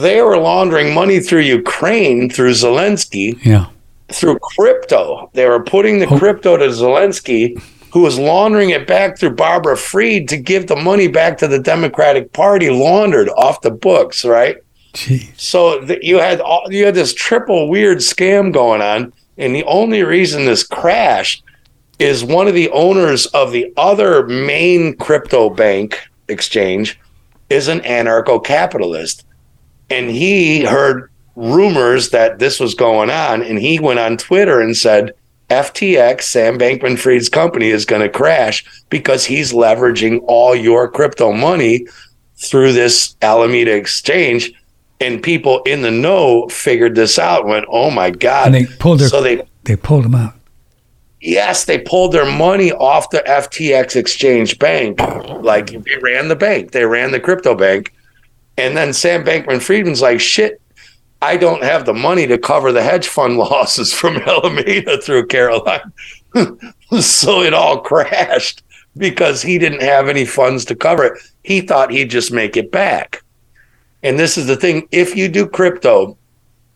[0.00, 3.66] they were laundering money through Ukraine, through Zelensky, Yeah.
[4.10, 5.30] through crypto.
[5.32, 6.18] They were putting the Oh.
[6.18, 7.60] crypto to Zelensky,
[7.96, 11.58] who was laundering it back through Barbara Fried to give the money back to the
[11.58, 14.58] Democratic Party, laundered off the books, right?
[14.92, 15.30] Gee.
[15.38, 19.64] So th- you had all, you had this triple weird scam going on, and the
[19.64, 21.42] only reason this crashed
[21.98, 27.00] is one of the owners of the other main crypto bank exchange
[27.48, 29.24] is an anarcho-capitalist,
[29.88, 34.76] and he heard rumors that this was going on, and he went on Twitter and
[34.76, 35.14] said.
[35.50, 41.32] FTX, Sam Bankman Fried's company, is going to crash because he's leveraging all your crypto
[41.32, 41.86] money
[42.36, 44.52] through this Alameda exchange
[45.00, 48.46] and people in the know figured this out and went oh my god.
[48.46, 50.34] And they pulled their, so they they pulled them out.
[51.20, 55.00] yes they pulled their money off the ftx exchange bank.
[55.00, 57.94] Like they ran the bank they ran the crypto bank.
[58.56, 60.60] And then sam bankman friedman's like shit
[61.22, 65.92] i don't have the money to cover the hedge fund losses from alameda through caroline
[67.00, 68.62] so it all crashed
[68.96, 72.70] because he didn't have any funds to cover it he thought he'd just make it
[72.70, 73.22] back
[74.02, 76.16] and this is the thing if you do crypto,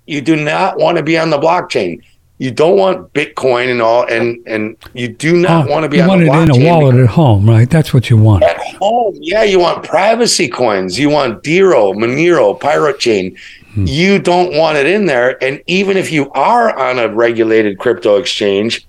[0.06, 2.02] you do not want to be on the blockchain.
[2.38, 5.98] You don't want Bitcoin and all, and and you do not Oh, want to be
[5.98, 6.56] you on want the it blockchain.
[6.56, 7.68] in a wallet at home, right?
[7.70, 8.42] That's what you want.
[8.42, 10.98] At home, yeah, you want privacy coins.
[10.98, 13.36] You want Dero, Monero, Pirate Chain.
[13.74, 13.84] Hmm.
[13.86, 15.42] You don't want it in there.
[15.42, 18.86] And even if you are on a regulated crypto exchange,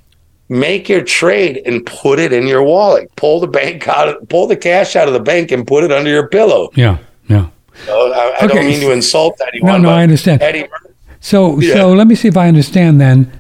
[0.50, 3.10] make your trade and put it in your wallet.
[3.16, 5.92] Pull the bank out, of, pull the cash out of the bank and put it
[5.92, 6.70] under your pillow.
[6.76, 6.98] Yeah.
[7.30, 7.48] Yeah.
[7.86, 8.48] So I, I Okay.
[8.56, 9.82] don't mean to insult No, anyone.
[9.84, 10.42] no, but I understand.
[10.42, 10.66] Eddie,
[11.20, 11.76] So Yeah.
[11.76, 13.32] so let me see if I understand then.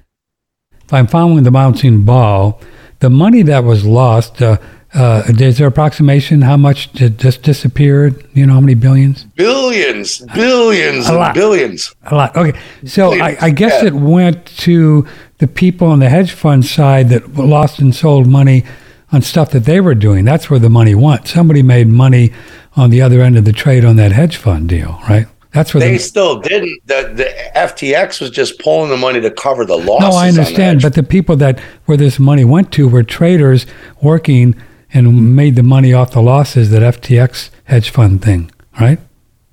[0.86, 2.60] If I'm following the bouncing ball,
[3.00, 4.42] the money that was lost.
[4.42, 4.58] Uh,
[4.94, 8.26] uh, is there approximation how much did just disappeared?
[8.34, 9.24] You know how many billions?
[9.36, 11.34] Billions, billions, A lot.
[11.34, 11.96] billions.
[12.08, 12.36] A lot.
[12.36, 12.60] Okay.
[12.86, 13.88] So I, I guess yeah.
[13.88, 18.66] it went to the people on the hedge fund side that lost and sold money
[19.14, 20.26] on stuff that they were doing.
[20.26, 21.28] That's where the money went.
[21.28, 22.34] Somebody made money
[22.76, 25.28] on the other end of the trade on that hedge fund deal, right?
[25.52, 26.80] That's where They the, still didn't.
[26.86, 30.10] The, the FTX was just pulling the money to cover the losses.
[30.10, 33.66] No, I understand, but the people that where this money went to were traders
[34.02, 34.56] working
[34.94, 39.00] and made the money off the losses that FTX hedge fund thing, right?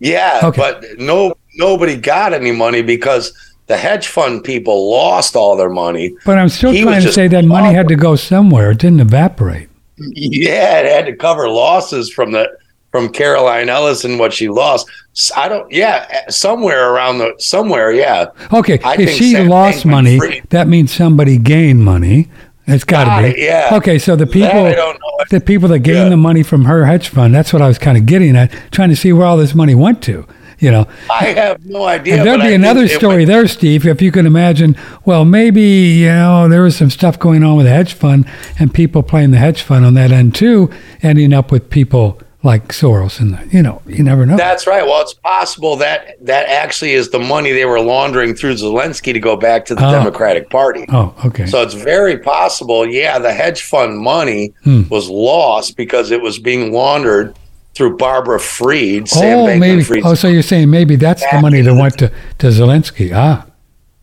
[0.01, 0.61] Yeah, Okay.
[0.61, 3.33] but no, nobody got any money because
[3.67, 6.15] the hedge fund people lost all their money.
[6.25, 8.71] But I'm still He trying to say that money had to go somewhere.
[8.71, 9.69] It didn't evaporate.
[9.97, 12.49] Yeah, it had to cover losses from the
[12.91, 14.89] from Caroline Ellis and what she lost.
[15.37, 15.71] I don't.
[15.71, 17.93] Yeah, somewhere around the somewhere.
[17.93, 22.29] Yeah, Okay, I if think she lost money, that means somebody gained money.
[22.69, 23.43] It's got to it, be.
[23.43, 23.71] yeah.
[23.73, 25.25] Okay, so the people, I don't know.
[25.31, 26.09] the people that gained Yeah.
[26.11, 28.91] the money from her hedge fund, that's what I was kind of getting at, trying
[28.91, 30.27] to see where all this money went to.
[30.61, 32.17] You know, I have no idea.
[32.17, 34.77] and there'd be I another story went- there, Steve, if you can imagine.
[35.05, 38.27] Well, maybe you know there was some stuff going on with the hedge fund,
[38.59, 40.69] and people playing the hedge fund on that end too,
[41.01, 44.37] ending up with people like Soros, and you know, you never know.
[44.37, 44.85] That's right.
[44.85, 49.21] Well, it's possible that that actually is the money they were laundering through Zelensky to
[49.21, 49.93] go back to the Oh.
[49.93, 50.87] Democratic Party.
[50.89, 51.45] oh, okay.
[51.47, 54.83] So it's very possible, yeah, the hedge fund money Hmm.
[54.89, 57.35] was lost because it was being laundered
[57.75, 60.03] through Barbara Fried, Sam oh, Bankman maybe.
[60.03, 63.13] Oh, so you're saying maybe that's the money that went to, to Zelensky.
[63.15, 63.45] Ah,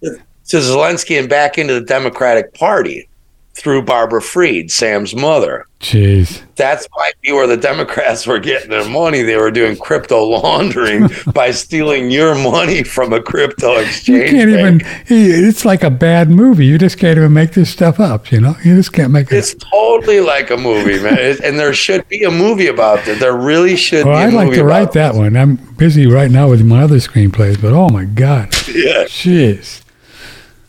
[0.01, 3.09] to Zelensky and back into the Democratic Party
[3.55, 5.65] through Barbara Fried, Sam's mother.
[5.79, 6.41] jeez.
[6.57, 9.21] That's might be where the Democrats were getting their money.
[9.21, 14.31] They were doing crypto laundering by stealing your money from a crypto exchange.
[14.31, 14.81] You can't even.
[15.07, 16.65] It's like a bad movie.
[16.65, 18.31] You just can't even make this stuff up.
[18.31, 19.37] You know, you just can't make it.
[19.37, 21.37] It's totally like a movie, man.
[21.43, 23.19] And there should be a movie about it.
[23.19, 25.35] There really should Well, be a I'd like to write that one.
[25.35, 28.47] I'm busy right now with my other screenplays, but oh my god.
[28.67, 29.05] Yeah.
[29.05, 29.81] jeez,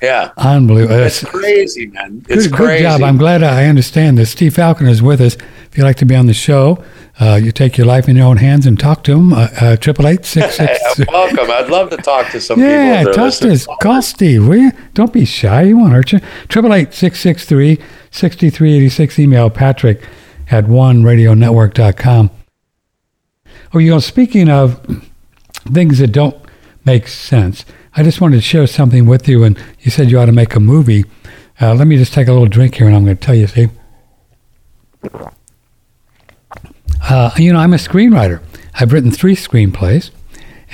[0.03, 0.31] Yeah.
[0.37, 0.95] unbelievable.
[1.03, 2.25] It's It's crazy, man.
[2.29, 2.83] It's good, crazy.
[2.85, 3.03] good job.
[3.03, 4.31] I'm glad I understand this.
[4.31, 5.35] Steve Falconer is with us.
[5.35, 6.83] If you'd like to be on the show,
[7.19, 9.33] uh, you take your life in your own hands and talk to him.
[9.33, 10.99] uh, Triple eight six six.
[11.09, 11.51] welcome.
[11.51, 13.11] I'd love to talk to some Yeah, people.
[13.11, 13.67] are talk to us.
[13.81, 14.73] Call Steve, will you?
[14.95, 15.67] Don't be shy.
[15.67, 16.21] He won't hurt you.
[16.49, 17.79] Triple eight six six three
[18.11, 19.19] sixty three eighty six.
[19.19, 20.03] Email Patrick
[20.51, 22.31] at oneradionetwork.com.
[23.75, 24.79] Oh, you know, speaking of
[25.73, 26.37] things that don't
[26.85, 27.65] make sense,
[27.97, 29.43] I just wanted to share something with you.
[29.43, 31.05] And you said you ought to make a movie.
[31.61, 33.47] Uh, let me just take a little drink here, and I'm going to tell you,
[33.47, 33.71] Steve.
[37.03, 38.43] Uh, you know, I'm a screenwriter.
[38.75, 40.11] I've written three screenplays,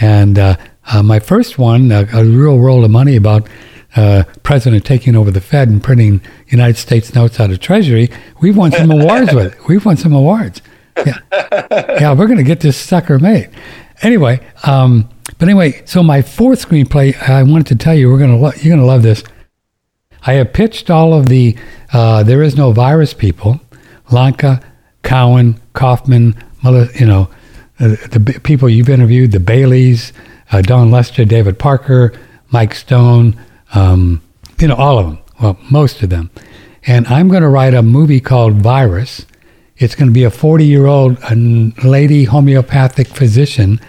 [0.01, 0.57] and uh,
[0.87, 3.49] uh, my first one, uh, a real world of money about
[3.95, 8.11] uh, president taking over the Fed and printing United States notes out of Treasury.
[8.41, 9.69] We've won some awards with it.
[9.69, 10.61] We've won some awards.
[10.97, 11.19] Yeah,
[11.71, 13.51] yeah, we're going to get this sucker made.
[14.03, 15.09] Anyway, um,
[15.43, 18.77] but anyway, so my fourth screenplay, I wanted to tell you, we're to lo- you're
[18.77, 19.25] to love this.
[20.25, 21.57] I have pitched all of the
[21.93, 23.61] uh, there is no virus people,
[24.13, 24.63] Lanka,
[25.03, 27.29] Cowan, Kaufman, you know,
[27.81, 30.13] uh, the people you've interviewed, the Baileys,
[30.53, 32.13] uh, Dawn Lester, David Parker,
[32.53, 33.37] Mike Stone,
[33.75, 34.23] um,
[34.61, 35.19] you know, all of them.
[35.43, 36.31] Well, most of them.
[36.87, 39.27] And I'm going to write a movie called Virus.
[39.77, 41.19] It's going to be a 40 year old
[41.83, 43.81] lady homeopathic physician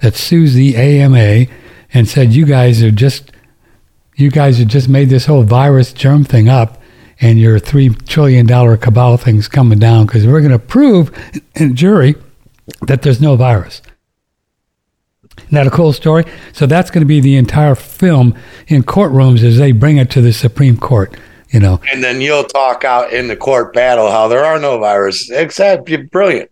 [0.00, 1.46] that sues the AMA
[1.92, 3.32] and said, You guys are just
[4.16, 6.82] you guys have just made this whole virus germ thing up
[7.20, 11.12] and your three trillion dollar cabal thing's coming down because we're going to prove
[11.54, 12.16] in jury
[12.82, 13.80] that there's no virus.
[15.38, 16.24] Isn't that a cool story?
[16.52, 18.34] So that's going to be the entire film
[18.66, 21.16] in courtrooms as they bring it to the Supreme Court.
[21.50, 24.78] You know, And then you'll talk out in the court battle how there are no
[24.78, 25.30] viruses.
[25.30, 26.50] Except you're brilliant.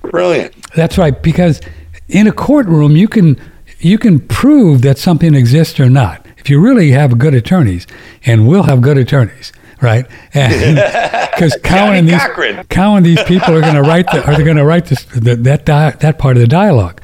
[0.00, 0.54] Brilliant.
[0.72, 1.60] That's right, because
[2.10, 3.38] in a courtroom you can
[3.78, 7.86] you can prove that something exists or not if you really have good attorneys,
[8.24, 9.52] and we'll have good attorneys,
[9.82, 10.06] right?
[11.30, 12.64] Because Cowan and these Cochran.
[12.68, 15.36] Cowan these people are going to write the, are they going to write this the,
[15.36, 17.00] that di- that part of the dialogue.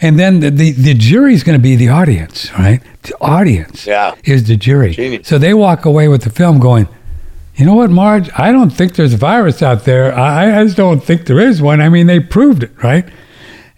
[0.00, 2.80] And then the, the, the jury's going to be the audience, right?
[3.02, 4.14] The audience Yeah.
[4.24, 4.92] is the jury.
[4.92, 5.26] Genius.
[5.26, 6.88] So they walk away with the film going,
[7.56, 8.30] you know what, Marge?
[8.38, 10.14] I don't think there's a virus out there.
[10.14, 11.80] I, I just don't think there is one.
[11.80, 13.08] I mean, they proved it, right?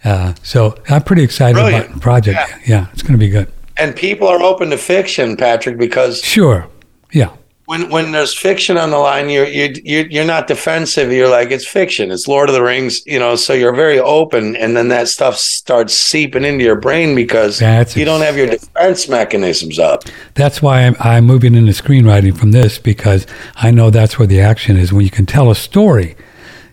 [0.03, 1.85] Uh, so I'm pretty excited Brilliant.
[1.85, 2.39] about the project.
[2.67, 3.51] Yeah, it's going to be good.
[3.77, 6.67] And people are open to fiction, Patrick, because Sure.
[7.11, 7.29] Yeah.
[7.65, 11.11] when when there's fiction on the line, you're you you're, you're not defensive.
[11.11, 12.11] You're like it's fiction.
[12.11, 13.35] It's Lord of the Rings, you know.
[13.35, 17.95] So you're very open, and then that stuff starts seeping into your brain because That's
[17.95, 20.03] you don't have your defense mechanisms up.
[20.35, 23.25] That's why I'm, I'm moving into screenwriting from this because
[23.55, 26.15] I know that's where the action is when you can tell a story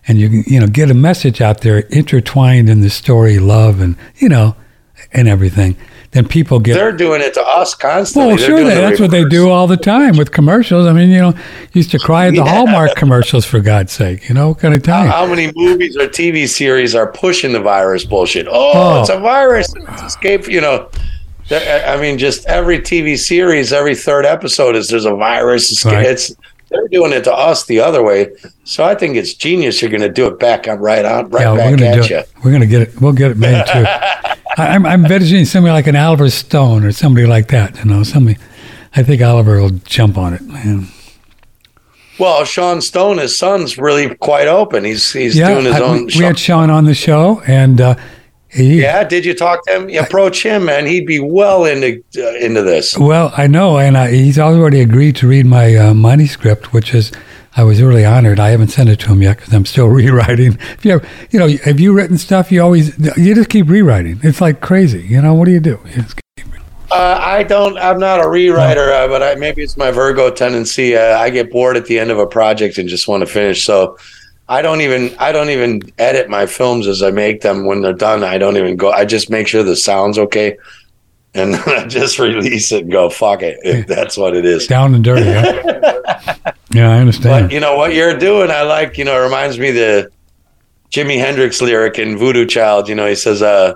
[0.08, 3.80] and you can, you know, get a message out there intertwined in the story, love
[3.80, 4.56] and, you know,
[5.12, 5.76] and everything.
[6.12, 6.72] Then people get.
[6.74, 8.28] They're doing it to us constantly.
[8.28, 10.86] well, sure, they, the that's what they do all the time with commercials.
[10.86, 11.34] I mean, you know,
[11.74, 12.48] used to cry at the Yeah.
[12.48, 14.26] Hallmark commercials for God's sake.
[14.26, 15.10] You know, what I tell you?
[15.10, 18.46] How many movies or TV series are pushing the virus bullshit?
[18.48, 19.00] Oh, Oh.
[19.02, 19.70] it's a virus.
[19.76, 20.48] It's escape.
[20.48, 20.88] You know,
[21.50, 25.70] I mean, just every TV series, every third episode is there's a virus.
[25.72, 26.06] It's, Right.
[26.06, 26.34] it's
[26.70, 28.30] they're doing it to us the other way.
[28.64, 29.80] So I think it's genius.
[29.80, 32.00] You're going to do it back on right on right yeah, we're back gonna do
[32.02, 32.16] at you.
[32.18, 32.30] it.
[32.44, 33.00] We're gonna get it.
[33.00, 33.84] We'll get it made too.
[33.86, 34.34] I,
[34.74, 37.78] I'm I'm envisioning somebody like an Oliver Stone or somebody like that.
[37.78, 38.38] You know, somebody.
[38.96, 40.88] I think Oliver will jump on it, man.
[42.18, 44.84] Well, Sean Stone, his son's really quite open.
[44.84, 46.04] He's he's doing his I- own.
[46.06, 46.18] we, show.
[46.18, 47.94] we had Sean on the show, and uh,
[48.50, 48.80] he.
[48.80, 49.88] yeah, did you talk to him?
[49.88, 50.86] You approach him, man.
[50.86, 52.96] He'd be well into uh, into this.
[52.96, 57.12] Well, I know, and I, he's already agreed to read my uh, manuscript, which is
[57.56, 58.38] I was really honored.
[58.38, 60.58] I haven't sent it to him yet because I'm still rewriting.
[60.72, 62.52] If you, ever, you know, have you written stuff?
[62.52, 64.20] You always you just keep rewriting.
[64.22, 65.02] It's like crazy.
[65.02, 65.80] You know, what do you do?
[65.94, 66.04] You
[66.90, 67.76] Uh, I don't.
[67.76, 70.96] I'm not a rewriter, uh, but I, maybe it's my Virgo tendency.
[70.96, 73.64] Uh, I get bored at the end of a project and just want to finish.
[73.64, 73.98] So
[74.48, 75.14] I don't even.
[75.18, 77.66] I don't even edit my films as I make them.
[77.66, 78.90] When they're done, I don't even go.
[78.90, 80.56] I just make sure the sound's okay,
[81.34, 83.10] and I just release it and go.
[83.10, 83.58] Fuck it.
[83.62, 84.66] If that's what it is.
[84.66, 85.30] down and dirty.
[85.30, 86.52] Huh?
[86.72, 87.48] yeah, I understand.
[87.48, 88.50] But you know what you're doing.
[88.50, 88.96] I like.
[88.96, 90.10] You know, it reminds me the
[90.90, 92.88] Jimi Hendrix lyric in Voodoo Child.
[92.88, 93.74] You know, he says, "Uh."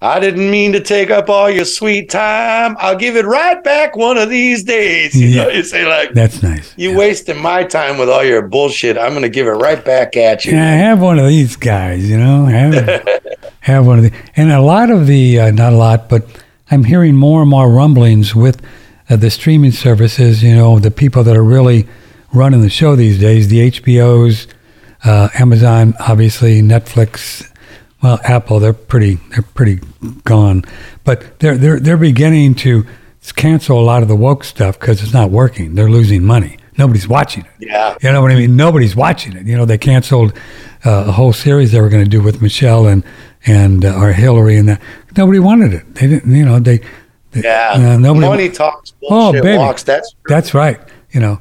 [0.00, 2.76] I didn't mean to take up all your sweet time.
[2.78, 5.12] I'll give it right back one of these days.
[5.20, 6.72] You know, you say like, That's nice.
[6.76, 8.96] you wasting my time with all your bullshit.
[8.96, 10.52] I'm going to give it right back at you.
[10.52, 12.44] Yeah, I have one of these guys, you know.
[12.44, 13.08] Have,
[13.60, 16.24] have one of the, and a lot of the, uh, not a lot, but
[16.70, 18.62] I'm hearing more and more rumblings with
[19.10, 20.44] uh, the streaming services.
[20.44, 21.88] You know, the people that are really
[22.32, 24.46] running the show these days, the HBOs,
[25.04, 27.50] uh, Amazon, obviously, Netflix.
[28.02, 29.80] Well, Apple, they're pretty, they're pretty
[30.24, 30.64] gone,
[31.04, 32.86] but they're they're they're beginning to
[33.36, 35.74] cancel a lot of the woke stuff because it's not working.
[35.74, 36.58] They're losing money.
[36.78, 37.50] Nobody's watching it.
[37.66, 37.96] Yeah.
[38.00, 38.54] You know what I mean?
[38.54, 39.46] Nobody's watching it.
[39.46, 40.32] You know, they canceled
[40.86, 43.02] uh, a whole series they were going to do with Michelle and
[43.46, 44.80] and uh, or Hillary and that.
[45.16, 45.94] Nobody wanted it.
[45.96, 46.32] They didn't.
[46.34, 46.78] You know, they.
[47.32, 47.72] they Yeah.
[47.74, 48.26] uh, nobody.
[48.28, 49.58] Money talks, Oh, baby.
[49.58, 49.82] walks.
[49.82, 50.78] That's That's right.
[51.10, 51.40] You know,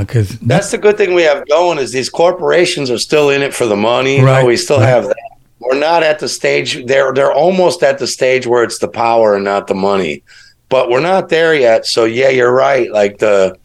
[0.00, 3.52] because that's the good thing we have going is these corporations are still in it
[3.52, 4.16] for the money.
[4.16, 4.88] You know, Right, we still right.
[4.88, 5.16] have that.
[5.62, 6.84] We're not at the stage.
[6.86, 10.22] They're they're almost at the stage where it's the power and not the money,
[10.68, 11.86] but we're not there yet.
[11.86, 12.90] So yeah, you're right.
[12.90, 13.56] Like the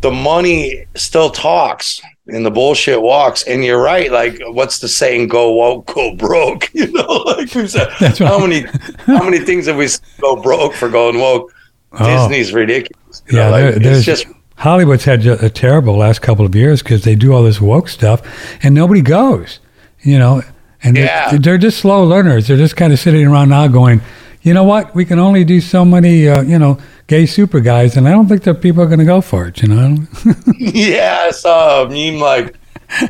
[0.00, 3.42] the money still talks and the bullshit walks.
[3.44, 4.10] And you're right.
[4.12, 5.28] Like what's the saying?
[5.28, 6.70] Go woke, go broke.
[6.74, 8.28] You know, like said, That's right.
[8.28, 8.66] how many
[9.06, 9.88] how many things have we
[10.20, 11.54] go broke for going woke?
[11.92, 12.04] Oh.
[12.28, 13.22] Disney's ridiculous.
[13.28, 16.80] You Yeah, know, like, there's- it's just Hollywood's had a terrible last couple of years
[16.82, 18.20] because they do all this woke stuff
[18.62, 19.58] and nobody goes.
[20.02, 20.42] You know,
[20.84, 21.36] and they're- Yeah.
[21.38, 22.46] they're, just slow learners.
[22.46, 24.00] They're just kind of sitting around now going,
[24.42, 24.94] you know what?
[24.94, 28.28] We can only do so many, uh, you know, gay super guys, and I don't
[28.28, 29.62] think that people are going to go for it.
[29.62, 29.96] You know.
[30.58, 32.54] Yeah, I saw a meme like,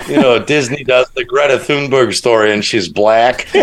[0.08, 3.48] you know, Disney does the Greta Thunberg story and she's black.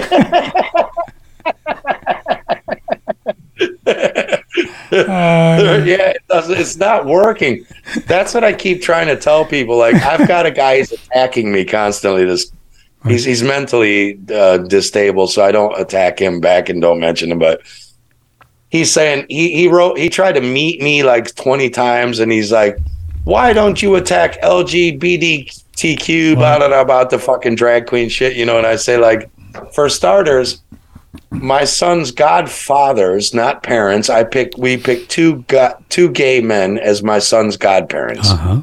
[4.91, 7.65] Uh, yeah, it it's not working.
[8.07, 9.77] That's what I keep trying to tell people.
[9.77, 12.25] Like, I've got a guy who's attacking me constantly.
[12.25, 12.51] This
[13.07, 17.39] he's he's mentally uh, distable, so I don't attack him back and don't mention him.
[17.39, 17.61] But
[18.69, 22.51] he's saying he he wrote he tried to meet me like twenty times, and he's
[22.51, 22.77] like,
[23.23, 28.57] "Why don't you attack LGBTQ?" Blah about the fucking drag queen shit, you know?
[28.57, 29.29] And I say like,
[29.73, 30.61] for starters
[31.29, 34.09] my son's godfathers, not parents.
[34.09, 34.57] I picked.
[34.57, 35.45] We picked two
[35.89, 38.29] two gay men as my son's godparents.
[38.29, 38.61] uh-huh.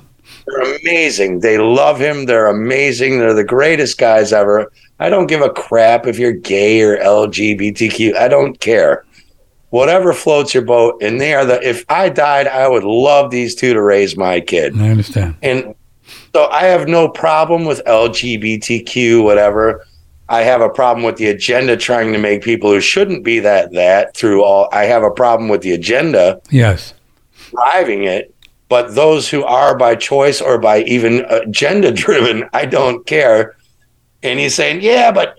[0.50, 1.40] They're amazing.
[1.40, 2.26] They love him.
[2.26, 3.18] They're amazing.
[3.18, 4.70] They're the greatest guys ever.
[4.98, 8.16] I don't give a crap if you're gay or LGBTQ.
[8.16, 9.04] I don't care.
[9.70, 11.02] Whatever floats your boat.
[11.02, 11.60] And they are the.
[11.66, 14.78] If I died, I would love these two to raise my kid.
[14.80, 15.36] I understand.
[15.42, 15.74] And
[16.34, 19.84] so I have no problem with LGBTQ, whatever.
[20.30, 23.72] I have a problem with the agenda trying to make people who shouldn't be that
[23.72, 24.68] that through all.
[24.72, 26.94] I have a problem with the agenda Yes.
[27.50, 28.34] driving it.
[28.68, 33.56] But those who are by choice or by even agenda driven, I don't care.
[34.22, 35.36] And he's saying, yeah, but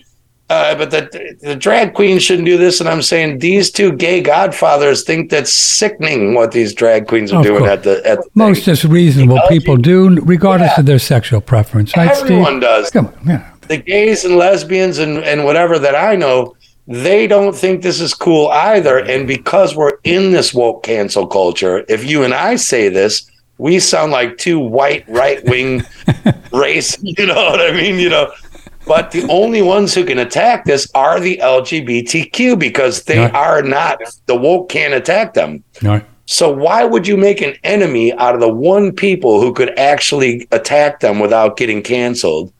[0.49, 2.79] uh, but the the drag queens shouldn't do this.
[2.79, 7.43] And I'm saying these two gay godfathers think that's sickening what these drag queens are
[7.43, 7.71] doing course.
[7.71, 8.73] at the at the Most thing.
[8.73, 10.79] just reasonable people do, regardless Yeah.
[10.79, 12.61] of their sexual preference, right, Everyone Steve?
[12.61, 12.89] does.
[12.89, 13.51] Come on, yeah.
[13.67, 16.55] the gays and lesbians and, and whatever that I know,
[16.89, 18.97] they don't think this is cool either.
[18.97, 23.29] And because we're in this woke cancel culture, if you and I say this,
[23.59, 25.83] we sound like two white right wing
[26.51, 26.97] race.
[27.03, 27.99] You know what I mean?
[27.99, 28.31] You know.
[28.87, 33.33] But the only ones who can attack this are the LGBTQ because they Right.
[33.35, 35.63] are not the woke can't attack them.
[35.83, 36.03] Right.
[36.25, 40.47] So why would you make an enemy out of the one people who could actually
[40.51, 42.51] attack them without getting canceled?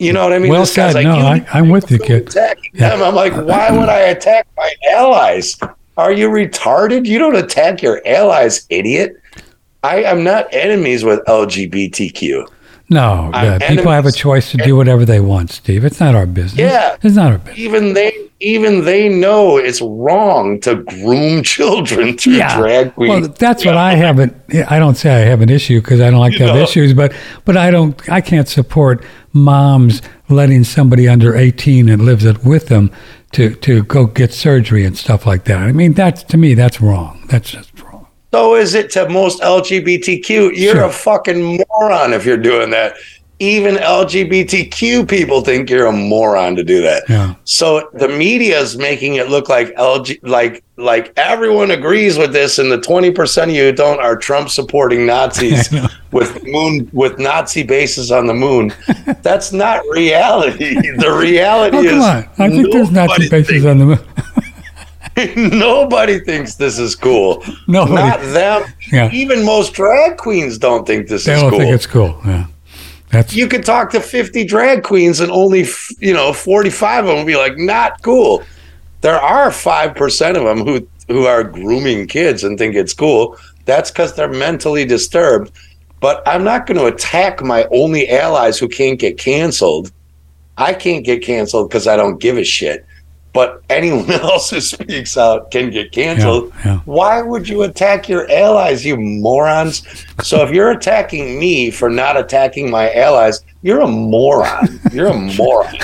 [0.00, 0.50] You know what I mean?
[0.50, 0.94] Well This said.
[1.04, 2.28] No, I- I'm with you, kid.
[2.28, 2.88] Attacking Yeah.
[2.90, 3.02] them.
[3.02, 5.58] I'm like, why would I attack my allies?
[5.98, 7.04] Are you retarded?
[7.04, 9.16] You don't attack your allies, idiot.
[9.82, 12.46] I am not enemies with LGBTQ.
[12.90, 15.84] No, yeah, people have a choice to do whatever they want, Steve.
[15.84, 16.58] It's not our business.
[16.58, 16.96] Yeah.
[17.00, 17.58] It's not our business.
[17.58, 23.28] Even they, even they know it's wrong to groom children through drag queens.
[23.28, 24.34] Well, that's what I haven't.
[24.68, 26.62] I don't say I have an issue because I don't like to have know.
[26.62, 27.14] issues, but
[27.44, 28.08] but I don't.
[28.10, 32.90] I can't support moms letting somebody under eighteen and lives it with them
[33.32, 35.58] to to go get surgery and stuff like that.
[35.58, 37.24] I mean, that's to me, that's wrong.
[37.28, 37.89] That's just wrong.
[38.32, 40.52] So is it to most LGBTQ.
[40.56, 40.84] You're Sure.
[40.84, 42.94] a fucking moron if you're doing that.
[43.42, 47.04] Even LGBTQ people think you're a moron to do that.
[47.08, 47.34] Yeah.
[47.44, 52.58] So the media is making it look like LG, like like everyone agrees with this,
[52.58, 55.70] and the twenty percent of you who don't are Trump supporting Nazis
[56.12, 58.74] with moon with Nazi bases on the moon.
[59.22, 60.74] That's not reality.
[60.98, 62.28] The reality Oh is come on!
[62.38, 63.98] I think there's Nazi bases on the moon.
[65.36, 67.42] Nobody thinks this is cool.
[67.66, 67.94] Nobody.
[67.94, 68.72] Not them.
[68.92, 69.10] Yeah.
[69.12, 72.20] Even most drag queens don't think this They is don't think it's cool.
[72.24, 72.46] Yeah,
[73.10, 75.66] that's you could talk to 50 drag queens and only,
[75.98, 78.42] you know, 45 of them will be like, not cool.
[79.00, 83.36] There are 5% of them who, who are grooming kids and think it's cool.
[83.64, 85.52] That's because they're mentally disturbed.
[86.00, 89.92] But I'm not going to attack my only allies who can't get canceled.
[90.56, 92.86] I can't get canceled because I don't give a shit.
[93.32, 96.52] But anyone else who speaks out can get canceled.
[96.56, 96.78] Yeah, yeah.
[96.84, 99.82] Why would you attack your allies, you morons?
[100.22, 104.80] So if you're attacking me for not attacking my allies, you're a moron.
[104.92, 105.74] You're a moron.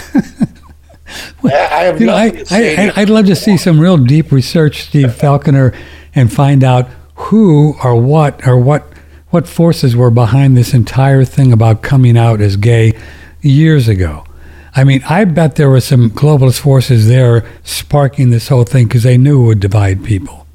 [1.44, 2.76] I I have You know, I, nothing to say.
[2.76, 5.72] I, I- I'd love to see some real deep research, Steve Falconer,
[6.14, 8.84] and find out who or what or what
[9.30, 12.92] what forces were behind this entire thing about coming out as gay
[13.40, 14.24] years ago.
[14.76, 19.04] I mean, I bet there were some globalist forces there sparking this whole thing because
[19.04, 20.46] they knew it would divide people.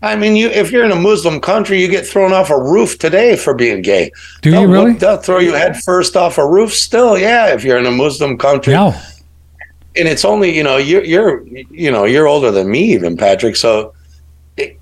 [0.00, 2.98] I mean, you if you're in a Muslim country, you get thrown off a roof
[2.98, 4.10] today for being gay.
[4.40, 4.92] Do They'll you look- really?
[4.94, 6.72] They'll throw you head first off a roof.
[6.72, 7.52] Still, yeah.
[7.54, 8.94] If you're in a Muslim country, No.
[9.96, 13.54] and it's only you know you're you're you know you're older than me even Patrick
[13.56, 13.92] so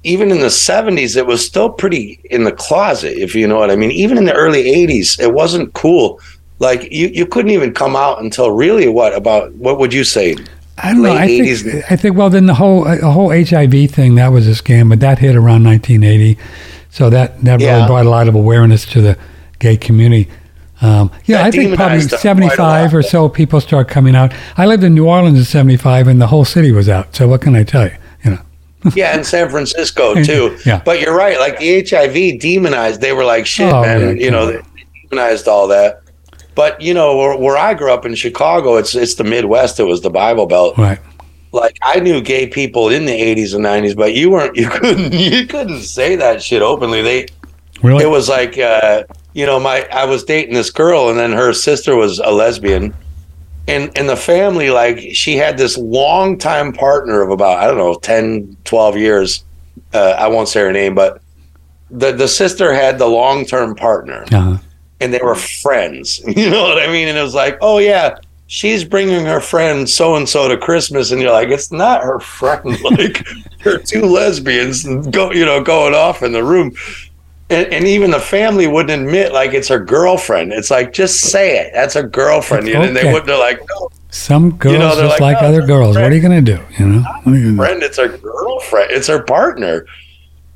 [0.05, 3.71] even in the 70s it was still pretty in the closet if you know what
[3.71, 6.21] I mean even in the early 80s it wasn't cool
[6.61, 10.37] like you you couldn't even come out until really what about what would you say
[10.83, 11.13] I don't know.
[11.13, 11.63] I 80s.
[11.63, 12.17] think, I think.
[12.17, 15.19] Well, then the whole uh, the whole HIV thing that was a scam, but that
[15.19, 16.39] hit around 1980,
[16.89, 19.19] so that that really brought a lot of awareness to the
[19.59, 20.31] gay community.
[20.81, 24.17] Um, yeah, I think probably demonized them quite a 75 or so people start coming
[24.17, 24.33] out.
[24.57, 27.15] I lived in New Orleans in 75, and the whole city was out.
[27.15, 27.95] So what can I tell you?
[28.25, 28.39] You know,
[28.95, 30.81] yeah in San Francisco too Yeah.
[30.85, 34.31] but you're right like the HIV demonized they were like shit Oh, man yeah, you
[34.31, 36.00] know come they demonized all that
[36.61, 39.85] but you know where, where I grew up in Chicago it's it's the Midwest it
[39.85, 41.01] was the Bible Belt right?
[41.53, 45.13] like I knew gay people in the 80s and 90s, but you weren't you couldn't
[45.13, 47.03] you couldn't say that shit openly.
[47.03, 47.27] They
[47.83, 48.05] Really?
[48.05, 51.53] it was like uh, you know, my I was dating this girl and then her
[51.53, 52.95] sister was a lesbian.
[53.69, 57.79] And and the family, like she had this long time partner of about, I don't
[57.79, 59.45] know, 10, 12 years.
[59.95, 61.23] Uh, I won't say her name, but
[61.91, 64.59] the the sister had the long term partner uh-huh.
[65.01, 66.21] And they were friends.
[66.41, 67.09] You know what I mean?
[67.09, 71.11] And it was like, oh yeah, she's bringing her friend so and so to Christmas,
[71.11, 72.79] and you're like, it's not her friend.
[72.83, 73.27] Like
[73.63, 76.73] they're two lesbians go, you know, going off in the room.
[77.51, 80.53] And, and even the family wouldn't admit like it's her girlfriend.
[80.53, 81.73] It's like just say it.
[81.75, 82.69] That's her girlfriend.
[82.69, 83.27] It's And they wouldn't.
[83.27, 85.97] They're like, no, Some girls know, just like, like, "Oh, other girls.
[85.97, 86.63] What are you going to do?
[86.79, 87.03] You know?
[87.03, 87.57] What are you gonna do?
[87.57, 87.83] friend.
[87.83, 88.93] It's her girlfriend.
[88.93, 89.85] It's her partner.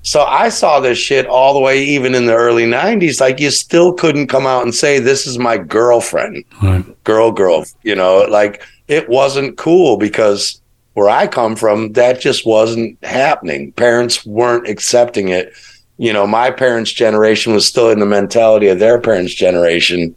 [0.05, 3.21] So I saw this shit all the way, even in the early '90s.
[3.21, 6.85] Like you still couldn't come out and say, "This is my girlfriend." Right.
[7.05, 10.61] girl girl you know like it wasn't cool because
[10.95, 15.53] where i come from that just wasn't happening parents weren't accepting it
[15.99, 20.15] you know my parents generation was still in the mentality of their parents generation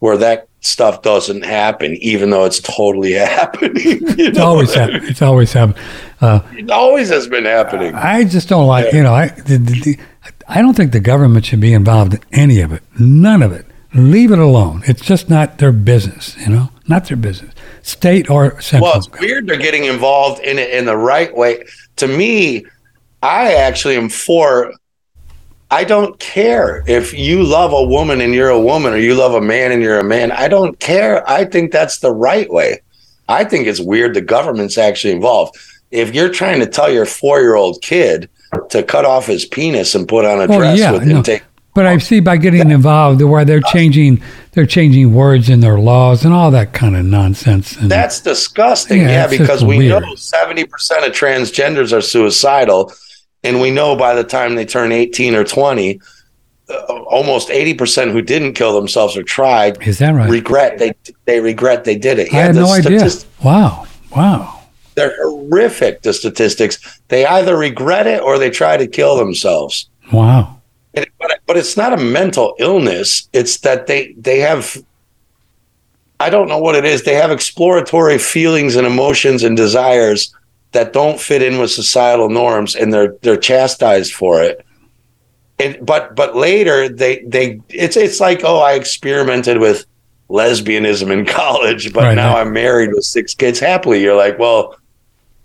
[0.00, 3.76] where that stuff doesn't happen, even though it's totally happening.
[3.76, 5.04] You It's know always happened.
[5.04, 5.76] It's always happened.
[6.20, 6.40] Uh.
[6.52, 7.94] It always has been happening.
[7.94, 9.98] I just don't like, you know, I, the, the, the,
[10.48, 12.82] I don't think the government should be involved in any of it.
[12.98, 13.66] None of it.
[13.94, 14.82] Leave it alone.
[14.86, 18.90] It's just not their business, you know, not their business, state or central.
[18.90, 21.64] Well, it's weird they're getting involved in it in the right way.
[21.96, 22.66] To me,
[23.22, 24.72] I actually am for.
[25.74, 29.34] I don't care if you love a woman and you're a woman, or you love
[29.34, 30.30] a man and you're a man.
[30.30, 31.28] I don't care.
[31.28, 32.80] I think that's the right way.
[33.28, 35.56] I think it's weird the government's actually involved.
[35.90, 38.28] If you're trying to tell your four year old kid
[38.70, 41.16] to cut off his penis and put on a Well, dress yeah, with no.
[41.16, 41.42] intake,
[41.74, 44.22] But I see by getting involved where they're uh, changing,
[44.52, 47.76] they're changing words in their laws and all that kind of nonsense.
[47.76, 49.00] And That's disgusting.
[49.00, 50.02] Yeah, Yeah, because we weird.
[50.04, 50.62] know 70%
[51.04, 52.92] of transgenders are suicidal.
[53.44, 56.00] And we know by the time they turn 18 or 20,
[56.68, 56.74] uh,
[57.04, 60.30] almost 80% who didn't kill themselves or tried is that right?
[60.30, 60.94] regret they
[61.26, 62.32] they regret they did it.
[62.32, 63.06] I had no idea.
[63.44, 63.86] Wow,
[64.16, 64.62] wow.
[64.94, 67.00] They're horrific, the statistics.
[67.08, 69.90] They either regret it or they try to kill themselves.
[70.12, 70.62] Wow.
[70.94, 71.08] But,
[71.46, 73.28] but it's not a mental illness.
[73.32, 74.82] It's that they they have
[76.20, 77.02] I don't know what it is.
[77.02, 80.34] They have exploratory feelings and emotions and desires
[80.74, 84.64] that don't fit in with societal norms and they're they're chastised for it.
[85.58, 89.86] And but but later they they it's it's like, oh, I experimented with
[90.28, 92.40] lesbianism in college, but Right, now right.
[92.46, 94.02] I'm married with six kids happily.
[94.02, 94.76] You're like, well,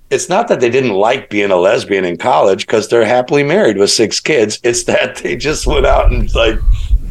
[0.09, 3.77] it's not that they didn't like being a lesbian in college because they're happily married
[3.77, 4.59] with six kids.
[4.63, 6.57] It's that they just went out and like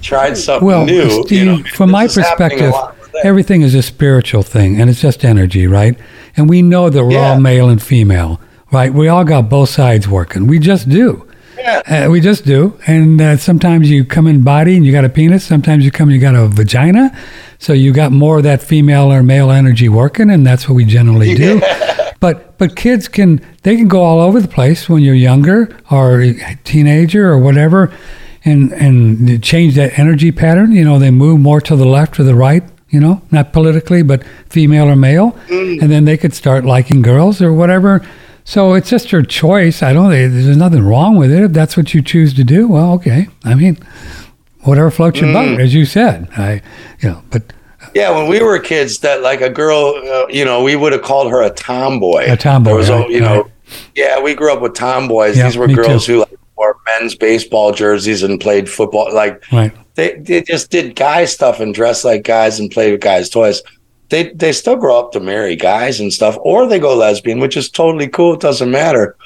[0.03, 1.23] tried something Well, new.
[1.25, 1.63] Steve, you know?
[1.75, 3.25] from my This is perspective, lot with that.
[3.25, 5.97] everything is a spiritual thing, and it's just energy, right?
[6.39, 7.33] And we know that we're Yeah.
[7.33, 8.41] all male and female,
[8.73, 8.93] right?
[8.95, 10.47] We all got both sides working.
[10.47, 11.25] We just do.
[11.59, 12.07] Yeah.
[12.07, 12.79] Uh, we just do.
[12.87, 15.45] And uh, sometimes you come in body and you got a penis.
[15.45, 17.11] Sometimes you come and you got a vagina.
[17.59, 20.85] So you got more of that female or male energy working, and that's what we
[20.85, 21.61] generally do.
[22.21, 26.21] But but kids can they can go all over the place when you're younger or
[26.21, 27.93] a teenager or whatever,
[28.45, 30.73] and and change that energy pattern.
[30.73, 32.65] You know, they move more to the left or the right.
[32.91, 37.43] You know, not politically, but female or male, and then they could start liking girls
[37.43, 38.01] or whatever.
[38.45, 39.83] So it's just your choice.
[39.83, 40.09] I don't.
[40.11, 42.67] There's nothing wrong with it if that's what you choose to do.
[42.67, 43.29] Well, okay.
[43.45, 43.77] I mean,
[44.63, 46.29] whatever floats your boat, as you said.
[46.37, 46.63] I,
[47.01, 47.53] you know, but
[47.95, 51.03] Yeah, when we were kids, that like a girl, uh, you know, we would have
[51.03, 52.25] called her a tomboy.
[52.33, 53.53] A tomboy, There was, a- right, you know, right.
[53.95, 55.37] yeah, we grew up with tomboys.
[55.37, 56.13] Yeah, These were girls too.
[56.15, 59.15] who like wore men's baseball jerseys and played football.
[59.15, 59.73] Like right.
[59.95, 63.63] they, they just did guy stuff and dressed like guys and played with guys' toys.
[64.11, 67.57] They they still grow up to marry guys and stuff, or they go lesbian, which
[67.57, 68.35] is totally cool.
[68.35, 69.17] It doesn't matter.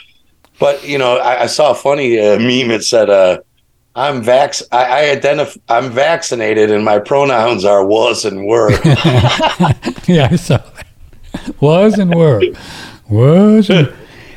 [0.58, 2.70] But you know, I, I saw a funny uh, meme.
[2.70, 3.38] It said, uh,
[3.94, 4.62] "I'm vax.
[4.72, 5.60] I, I identify.
[5.68, 8.70] I'm vaccinated, and my pronouns are was and were."
[10.06, 11.60] yeah, I saw that.
[11.60, 12.42] Was and were.
[13.08, 13.92] Was and,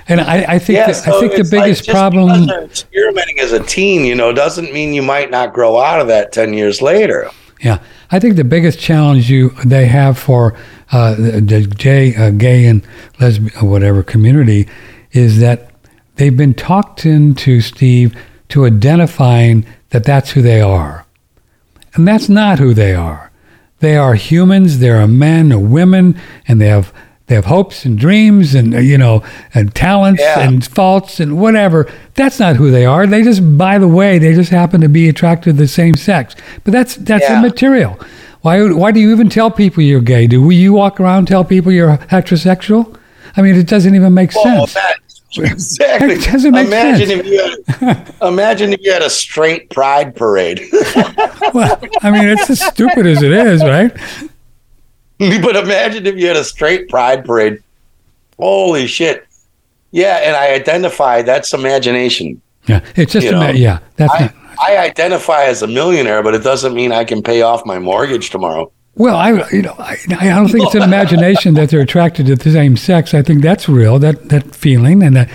[0.07, 2.49] and I, I think Yeah, the, so I think the it's like biggest problem.
[2.49, 6.31] experimenting as a teen, you know, doesn't mean you might not grow out of that
[6.31, 7.29] ten years later.
[7.61, 7.79] Yeah,
[8.11, 10.55] I think the biggest challenge you they have for
[10.91, 12.85] uh, the, the gay, uh, gay and
[13.19, 14.67] lesbian, whatever community
[15.11, 15.71] is that
[16.15, 18.15] they've been talked into Steve
[18.49, 21.05] to identifying that that's who they are,
[21.95, 23.31] and that's not who they are.
[23.79, 24.79] They are humans.
[24.79, 26.93] They are men or women, and they have
[27.27, 29.23] they have hopes and dreams and uh, you know
[29.53, 30.41] and talents Yeah.
[30.41, 31.91] and faults and whatever.
[32.13, 33.05] That's not who they are.
[33.07, 36.35] They just, by the way, they just happen to be attracted to the same sex.
[36.63, 37.39] But that's that's Yeah.
[37.39, 37.99] immaterial.
[38.41, 40.27] Why why do you even tell people you're gay?
[40.27, 42.95] Do you walk around and tell people you're heterosexual?
[43.35, 44.73] I mean, it doesn't even make Well, sense.
[44.75, 44.95] that,
[45.51, 46.13] exactly.
[46.13, 47.21] It doesn't make imagine sense.
[47.21, 50.61] if you had, imagine if you had a straight pride parade.
[51.53, 53.91] well, I mean, it's as stupid as it is, right?
[55.41, 57.61] but imagine if you had a straight pride parade.
[58.37, 59.25] Holy shit!
[59.91, 62.41] Yeah, and I identify that's imagination.
[62.67, 63.79] Yeah, it's just You a ma- yeah.
[63.95, 64.35] That's I, not.
[64.59, 68.29] I identify as a millionaire, but it doesn't mean I can pay off my mortgage
[68.29, 68.71] tomorrow.
[68.95, 72.35] Well, I you know I, I don't think it's an imagination that they're attracted to
[72.35, 73.13] the same sex.
[73.13, 73.99] I think that's real.
[73.99, 75.29] That that feeling and that,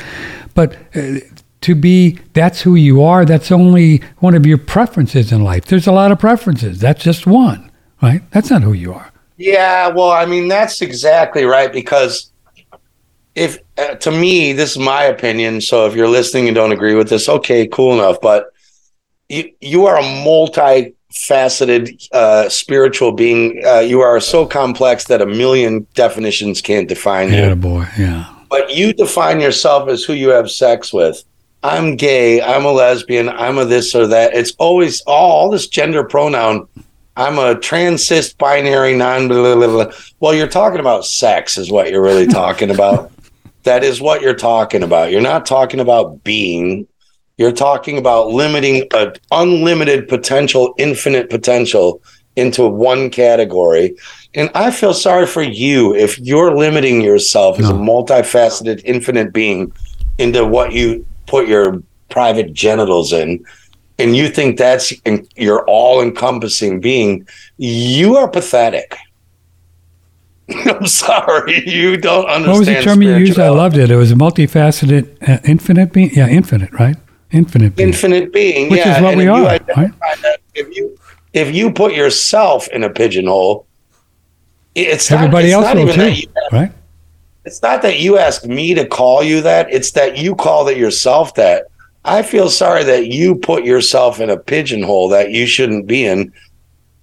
[0.55, 1.20] but uh,
[1.61, 3.24] to be that's who you are.
[3.24, 5.66] That's only one of your preferences in life.
[5.66, 6.81] There's a lot of preferences.
[6.81, 7.70] That's just one,
[8.02, 8.23] right?
[8.31, 9.10] That's not who you are.
[9.40, 12.30] Yeah, well, I mean that's exactly right because
[13.34, 16.94] if uh, to me this is my opinion, so if you're listening and don't agree
[16.94, 18.52] with this, okay, cool enough, but
[19.30, 23.62] you you are a multifaceted uh spiritual being.
[23.64, 27.36] Uh, you are so complex that a million definitions can't define you.
[27.36, 27.86] Yeah, boy.
[27.98, 28.26] Yeah.
[28.50, 31.24] But you define yourself as who you have sex with.
[31.62, 34.34] I'm gay, I'm a lesbian, I'm a this or that.
[34.34, 36.68] It's always all, all this gender pronoun
[37.20, 39.28] I'm a transist binary non.
[39.28, 39.92] Blah, blah, blah.
[40.20, 43.12] Well, you're talking about sex, is what you're really talking about.
[43.64, 45.10] that is what you're talking about.
[45.10, 46.88] You're not talking about being.
[47.36, 52.02] You're talking about limiting an unlimited potential, infinite potential
[52.36, 53.97] into one category.
[54.34, 59.72] And I feel sorry for you if you're limiting yourself as a multifaceted, infinite being
[60.16, 63.44] into what you put your private genitals in.
[64.01, 64.93] And you think that's
[65.36, 68.97] your all encompassing being, you are pathetic.
[70.66, 72.48] I'm sorry, you don't understand.
[72.48, 73.39] What was the term you used?
[73.39, 73.90] I loved it.
[73.90, 76.10] It was a multifaceted, uh, infinite being.
[76.12, 76.97] Yeah, infinite, right?
[77.31, 77.90] Infinite being.
[77.90, 78.97] Infinite being, which yeah.
[78.97, 79.39] is what and we are.
[79.39, 79.47] You
[79.77, 79.93] right?
[80.22, 80.98] that, if you
[81.32, 83.66] if you put yourself in a pigeonhole,
[84.74, 86.72] it's everybody not, it's else will too, that right?
[87.44, 89.72] It's not that you ask me to call you that.
[89.72, 91.66] It's that you call it yourself that.
[92.05, 96.32] I feel sorry that you put yourself in a pigeonhole that you shouldn't be in.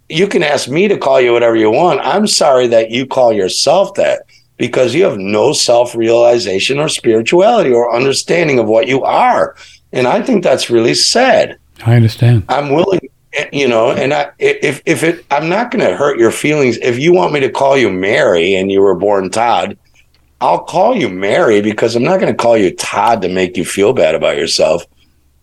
[0.09, 1.99] You can ask me to call you whatever you want.
[2.01, 4.23] I'm sorry that you call yourself that
[4.57, 9.55] because you have no self realization or spirituality or understanding of what you are.
[9.93, 11.57] And I think that's really sad.
[11.85, 12.45] I understand.
[12.49, 13.01] I'm willing,
[13.53, 16.77] you know, and I, if, if it, I'm not going to hurt your feelings.
[16.77, 19.77] If you want me to call you Mary and you were born Todd,
[20.39, 23.65] I'll call you Mary because I'm not going to call you Todd to make you
[23.65, 24.85] feel bad about yourself.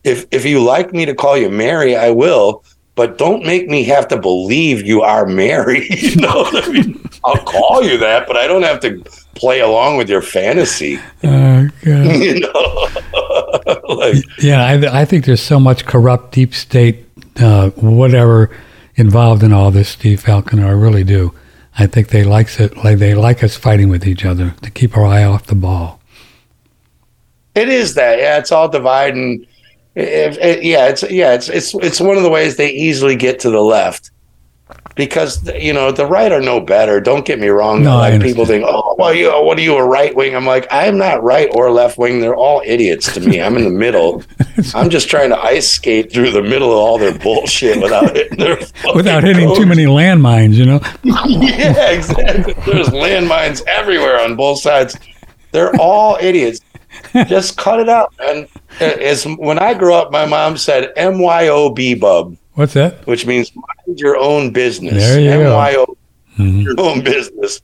[0.05, 2.63] If if you like me to call you Mary, I will,
[2.95, 5.87] but don't make me have to believe you are Mary.
[5.91, 9.03] you know, I mean, I'll call you that, but I don't have to
[9.35, 10.99] play along with your fantasy.
[11.23, 12.89] Uh, you know,
[13.89, 18.55] like, yeah, I, I think there's so much corrupt deep state, uh, whatever
[18.97, 20.67] involved in all this, Steve Falconer.
[20.67, 21.35] I really do.
[21.79, 24.97] I think they likes it like they like us fighting with each other to keep
[24.97, 26.01] our eye off the ball.
[27.55, 28.39] It is that, yeah.
[28.39, 29.47] It's all dividing.
[29.95, 33.39] If, if, yeah, it's yeah, it's it's it's one of the ways they easily get
[33.41, 34.11] to the left
[34.95, 37.01] because you know the right are no better.
[37.01, 37.83] Don't get me wrong.
[37.83, 40.37] No, like people think, oh, well, you oh, what are you a right wing?
[40.37, 42.21] I'm like, I'm not right or left wing.
[42.21, 43.41] They're all idiots to me.
[43.41, 44.23] I'm in the middle.
[44.75, 48.39] I'm just trying to ice skate through the middle of all their bullshit without hitting
[48.39, 48.57] their
[48.95, 49.59] without hitting codes.
[49.59, 50.55] too many landmines.
[50.55, 50.81] You know.
[51.03, 52.55] yeah, exactly.
[52.67, 54.97] There's landmines everywhere on both sides.
[55.51, 56.61] They're all idiots.
[57.27, 58.15] Just cut it out.
[58.21, 58.49] And
[58.81, 62.37] as when I grew up, my mom said M Y O B bub.
[62.55, 63.07] What's that?
[63.07, 64.95] Which means mind your own business.
[64.95, 65.87] There you M go.
[65.87, 65.97] O
[66.39, 66.61] mm-hmm.
[66.61, 67.61] your own business.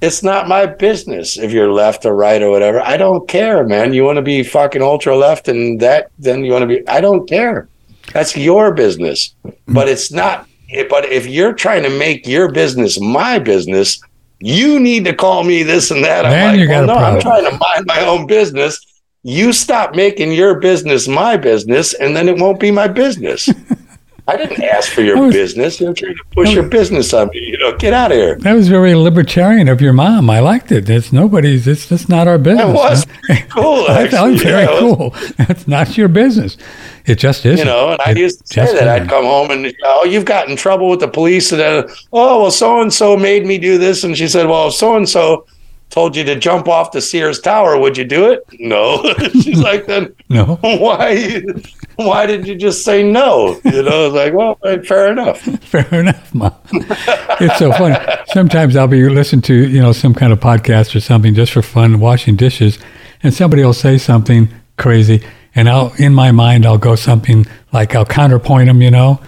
[0.00, 2.80] It's not my business if you're left or right or whatever.
[2.80, 3.92] I don't care, man.
[3.92, 6.88] You want to be fucking ultra left and that, then you want to be.
[6.88, 7.68] I don't care.
[8.12, 9.34] That's your business.
[9.44, 9.56] Mm.
[9.68, 10.46] But it's not.
[10.70, 14.00] Eh, but if you're trying to make your business my business,
[14.40, 16.24] you need to call me this and that.
[16.24, 18.84] I'm Then like, you got well, no, I'm trying to mind my own business.
[19.24, 23.48] You stop making your business my business, and then it won't be my business.
[24.28, 25.80] I didn't ask for your was- business.
[25.80, 27.40] You're trying to push your business on me.
[27.40, 28.36] You know, get out of here.
[28.36, 30.28] That was very libertarian of your mom.
[30.28, 30.88] I liked it.
[30.90, 31.66] It's nobody's.
[31.66, 32.66] It's just not our business.
[32.66, 33.06] That was
[33.48, 33.86] cool.
[33.88, 35.10] I thought was very Yeah, it was- cool.
[35.46, 36.56] That's not your business.
[37.06, 37.58] It just is.
[37.58, 40.48] You know, and I used to say that I'd come home and oh, you've got
[40.50, 43.78] in trouble with the police, and then oh, well, so and so made me do
[43.78, 45.46] this, and she said, well, so and so
[45.90, 48.44] told you to jump off the Sears Tower, would you do it?
[48.60, 49.02] No.
[49.42, 50.56] She's like, then No.
[50.62, 51.42] why?
[51.96, 53.58] Why did you just say no?
[53.64, 55.40] You know, it's like, well, eh, fair enough.
[55.68, 56.52] Fair enough, mom.
[56.72, 57.96] it's so funny.
[58.28, 61.60] Sometimes I'll be listening to you know some kind of podcast or something just for
[61.62, 62.78] fun, washing dishes,
[63.22, 64.48] and somebody will say something
[64.78, 65.22] crazy,
[65.54, 69.20] and I'll in my mind I'll go something like I'll counterpoint them, you know.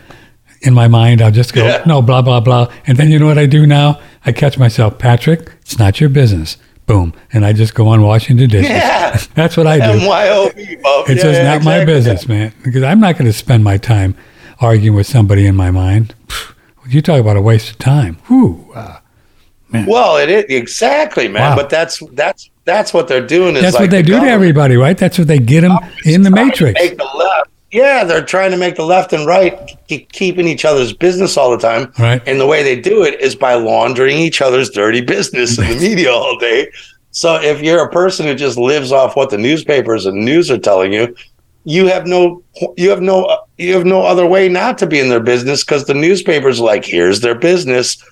[0.62, 1.82] In my mind, I'll just go Yeah.
[1.86, 4.00] no blah blah blah, and then you know what I do now?
[4.24, 5.52] I catch myself, Patrick.
[5.62, 6.56] It's not your business.
[6.86, 8.70] Boom, and I just go on washing the dishes.
[8.70, 9.16] Yeah.
[9.34, 10.00] That's what I do.
[10.00, 11.08] M-Y-O-B, Bob.
[11.08, 12.52] It's Yeah, just yeah, not my business, man.
[12.64, 14.16] Because I'm not going to spend my time
[14.60, 16.14] arguing with somebody in my mind.
[16.88, 18.16] You talk about a waste of time.
[18.26, 18.72] Whew.
[18.74, 18.98] Uh,
[19.86, 21.50] Well, it is exactly, man.
[21.50, 21.56] Wow.
[21.56, 23.54] But that's that's that's what they're doing.
[23.54, 24.98] Is that's like what they the do to everybody, right?
[24.98, 26.80] That's what they get them in the matrix.
[26.80, 27.50] Make the left.
[27.72, 31.50] Yeah, they're trying to make the left and right keep keeping each other's business all
[31.50, 31.92] the time.
[31.98, 32.20] Right.
[32.26, 35.74] And the way they do it is by laundering each other's dirty business in the
[35.76, 36.68] media all day.
[37.12, 40.58] So if you're a person who just lives off what the newspapers and news are
[40.58, 41.14] telling you,
[41.64, 42.42] you have no
[42.76, 45.84] you have no you have no other way not to be in their business because
[45.84, 48.02] the newspapers are like here's their business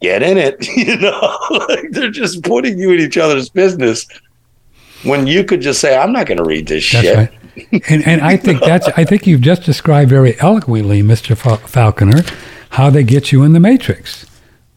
[0.00, 1.38] get in it you know
[1.68, 4.06] like they're just putting you in each other's business
[5.02, 7.32] when you could just say i'm not going to read this That's shit right.
[7.88, 11.36] And, and I think that's, I think you've just described very eloquently, Mr.
[11.36, 12.22] Fal- Falconer,
[12.70, 14.26] how they get you in the matrix,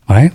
[0.09, 0.31] right?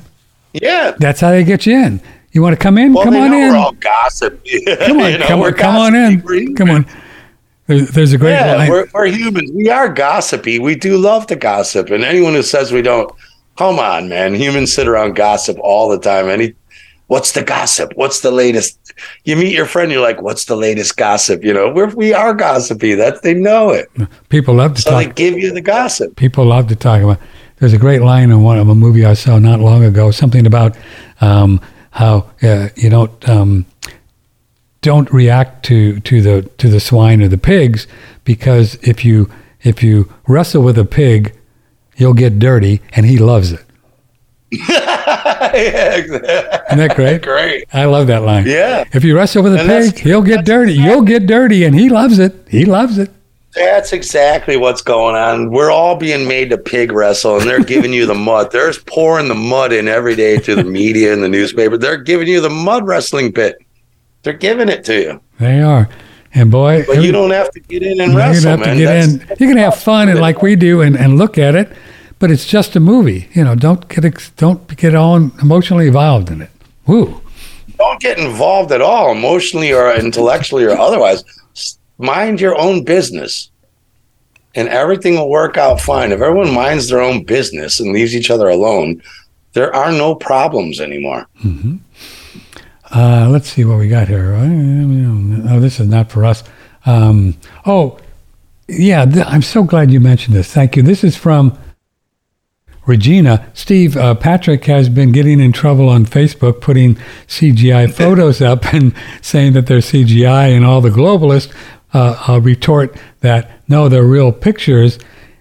[0.52, 2.00] yeah That's how they get you in.
[2.32, 2.92] You want to come in?
[2.92, 3.52] well, come on in.
[3.52, 4.44] we're all gossip
[4.86, 6.54] come on, come on, come on in.
[6.54, 6.86] Come on.
[7.66, 8.70] There's, there's a great yeah line.
[8.70, 12.72] we're, we're humans we are gossipy we do love to gossip and anyone who says
[12.72, 13.12] we don't
[13.58, 14.36] Come on, man.
[14.36, 16.28] Humans sit around gossip all the time.
[16.28, 16.54] Any
[17.09, 17.93] what's the gossip?
[17.97, 18.78] What's the latest?
[19.24, 21.43] You meet your friend, you're like, what's the latest gossip?
[21.44, 22.94] You know, we're, we are gossipy.
[22.94, 23.90] That they know it.
[24.30, 25.05] People love to So talk.
[25.05, 26.16] they give you the gossip.
[26.16, 27.18] people love to talk about.
[27.59, 30.47] There's a great line in one of a movie I saw not long ago, something
[30.47, 30.76] about
[31.20, 31.60] um,
[31.90, 33.66] how uh, you don't um,
[34.80, 37.86] don't react to, to the to the swine or the pigs
[38.24, 39.28] because if you
[39.62, 41.35] if you wrestle with a pig,
[41.97, 43.64] you'll get dirty, and he loves it.
[45.55, 46.28] yeah, exactly.
[46.28, 47.23] Isn't that great?
[47.23, 47.65] Great.
[47.73, 48.47] I love that line.
[48.47, 48.85] Yeah.
[48.93, 50.74] If you wrestle with a And pig, he'll get dirty.
[50.74, 52.35] You'll get dirty, and he loves it.
[52.48, 53.10] He loves it.
[53.55, 55.51] That's exactly what's going on.
[55.51, 58.52] We're all being made to pig wrestle, and they're giving you the mud.
[58.52, 61.77] They're pouring the mud in every day to the media and the newspaper.
[61.77, 63.56] They're giving you the mud wrestling pit.
[64.23, 65.89] They're giving it to you, They are.
[66.35, 68.77] And boy, but you don't have to get in and you wrestle, have to man.
[68.77, 69.20] get That's- in.
[69.40, 71.73] You can have fun and like we do and, and look at it,
[72.18, 73.28] but it's just a movie.
[73.34, 76.50] You know, don't get ex- don't get all emotionally involved in it.
[76.86, 77.20] Woo.
[77.78, 81.24] Don't get involved at all, emotionally or intellectually or otherwise.
[81.98, 83.50] Mind your own business,
[84.54, 86.12] and everything will work out fine.
[86.12, 89.02] If everyone minds their own business and leaves each other alone,
[89.52, 91.26] there are no problems anymore.
[92.90, 94.34] Uh, let's see what we got here.
[94.34, 96.42] Oh, this is not for us.
[96.86, 97.36] Um,
[97.66, 97.98] oh,
[98.68, 100.52] yeah, th- I'm so glad you mentioned this.
[100.52, 100.82] Thank you.
[100.82, 101.58] This is from
[102.89, 103.48] Regina.
[103.52, 106.97] Steve, uh, Patrick has been getting in trouble on Facebook putting
[107.27, 111.55] CGI photos up and saying that they're CGI, and all the globalists
[111.94, 114.98] uh, uh, retort that no, they're real pictures.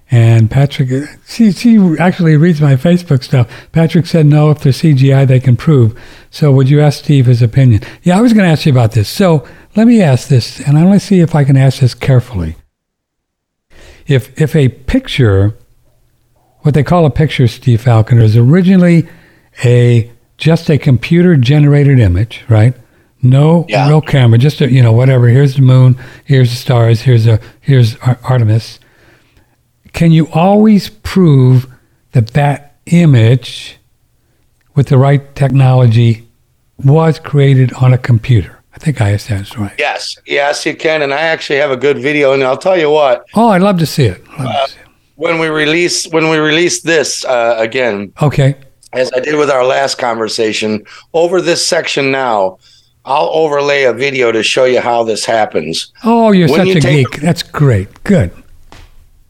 [0.10, 0.90] And Patrick,
[1.28, 3.50] she, she actually reads my Facebook stuff.
[3.74, 6.00] Patrick said, no, if they're CGI, they can prove.
[6.32, 7.82] So would you ask Steve his opinion?
[8.04, 9.10] Yeah, I was going to ask you about this.
[9.10, 9.46] So
[9.76, 12.56] let me ask this, and I want to see if I can ask this carefully.
[14.06, 15.58] If, if a picture,
[16.68, 19.08] what they call a picture, Steve Falconer, is originally
[19.64, 22.74] a just a computer generated image, right?
[23.22, 23.88] No Yeah.
[23.88, 25.30] real camera, just a, you know whatever.
[25.30, 25.96] Here's the moon,
[26.26, 28.80] here's the stars, here's a here's Ar- Artemis
[29.94, 31.66] can you always prove
[32.12, 33.78] that that image
[34.76, 36.28] with the right technology
[36.84, 38.60] was created on a computer?
[38.76, 39.74] I think I asked that right.
[39.80, 41.02] Yes, yes, you can.
[41.02, 43.26] And I actually have a good video, and I'll tell you what.
[43.34, 44.22] Oh, I'd love to see it.
[44.38, 44.87] Love to uh, see it.
[45.18, 48.56] When we release when we release this uh, again, Okay.
[48.94, 52.60] as I did with our last conversation, over this section now,
[53.04, 55.92] I'll overlay a video to show you how this happens.
[56.04, 57.20] Oh, you're When such you a geek.
[57.20, 57.88] That's great.
[58.04, 58.30] Good.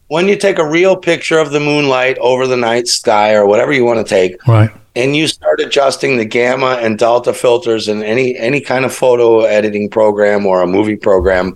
[0.10, 3.72] When you take a real picture of the moonlight over the night sky or whatever
[3.72, 4.70] you want to take, Right.
[4.98, 9.42] and you start adjusting the gamma and delta filters in any any kind of photo
[9.42, 11.56] editing program or a movie program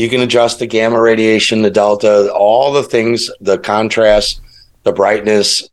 [0.00, 4.40] you can adjust the gamma radiation the delta all the things the contrast
[4.84, 5.68] the brightness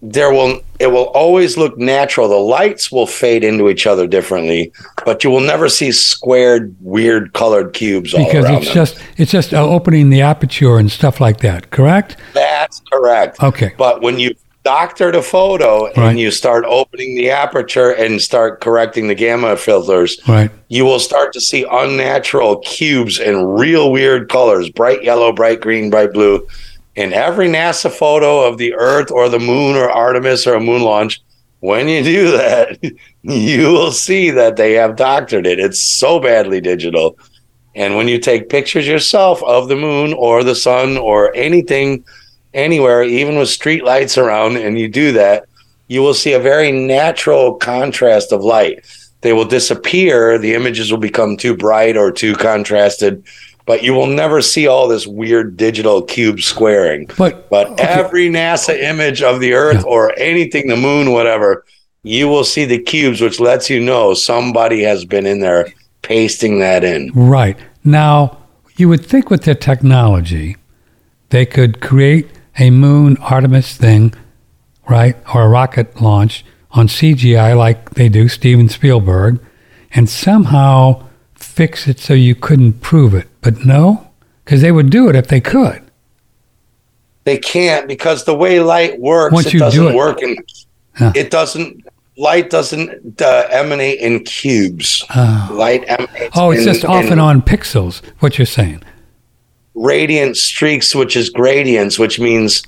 [0.00, 4.70] there will it will always look natural the lights will fade into each other differently
[5.04, 8.74] but you will never see squared weird colored cubes all Because it's them.
[8.74, 11.70] just it's just uh, opening the aperture and stuff like that.
[11.70, 12.16] Correct?
[12.32, 13.72] that's correct Okay.
[13.76, 14.34] But when you
[14.68, 20.20] doctor the photo and you start opening the aperture and start correcting the gamma filters,
[20.28, 20.50] Right.
[20.68, 25.88] you will start to see unnatural cubes in real weird colors bright yellow, bright green,
[25.88, 26.46] bright blue.
[26.96, 30.82] In every NASA photo of the Earth or the moon or Artemis or a moon
[30.82, 31.22] launch,
[31.60, 32.78] when you do that,
[33.22, 35.58] you will see that they have doctored it.
[35.58, 37.16] It's so badly digital.
[37.74, 42.04] And when you take pictures yourself of the moon or the sun or anything
[42.54, 45.44] anywhere, even with street lights around, and you do that,
[45.88, 48.84] you will see a very natural contrast of light.
[49.22, 50.38] They will disappear.
[50.38, 53.24] The images will become too bright or too contrasted,
[53.66, 57.10] but you will never see all this weird digital cube squaring.
[57.18, 57.84] But But okay.
[57.84, 61.64] every NASA image of the Earth or anything, the moon, whatever,
[62.02, 65.72] you will see the cubes, which lets you know somebody has been in there
[66.02, 67.10] pasting that in.
[67.12, 67.58] Right.
[67.84, 68.38] Now,
[68.76, 70.56] you would think with their technology,
[71.30, 72.28] they could create
[72.58, 74.14] a moon Artemis thing,
[74.88, 75.16] right?
[75.34, 79.40] Or a rocket launch on CGI like they do, Steven Spielberg,
[79.92, 81.04] and somehow
[81.34, 83.28] fix it so you couldn't prove it.
[83.40, 84.08] But no,
[84.44, 85.82] because they would do it if they could.
[87.24, 89.94] They can't because the way light works, Once it you do doesn't it.
[89.94, 90.18] work.
[90.94, 91.12] Huh.
[91.14, 91.86] It doesn't.
[92.16, 95.04] Light doesn't uh, emanate in cubes.
[95.14, 96.36] Light emanates.
[96.36, 98.82] Oh, it's in- just off in and on pixels, what you're saying.
[99.78, 102.62] Radiant streaks, which is gradients, which means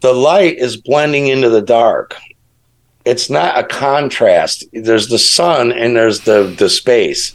[0.00, 2.16] the light is blending into the dark.
[3.04, 4.64] It's not a contrast.
[4.72, 7.34] There's the sun and there's the, the space,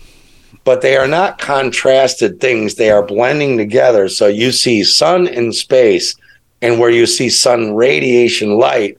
[0.63, 2.75] but they are not contrasted things.
[2.75, 4.09] They are blending together.
[4.09, 6.15] So you see sun in space,
[6.61, 8.97] and where you see sun radiation light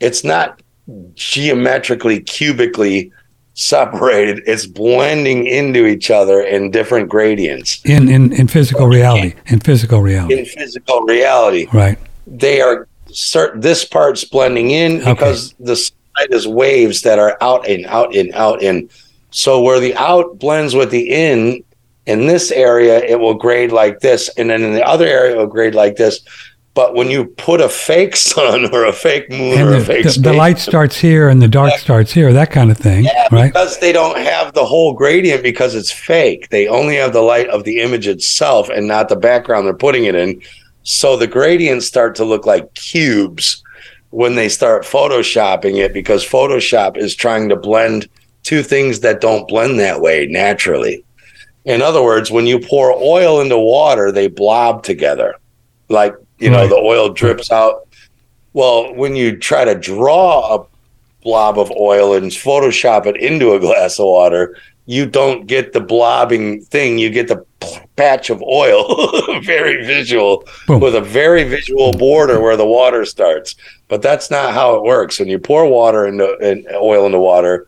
[0.00, 0.60] it's not
[1.14, 3.10] geometrically, cubically
[3.58, 4.40] separated.
[4.46, 9.34] It's blending into each other in different gradients In in, in physical reality.
[9.46, 10.38] In physical reality.
[10.38, 11.66] in physical reality.
[11.72, 11.98] Right.
[12.28, 13.60] They are certain.
[13.60, 15.12] This part's blending in Okay.
[15.12, 15.92] because the side
[16.30, 18.88] is waves that are out and out and out and
[19.30, 21.62] so where the out blends with the in
[22.06, 25.36] in this area it will grade like this and then in the other area it
[25.38, 26.20] will grade like this
[26.74, 29.84] but when you put a fake sun or a fake moon And or the, a
[29.84, 33.04] fake the, the light starts here and the dark starts here, that kind of thing.
[33.04, 33.52] yeah, right?
[33.52, 36.48] because they don't have the whole gradient because it's fake.
[36.50, 40.04] They only have the light of the image itself and not the background they're putting
[40.04, 40.40] it in.
[40.82, 43.62] So the gradients start to look like cubes
[44.10, 48.08] when they start photoshopping it because Photoshop is trying to blend
[48.42, 51.04] two things that don't blend that way naturally.
[51.66, 55.34] In other words, when you pour oil into water, they blob together.
[55.90, 57.86] Like, you know, the oil drips out.
[58.52, 60.66] Well, when you try to draw a
[61.22, 64.56] blob of oil and Photoshop it into a glass of water,
[64.86, 66.98] you don't get the blobbing thing.
[66.98, 67.44] You get the
[67.96, 70.80] patch of oil, very visual, Boom.
[70.80, 73.54] with a very visual border where the water starts.
[73.88, 75.18] But that's not how it works.
[75.18, 77.66] When you pour water into and oil into water,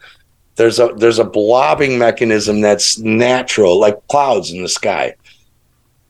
[0.56, 5.14] there's a there's a blobbing mechanism that's natural, like clouds in the sky.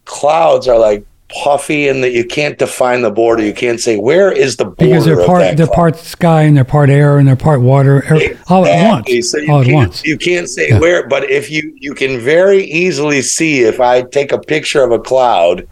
[0.04, 3.42] Clouds are like puffy and that you can't define the border.
[3.42, 5.74] You can't say where is the border Because they're part they're cloud?
[5.74, 9.30] part sky and they're part air and they're part water air, all at once.
[9.30, 10.04] So you all at can't, once.
[10.04, 10.78] You can't say Yeah.
[10.80, 14.90] where, but if you you can very easily see if I take a picture of
[14.92, 15.66] a cloud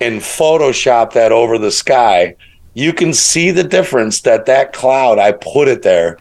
[0.00, 2.34] and Photoshop that over the sky,
[2.74, 6.18] you can see the difference that that cloud I put it there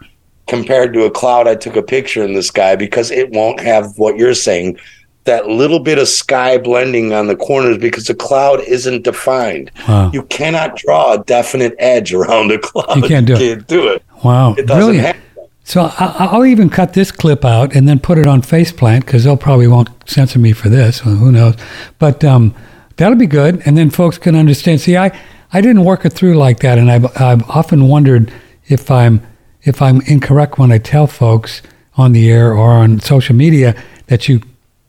[0.48, 3.94] compared to a cloud I took a picture in the sky because it won't have
[3.98, 4.78] what you're saying.
[5.26, 9.72] That little bit of sky blending on the corners because the cloud isn't defined.
[9.88, 10.10] Wow.
[10.12, 12.98] You cannot draw a definite edge around a cloud.
[12.98, 13.40] You can't do it.
[13.40, 14.04] Can't do it.
[14.24, 14.54] Wow.
[14.54, 15.06] It doesn't Brilliant.
[15.06, 15.22] happen.
[15.64, 19.24] So I, I'll even cut this clip out and then put it on Faceplant because
[19.24, 21.06] they'll probably won't censor me for this.
[21.06, 21.56] Well, who knows?
[22.00, 22.56] But um,
[22.98, 24.82] that'll be good, and then folks can understand.
[24.82, 25.18] See, I,
[25.54, 28.34] I didn't work it through like that, and I've, I've often wondered
[28.68, 29.22] if I'm
[29.64, 31.62] if I'm incorrect when I tell folks
[31.96, 33.76] on the air or on social media
[34.08, 34.42] that you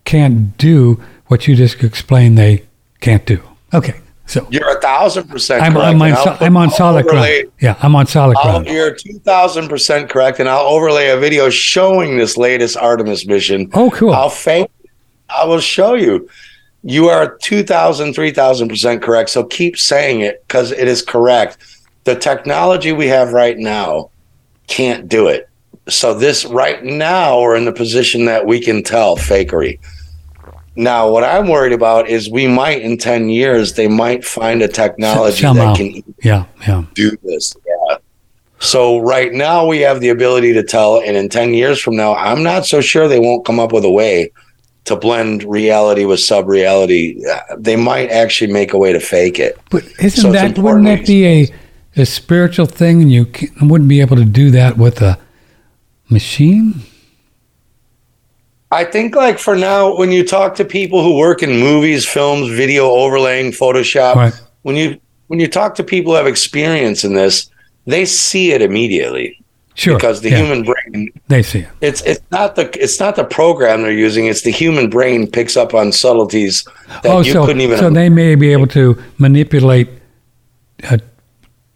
[0.05, 2.65] can't do what you just explained they
[3.01, 3.41] can't do.
[3.75, 5.87] Okay, so You're a thousand percent I'm, correct.
[5.89, 7.53] I'm, on, I'll so- I'm on solid overlay- ground.
[7.61, 8.67] Yeah, I'm on solid I'll- ground.
[8.67, 13.71] you're two thousand percent correct, and I'll overlay a video showing this latest Artemis mission.
[13.75, 14.13] Oh, cool.
[14.13, 14.71] I'll fake.
[15.31, 16.29] I will show you.
[16.85, 19.31] You are 2,000, 3,000 percent correct.
[19.31, 21.57] So keep saying it because it is correct.
[22.05, 24.11] The technology we have right now
[24.67, 25.49] can't do it.
[25.89, 29.79] So this right now we're in the position that we can tell fakery.
[30.75, 34.69] Now, what I'm worried about is we might in 10 years, they might find a
[34.69, 35.75] technology Somehow.
[35.75, 36.85] that can Yeah, yeah.
[36.95, 37.55] do this.
[37.67, 37.97] Yeah.
[38.59, 42.15] So right now we have the ability to tell, and in 10 years from now,
[42.15, 44.31] I'm not so sure they won't come up with a way
[44.85, 47.21] to blend reality with sub reality.
[47.29, 49.59] Uh, they might actually make a way to fake it.
[49.71, 51.49] But isn't So that wouldn't that be a,
[51.97, 55.19] a spiritual thing, and you can, wouldn't be able to do that with a
[56.13, 56.83] machine?
[58.71, 62.49] I think, like for now, when you talk to people who work in movies, films,
[62.51, 64.33] video overlaying, Photoshop, Right.
[64.63, 67.51] when you when you talk to people who have experience in this,
[67.87, 69.39] they see it immediately
[69.75, 71.69] Sure, because the yeah, human brain they see it.
[71.81, 75.57] it's it's not the it's not the program they're using it's the human brain picks
[75.57, 76.65] up on subtleties
[77.03, 79.89] that oh, you so couldn't even so they may be able to manipulate
[80.85, 80.99] uh,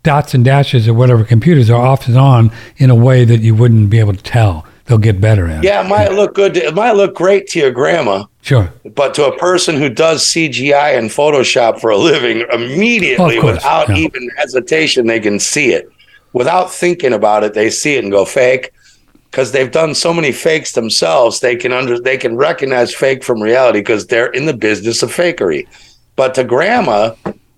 [0.06, 3.54] dots and dashes or whatever computers are off and on in a way that you
[3.54, 4.64] wouldn't be able to tell.
[4.86, 5.66] They'll get better at it.
[5.66, 8.72] yeah it might look good to, it might look great to your grandma Sure.
[8.94, 13.88] but to a person who does CGI and Photoshop for a living immediately course, without
[13.88, 13.96] yeah.
[13.96, 15.90] even hesitation they can see it
[16.32, 18.70] without thinking about it they see it and go fake
[19.32, 23.42] because they've done so many fakes themselves they can under they can recognize fake from
[23.42, 25.66] reality because they're in the business of fakery
[26.14, 27.12] but to grandma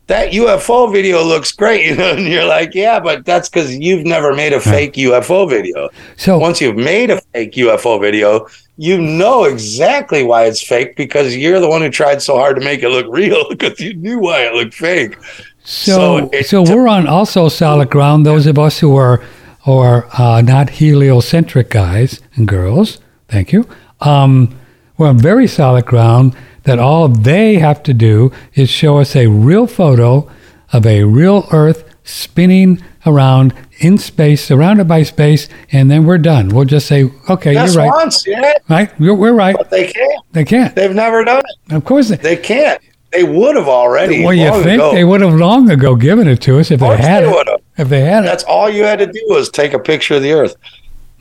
[0.09, 4.05] that UFO video looks great, you know, and you're like, yeah, but that's because you've
[4.05, 5.89] never made a fake UFO video.
[6.17, 11.37] So Once you've made a fake UFO video, you know exactly why it's fake because
[11.37, 14.19] you're the one who tried so hard to make it look real because you knew
[14.19, 15.17] why it looked fake.
[15.65, 18.25] So, So so, we're on also solid ground.
[18.25, 19.23] Those of us who are,
[19.67, 22.99] are uh, not heliocentric guys and girls,
[23.29, 23.69] thank you.
[24.01, 24.59] Um,
[24.97, 29.27] we're on very solid ground that all they have to do is show us a
[29.27, 30.31] real photo
[30.73, 36.49] of a real Earth spinning around in space, surrounded by space, and then we're done.
[36.49, 37.89] We'll just say, okay, you're right.
[37.89, 38.99] once, yeah, Right?
[38.99, 39.57] We're, we're right.
[39.57, 40.25] but they can't.
[40.33, 40.75] They can't.
[40.75, 41.73] They've never done it.
[41.75, 42.09] Of course.
[42.09, 42.81] They, They can't.
[43.13, 44.23] They would have already.
[44.23, 44.93] Well, you think ago.
[44.93, 47.35] they would have long ago given it to us if they had they it.
[47.35, 47.61] would've.
[47.79, 48.27] If they had it.
[48.27, 50.57] That's all you had to do was take a picture of the Earth,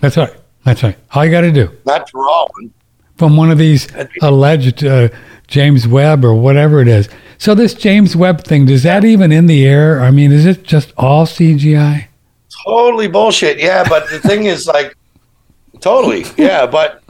[0.01, 0.34] That's right.
[0.65, 0.97] That's right.
[1.14, 2.73] All you got to do not draw one.
[3.18, 3.88] From one of these
[4.22, 5.10] alleged uh,
[5.48, 7.10] James Webb or whatever it is.
[7.38, 10.02] So this James Webb thing, does that even in the air?
[10.02, 12.07] I mean, is it just all CGI?
[12.65, 13.60] Totally bullshit.
[13.60, 14.95] Yeah, but the thing is, like,
[15.80, 16.26] totally.
[16.38, 17.03] Yeah, but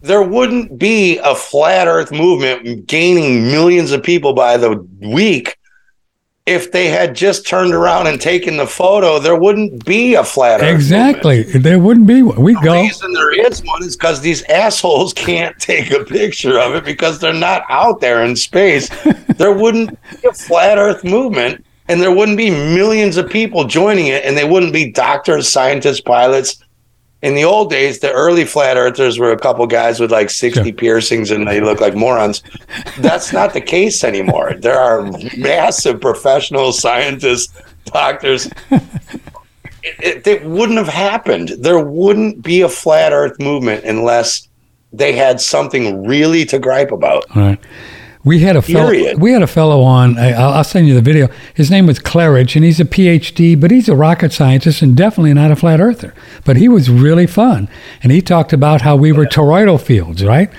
[0.00, 5.56] there wouldn't be a flat Earth movement gaining millions of people by the week
[6.46, 9.18] if they had just turned around and taken the photo.
[9.18, 10.62] There wouldn't be a flat Earth.
[10.62, 10.74] movement.
[10.74, 11.42] Exactly.
[11.58, 12.40] There wouldn't be one.
[12.42, 12.82] We The go.
[12.82, 17.18] reason there is one is because these assholes can't take a picture of it because
[17.18, 18.90] they're not out there in space.
[19.38, 19.90] there wouldn't
[20.20, 24.36] be a flat Earth movement, and there wouldn't be millions of people joining it, and
[24.36, 26.62] they wouldn't be doctors, scientists, pilots.
[27.24, 30.62] In the old days, the early flat earthers were a couple guys with like 60
[30.62, 30.72] Sure.
[30.74, 32.42] piercings and they look like morons.
[32.98, 34.54] That's not the case anymore.
[34.58, 38.50] There are massive professional scientists, doctors,
[39.82, 41.50] it, it wouldn't have happened.
[41.58, 44.48] There wouldn't be a flat Earth movement unless
[44.92, 47.24] they had something really to gripe about.
[47.34, 47.60] All right.
[48.24, 49.20] We had a fellow, Period.
[49.20, 50.18] we had a fellow on.
[50.18, 51.28] I'll I'll send you the video.
[51.52, 55.34] His name was Claridge, and he's a PhD, but he's a rocket scientist and definitely
[55.34, 56.14] not a flat earther.
[56.44, 57.68] But he was really fun,
[58.02, 60.50] and he talked about how we were toroidal fields, right?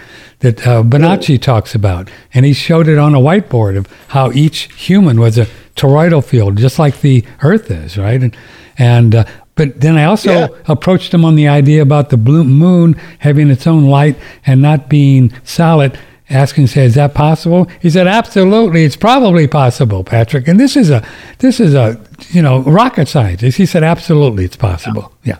[0.41, 4.71] That uh, Bonacci talks about, and he showed it on a whiteboard of how each
[4.75, 8.21] human was a toroidal field, just like the Earth is, right?
[8.21, 8.37] And
[8.77, 9.25] and uh,
[9.55, 10.47] but then I also Yeah.
[10.67, 14.87] approached him on the idea about the blue moon having its own light and not
[14.87, 15.97] being solid.
[16.29, 17.67] Asking, say, is that possible?
[17.81, 18.83] He said, absolutely.
[18.83, 20.47] It's probably possible, Patrick.
[20.47, 21.05] And this is a,
[21.37, 23.57] this is a, you know, rocket scientist.
[23.57, 25.13] He said, absolutely, it's possible.
[25.23, 25.37] Yeah.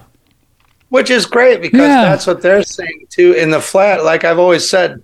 [0.90, 2.04] Which is great because Yeah.
[2.04, 3.34] that's what they're saying too.
[3.34, 5.02] In the flat, like I've always said,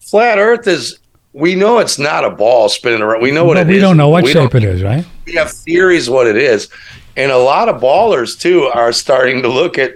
[0.00, 0.98] flat Earth is.
[1.34, 3.22] We know it's not a ball spinning around.
[3.22, 3.80] We know what but it we is.
[3.82, 5.06] don't know what We shape it is, right?
[5.24, 6.68] we have theories what it is
[7.16, 9.92] and a lot of ballers too are starting to look at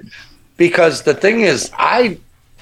[0.57, 2.16] because the thing is i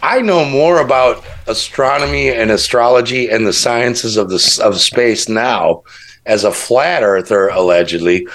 [0.04, 5.82] i know more about astronomy and astrology and the sciences of the of space now
[6.26, 8.26] as a flat earther allegedly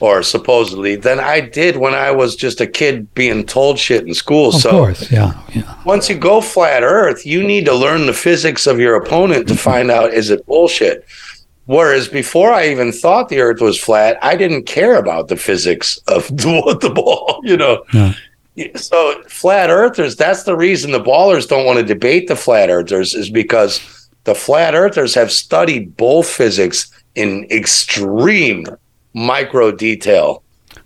[0.00, 4.14] or supposedly than i did when i was just a kid being told shit in
[4.14, 5.10] school Of so course.
[5.10, 5.32] Yeah.
[5.54, 5.82] Yeah.
[5.84, 9.54] once you go flat earth you need to learn the physics of your opponent to
[9.54, 9.70] mm-hmm.
[9.70, 11.04] find out is it bullshit
[11.64, 15.98] whereas before i even thought the earth was flat i didn't care about the physics
[16.08, 18.12] of the, the ball you know Yeah.
[18.74, 23.14] So flat earthers that's the reason the ballers don't want to debate the flat earthers
[23.14, 28.64] is because the flat earthers have studied both physics in extreme
[29.14, 30.42] micro detail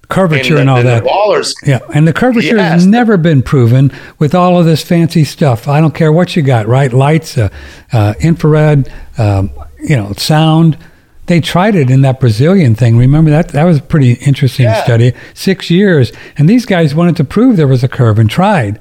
[0.09, 1.05] Curvature the- and all that.
[1.05, 5.69] ballers Yeah, and the curvature has never been proven with all of this fancy stuff.
[5.69, 6.93] I don't care what you got, right?
[6.93, 7.49] Lights, uh,
[7.93, 10.77] uh, infrared, um, you know, sound.
[11.27, 12.97] They tried it in that Brazilian thing.
[12.97, 13.49] Remember that?
[13.49, 14.83] That was a pretty interesting Yeah.
[14.83, 15.13] study.
[15.35, 18.79] Six years, and these guys wanted to prove there was a curve and tried,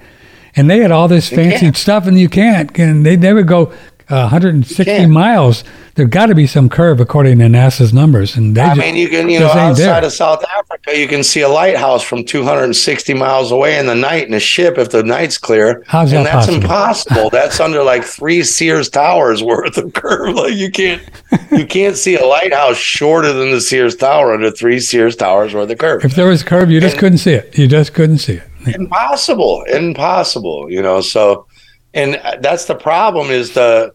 [0.56, 2.76] and they had all this fancy stuff, and you can't.
[2.80, 3.72] And they they would go.
[4.10, 5.64] Uh, 160 miles.
[5.96, 8.96] There got to be some curve according to NASA's numbers, and they I just, mean,
[8.96, 9.90] you can, you know, ain't there.
[9.92, 13.94] outside of South Africa, you can see a lighthouse from 260 miles away in the
[13.96, 15.84] night in a ship if the night's clear.
[15.88, 16.62] How's and that that's possible?
[16.64, 17.30] impossible.
[17.32, 20.34] that's under like three Sears Towers worth of curve.
[20.36, 21.04] Like you can't,
[21.52, 25.70] you can't see a lighthouse shorter than the Sears Tower under three Sears Towers worth
[25.70, 26.04] of curve.
[26.06, 27.58] If there was curve, you just And- couldn't see it.
[27.58, 28.76] You just couldn't see it.
[28.76, 30.72] impossible, impossible.
[30.72, 31.46] You know, so
[31.94, 33.94] and that's the problem is the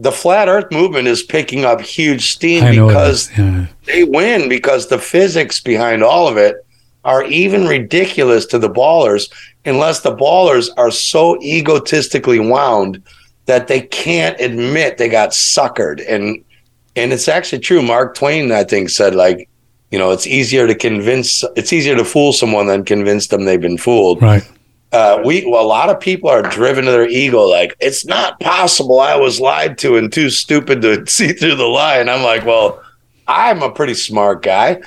[0.00, 3.30] the flat Earth movement is picking up huge steam because.
[3.36, 3.66] Yeah.
[3.84, 6.64] they win because the physics behind all of it
[7.04, 9.30] are even ridiculous to the ballers
[9.64, 13.02] unless the ballers are so egotistically wound
[13.46, 16.44] that they can't admit they got suckered and
[16.96, 19.48] and it's actually true mark twain i think said like
[19.90, 23.60] you know it's easier to convince it's easier to fool someone than convince them they've
[23.60, 24.42] been fooled Right.
[24.92, 28.40] Uh, we well, a lot of people are driven to their ego like it's not
[28.40, 32.22] possible i was lied to and too stupid to see through the lie and i'm
[32.22, 32.82] like well
[33.26, 34.80] i'm a pretty smart guy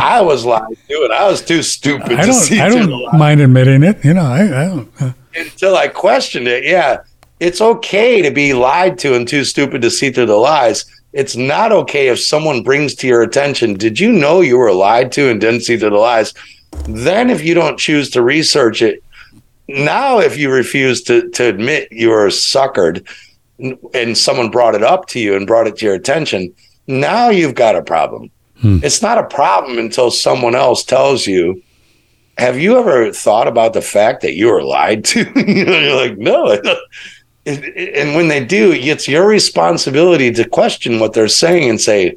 [0.00, 2.66] i was lied to and i was too stupid I to see don't.
[2.66, 4.04] I don't mind admitting it.
[4.04, 4.88] You know, I, I don't.
[5.00, 6.98] uh, until i questioned it yeah
[7.40, 11.34] it's okay to be lied to and too stupid to see through the lies it's
[11.34, 15.28] not okay if someone brings to your attention did you know you were lied to
[15.28, 16.34] and didn't see through the lies
[16.88, 19.02] then if you don't choose to research it
[19.78, 23.06] now if you refuse to to admit you were suckered
[23.94, 26.52] and someone brought it up to you and brought it to your attention
[26.86, 28.30] now you've got a problem
[28.60, 28.78] hmm.
[28.82, 31.62] it's not a problem until someone else tells you
[32.38, 35.96] have you ever thought about the fact that you were lied to you know you're
[35.96, 36.78] like no I don't."
[37.44, 41.80] it- it- and when they do, it's your responsibility to question what they're saying and
[41.80, 42.16] say,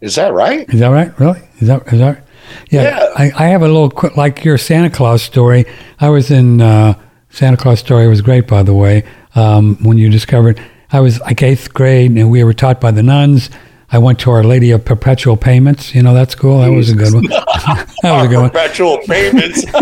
[0.00, 1.18] "Is that right?" Is that right?
[1.18, 1.40] Really?
[1.60, 2.23] Is that is that?
[2.70, 2.82] Yeah.
[2.82, 3.06] Yeah.
[3.16, 5.64] I, I have a little qu- like your Santa Claus story.
[6.00, 6.94] I was in uh,
[7.30, 9.04] Santa Claus story was great, by the way.
[9.34, 10.60] Um, when you discovered,
[10.92, 13.50] I was like eighth grade, and we were taught by the nuns.
[13.94, 15.94] I went to Our Lady of Perpetual Payments.
[15.94, 16.62] You know that school.
[16.62, 17.22] That was a good one.
[17.28, 18.50] that was a good one.
[18.50, 19.64] Perpetual payments.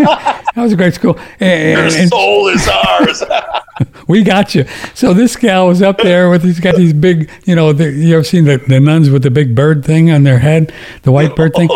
[0.53, 1.17] That was a great school.
[1.39, 3.23] And, Your and- soul is ours.
[4.07, 4.65] we got you.
[4.93, 8.13] So this gal was up there with he's got these big, you know, the, you
[8.13, 10.71] ever seen the, the nuns with the big bird thing on their head,
[11.01, 11.71] the white bird thing?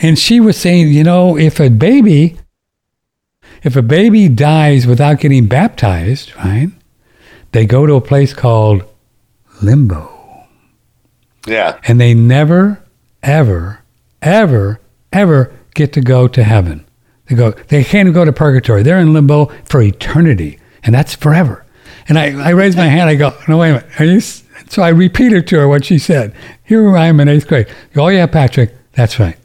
[0.00, 2.36] And she was saying, you know, if a baby,
[3.62, 6.68] if a baby dies without getting baptized, right,
[7.52, 8.82] they go to a place called
[9.62, 10.17] limbo,
[11.48, 11.78] yeah.
[11.84, 12.82] and they never,
[13.22, 13.80] ever,
[14.22, 14.80] ever,
[15.12, 16.84] ever get to go to heaven.
[17.26, 18.82] They go, they can't go to purgatory.
[18.82, 21.64] They're in limbo for eternity, and that's forever.
[22.08, 23.10] And I, I raised my hand.
[23.10, 24.00] I go, no, wait a minute.
[24.00, 24.16] Are you?
[24.16, 26.34] s-" So I repeated to her what she said.
[26.64, 27.66] Here I am in eighth grade.
[27.96, 29.36] Oh yeah, Patrick, that's right.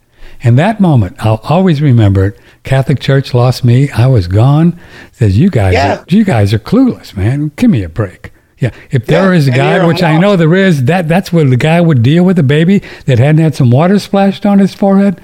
[0.42, 2.40] And that moment, I'll always remember it.
[2.64, 3.90] Catholic Church lost me.
[3.92, 4.80] I was gone.
[5.12, 6.00] Says you guys, Yeah.
[6.00, 7.52] are, you guys are clueless, man.
[7.58, 8.32] Give me a break.
[8.64, 11.46] Yeah, if there Yeah, is a God, which I know there is, that that's where
[11.46, 14.74] the guy would deal with a baby that hadn't had some water splashed on his
[14.74, 15.22] forehead.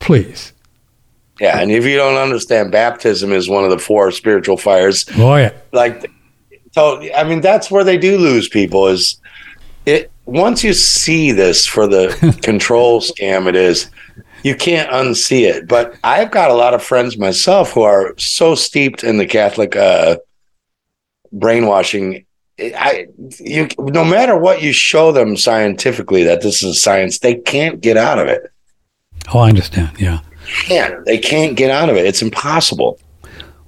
[0.00, 0.52] Please,
[1.40, 1.58] Yeah.
[1.60, 5.04] And if you don't understand, baptism is one of the four spiritual fires.
[5.16, 6.10] oh yeah, like
[6.72, 9.16] so i mean that's where they do lose people is
[9.86, 12.08] it once you see this for the
[12.42, 13.88] control scam it is
[14.42, 18.56] you can't unsee it but i've got a lot of friends myself who are so
[18.56, 20.16] steeped in the catholic uh
[21.32, 22.24] brainwashing
[22.58, 23.06] i
[23.40, 27.96] you no matter what you show them scientifically that this is science they can't get
[27.96, 28.52] out of it
[29.32, 29.90] oh I understand.
[29.98, 30.20] Yeah.
[30.66, 32.98] can't they can't get out of it it's impossible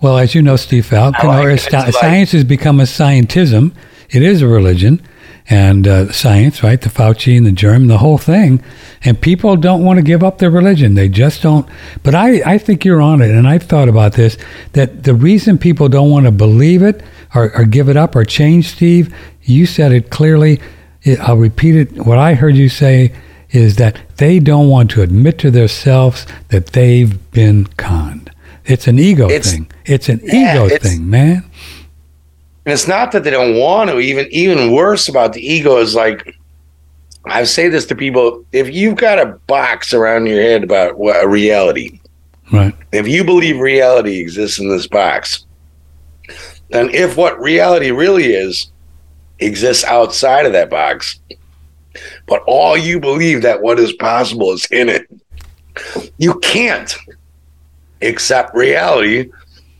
[0.00, 1.72] Well, as you know, Steve Falcon, I like or it.
[1.72, 3.72] like- science has become a scientism.
[4.10, 5.00] It is a religion,
[5.48, 6.78] and uh, science, right?
[6.80, 8.62] The Fauci and the germ, the whole thing.
[9.04, 10.94] And people don't want to give up their religion.
[10.96, 11.66] They just don't.
[12.02, 14.36] But I, I think you're on it, and I've thought about this.
[14.74, 17.02] That the reason people don't want to believe it
[17.36, 20.60] or, or give it up or change, Steve, you said it clearly.
[21.02, 21.92] It, I'll repeat it.
[22.06, 23.12] What I heard you say
[23.50, 28.30] is that they don't want to admit to themselves that they've been conned.
[28.64, 29.68] It's an ego It's- thing.
[29.84, 31.44] It's an Yeah, ego it's- thing, man.
[32.64, 34.00] And it's not that they don't want to.
[34.00, 36.34] Even even worse about the ego is like
[37.24, 41.22] I say this to people: if you've got a box around your head about what
[41.22, 42.00] a reality,
[42.52, 42.74] Right.
[42.90, 45.45] if you believe reality exists in this box,
[46.70, 48.70] then if what reality really is
[49.38, 51.20] exists outside of that box,
[52.26, 55.06] but all you believe that what is possible is in it,
[56.18, 56.96] you can't
[58.02, 59.30] accept reality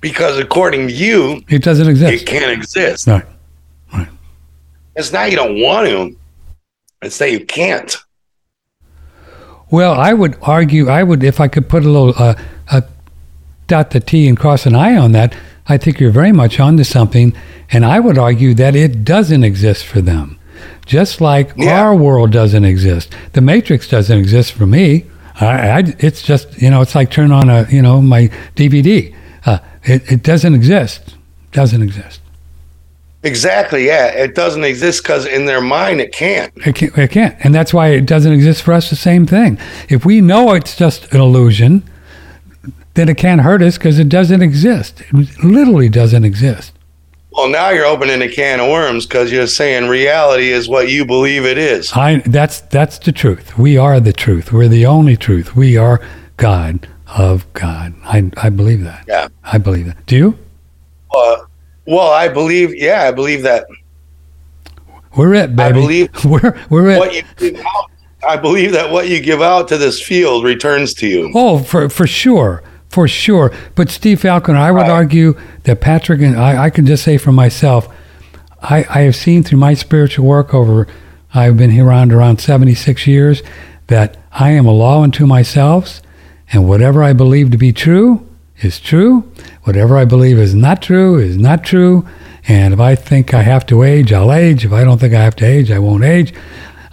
[0.00, 2.12] because according to you, It doesn't exist.
[2.22, 3.06] it can't exist.
[3.06, 3.24] Right.
[4.94, 6.16] It's not you don't want to.
[7.02, 7.96] It's that you can't.
[9.70, 12.34] Well, I would argue, I would, if I could put a little, uh,
[12.70, 12.80] uh,
[13.66, 15.34] dot the T and cross an I on that,
[15.68, 17.34] I think you're very much onto something.
[17.70, 20.38] And I would argue that it doesn't exist for them.
[20.86, 21.80] Just like Yeah.
[21.82, 23.14] our world doesn't exist.
[23.32, 25.04] The Matrix doesn't exist for me.
[25.40, 29.14] I, I, it's just, you know, it's like turn on a, you know, my DVD.
[29.44, 31.16] Uh, it, it doesn't exist.
[31.52, 32.20] Doesn't exist.
[33.22, 33.86] Exactly.
[33.86, 34.06] Yeah.
[34.08, 36.52] It doesn't exist because in their mind it can't.
[36.64, 37.34] It can't, it can't.
[37.40, 39.58] And that's why it doesn't exist for us the same thing.
[39.88, 41.82] If we know it's just an illusion,
[42.96, 45.02] then it can't hurt us because it doesn't exist.
[45.12, 46.72] It literally doesn't exist.
[47.30, 51.04] Well, now you're opening a can of worms because you're saying reality is what you
[51.04, 51.92] believe it is.
[51.92, 53.58] I, that's, that's the truth.
[53.58, 54.52] We are the truth.
[54.52, 55.54] We're the only truth.
[55.54, 56.00] We are
[56.38, 57.94] God of God.
[58.04, 59.04] I, I believe that.
[59.06, 59.28] Yeah.
[59.44, 60.06] I believe that.
[60.06, 60.38] Do you?
[61.14, 61.36] Uh,
[61.86, 62.74] well, I believe.
[62.74, 63.66] Yeah, I believe that
[65.16, 65.80] We're it, baby.
[65.80, 66.98] believe we're, we're it.
[66.98, 67.90] what you give out.
[68.26, 71.30] I believe that what you give out to this field returns to you.
[71.34, 72.62] Oh, for for sure,
[72.96, 73.52] for sure.
[73.74, 74.90] But Steve Falcon, I would Right.
[74.90, 77.86] argue that Patrick and I, I can just say for myself,
[78.62, 80.86] I, I have seen through my spiritual work over,
[81.34, 83.42] I've been here around around seventy six years,
[83.88, 86.00] that I am a law unto myself,
[86.50, 88.26] and whatever I believe to be true
[88.62, 89.30] is true.
[89.64, 92.06] Whatever I believe is not true is not true.
[92.48, 94.64] And if I think I have to age, I'll age.
[94.64, 96.32] If I don't think I have to age, I won't age.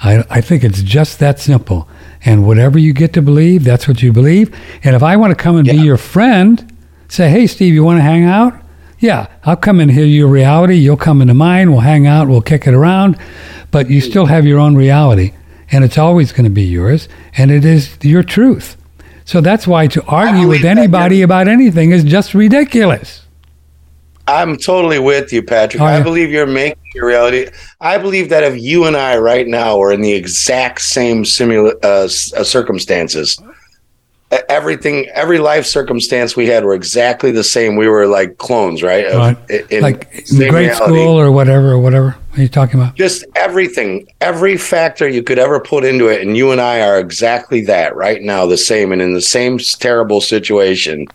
[0.04, 1.88] I, I think it's just that simple.
[2.26, 4.56] And whatever you get to believe, that's what you believe.
[4.84, 6.78] And if I want to come and be your friend,
[7.10, 8.60] say, hey, Steve, you want to hang out?
[9.00, 10.76] Yeah, I'll come and hear your reality.
[10.76, 11.72] You'll come into mine.
[11.72, 12.30] We'll hang out.
[12.30, 13.18] We'll kick it around.
[13.72, 15.34] But you still have your own reality.
[15.72, 17.10] And it's always going to be yours.
[17.36, 18.78] And it is your truth.
[19.26, 23.23] So that's why to argue with anybody about anything is just ridiculous.
[24.28, 25.82] I'm totally with you, Patrick.
[25.82, 27.48] Oh, I believe you're making your reality.
[27.82, 31.76] I believe that if you and I right now were in the exact same simula-
[31.84, 33.38] uh, uh, circumstances,
[34.50, 37.76] everything, every life circumstance we had were exactly the same.
[37.76, 39.06] We were like clones, right?
[39.14, 39.38] Right.
[39.70, 40.76] in like in grade reality.
[40.76, 42.16] school or whatever, or whatever.
[42.30, 42.96] What are you talking about?
[42.96, 47.00] just everything, every factor you could ever put into it, and you and I are
[47.00, 51.08] exactly that right now, the same, and in the same terrible situation.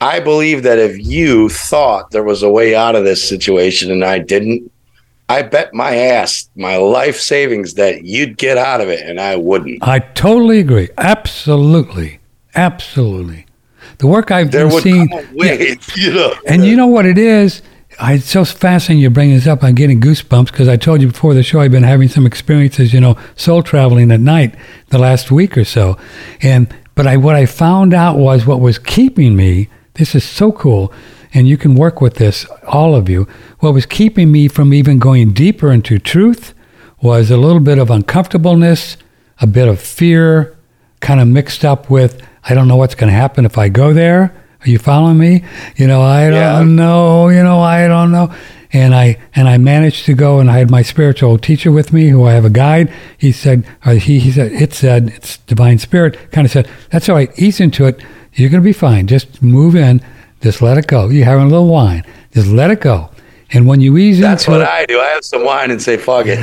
[0.00, 4.04] I believe that if you thought there was a way out of this situation and
[4.04, 4.70] I didn't,
[5.28, 9.36] I bet my ass, my life savings, that you'd get out of it, and I
[9.36, 9.82] wouldn't.
[9.82, 10.88] I totally agree.
[10.98, 12.20] Absolutely,
[12.54, 13.46] absolutely.
[13.98, 16.34] The work I've There been would seeing, way, you know.
[16.46, 17.62] and you know what it is.
[17.98, 19.64] I, it's so fascinating you bring this up.
[19.64, 22.92] I'm getting goosebumps because I told you before the show I've been having some experiences,
[22.92, 24.54] you know, soul traveling at night
[24.90, 25.96] the last week or so,
[26.42, 29.70] and but I what I found out was what was keeping me.
[29.98, 30.92] This is so cool,
[31.34, 33.26] and you can work with this, all of you.
[33.60, 36.54] What was keeping me from even going deeper into truth
[37.00, 38.96] was a little bit of uncomfortableness,
[39.40, 40.56] a bit of fear,
[41.00, 43.92] kind of mixed up with I don't know what's going to happen if I go
[43.92, 44.32] there.
[44.64, 45.44] Are you following me?
[45.76, 46.62] You know, I don't Yeah.
[46.62, 47.28] know.
[47.28, 48.32] You know, I don't know.
[48.72, 52.08] And I and I managed to go, and I had my spiritual teacher with me,
[52.08, 52.92] who I have a guide.
[53.18, 56.30] He said, he he said, it said, it's divine spirit.
[56.30, 57.30] Kind of said, that's all right.
[57.38, 58.02] Ease into it.
[58.36, 59.06] You're going to be fine.
[59.06, 60.00] Just move in.
[60.42, 61.08] Just let it go.
[61.08, 62.04] You're having a little wine.
[62.32, 63.10] Just let it go.
[63.52, 64.98] And when you ease That's into what it, I do.
[65.00, 66.38] I have some wine and say, fuck it.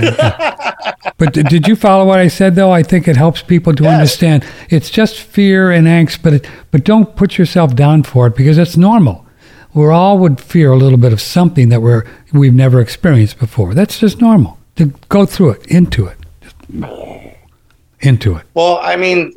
[1.18, 2.72] but d- did you follow what I said though?
[2.72, 3.94] I think it helps people to Yes.
[3.94, 8.36] understand it's just fear and angst, but it, but don't put yourself down for it
[8.38, 9.26] because it's normal.
[9.74, 13.74] We're all would fear a little bit of something that we're we've never experienced before.
[13.74, 14.58] That's just normal.
[14.78, 16.56] To go through it, into it, Just
[18.00, 18.44] into it.
[18.54, 19.34] Well, I mean,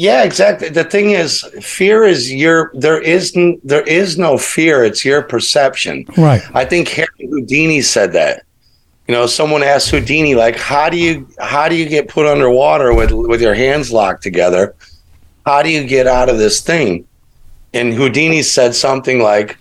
[0.00, 0.70] yeah, exactly.
[0.70, 4.82] The thing is, fear is your there isn't there is no fear.
[4.82, 6.06] It's your perception.
[6.16, 6.40] Right.
[6.54, 8.44] I think Harry Houdini said that.
[9.06, 12.94] You know, someone asked Houdini, like, how do you how do you get put underwater
[12.94, 14.74] with with your hands locked together?
[15.44, 17.06] How do you get out of this thing?
[17.74, 19.58] And Houdini said something like,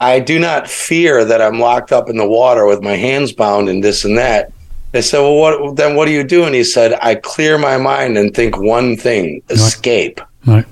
[0.00, 3.68] I do not fear that I'm locked up in the water with my hands bound
[3.68, 4.50] and this and that.
[4.92, 6.44] They said, Well, what then what do you do?
[6.44, 10.20] And he said, I clear my mind and think one thing escape.
[10.46, 10.66] Right.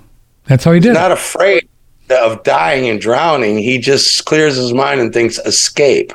[0.47, 0.91] That's how he did.
[0.91, 0.95] it.
[0.95, 1.69] Not afraid
[2.11, 3.59] of dying and drowning.
[3.59, 6.13] He just clears his mind and thinks escape.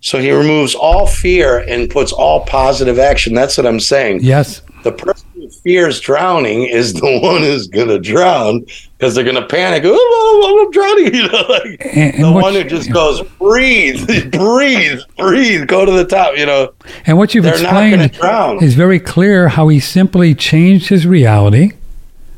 [0.00, 3.34] So he removes all fear and puts all positive action.
[3.34, 4.20] That's what I'm saying.
[4.22, 4.62] Yes.
[4.84, 5.25] The person
[5.66, 8.64] fears drowning is the one who's going to drown
[8.96, 9.82] because they're going to panic.
[9.84, 10.86] Oh, I'm drowning.
[11.16, 15.92] You know, like And, and the one who just goes, breathe, breathe, breathe, go to
[15.92, 16.36] the top.
[16.36, 16.72] You know,
[17.06, 19.48] and what you've they're not going explained is very clear.
[19.48, 21.72] How he simply changed his reality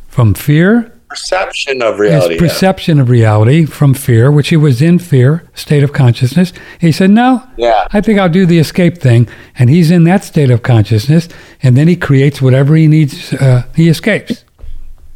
[0.08, 2.34] from fear Perception of reality.
[2.34, 2.48] his yeah.
[2.48, 6.52] perception of reality from fear, which he was in fear, state of consciousness.
[6.80, 7.88] He said, No, Yeah.
[7.92, 9.28] I think I'll do the escape thing.
[9.58, 11.28] And he's in that state of consciousness.
[11.62, 14.44] And then he creates whatever he needs, uh, he escapes.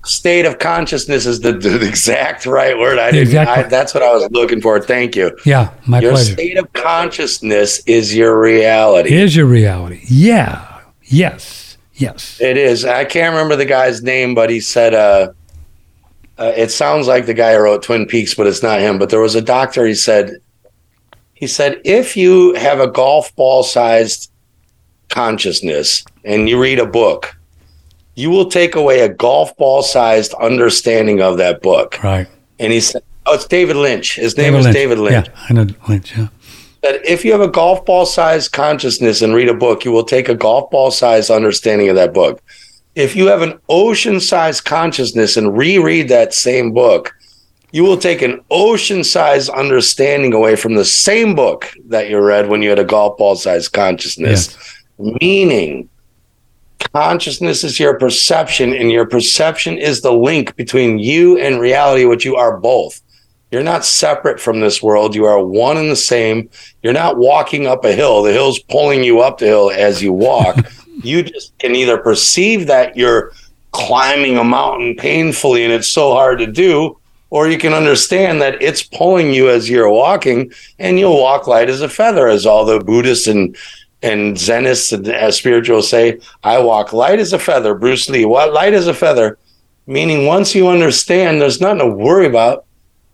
[0.05, 2.99] State of consciousness is the, the exact right word.
[2.99, 3.29] I didn't.
[3.29, 4.81] exact I, that's what I was looking for.
[4.81, 5.37] Thank you.
[5.47, 6.33] Yeah, my Your pleasure.
[6.33, 9.15] state of consciousness is your reality.
[9.15, 10.01] Is your reality.
[10.09, 10.81] Yeah.
[11.05, 11.77] Yes.
[11.95, 12.41] Yes.
[12.41, 12.85] It is.
[12.85, 15.29] I can't remember the guy's name, but he said, uh,
[16.43, 18.99] uh, it sounds like the guy who wrote Twin Peaks, but it's not him.
[18.99, 20.39] But there was a doctor, he said,
[21.35, 24.29] he said, if you have a golf ball sized
[25.09, 27.37] consciousness and you read a book,
[28.17, 32.03] you will take away a golf ball sized understanding of that book.
[32.03, 32.27] Right.
[32.59, 34.17] And he said, oh, it's David Lynch.
[34.17, 34.75] His name David is Lynch.
[34.75, 35.29] David Lynch.
[35.29, 36.19] Yeah, I know Lynch.
[36.19, 36.29] Yeah.
[36.83, 40.05] that if you have a golf ball sized consciousness and read a book, you will
[40.05, 42.43] take a golf ball sized understanding of that book.
[42.95, 47.15] If you have an ocean sized consciousness and reread that same book,
[47.71, 52.49] you will take an ocean sized understanding away from the same book that you read
[52.49, 54.57] when you had a golf ball sized consciousness.
[54.99, 55.89] Meaning,
[56.93, 62.27] consciousness is your perception, and your perception is the link between you and reality, which
[62.27, 63.01] you are both.
[63.51, 65.15] You're not separate from this world.
[65.15, 66.49] You are one and the same.
[66.83, 68.23] You're not walking up a hill.
[68.23, 70.59] The hill's pulling you up the hill as you walk.
[71.05, 73.33] you just can either perceive that you're
[73.73, 76.99] climbing a mountain painfully and it's so hard to do,
[77.31, 81.71] or you can understand that it's pulling you as you're walking and you'll walk light
[81.71, 83.57] as a feather, as all the Buddhists and
[84.03, 87.75] and Zenists and as spirituals say, I walk light as a feather.
[87.75, 89.39] Bruce Lee, what light as a feather?
[89.87, 92.65] Meaning, once you understand, there's nothing to worry about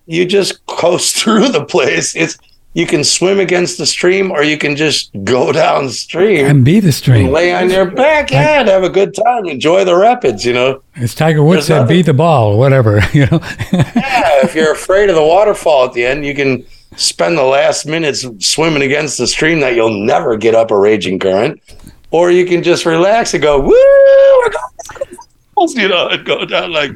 [0.06, 2.16] you just coast through the place.
[2.16, 2.38] It's
[2.78, 6.92] you can swim against the stream or you can just go downstream And be the
[6.92, 7.32] stream.
[7.32, 9.46] lay on your back yeah, and have a good time.
[9.46, 10.80] Enjoy the rapids, you know.
[10.94, 13.40] As Tiger Woods There's said, be the ball, whatever, you know.
[13.72, 16.64] Yeah, if you're afraid of the waterfall at the end, you can
[16.94, 21.18] spend the last minutes swimming against the stream that you'll never get up a raging
[21.18, 21.60] current,
[22.12, 26.72] or you can just relax and go, woo, we're going, you know, and go down
[26.72, 26.92] like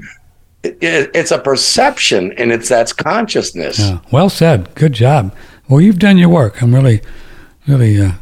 [0.63, 3.81] it, it, it's a perception and it's that's consciousness.
[3.81, 3.99] Yeah.
[4.13, 4.73] Well said.
[4.77, 5.35] Good job.
[5.73, 6.63] Well, you've done your work.
[6.63, 7.01] I'm really,
[7.67, 8.13] really uh,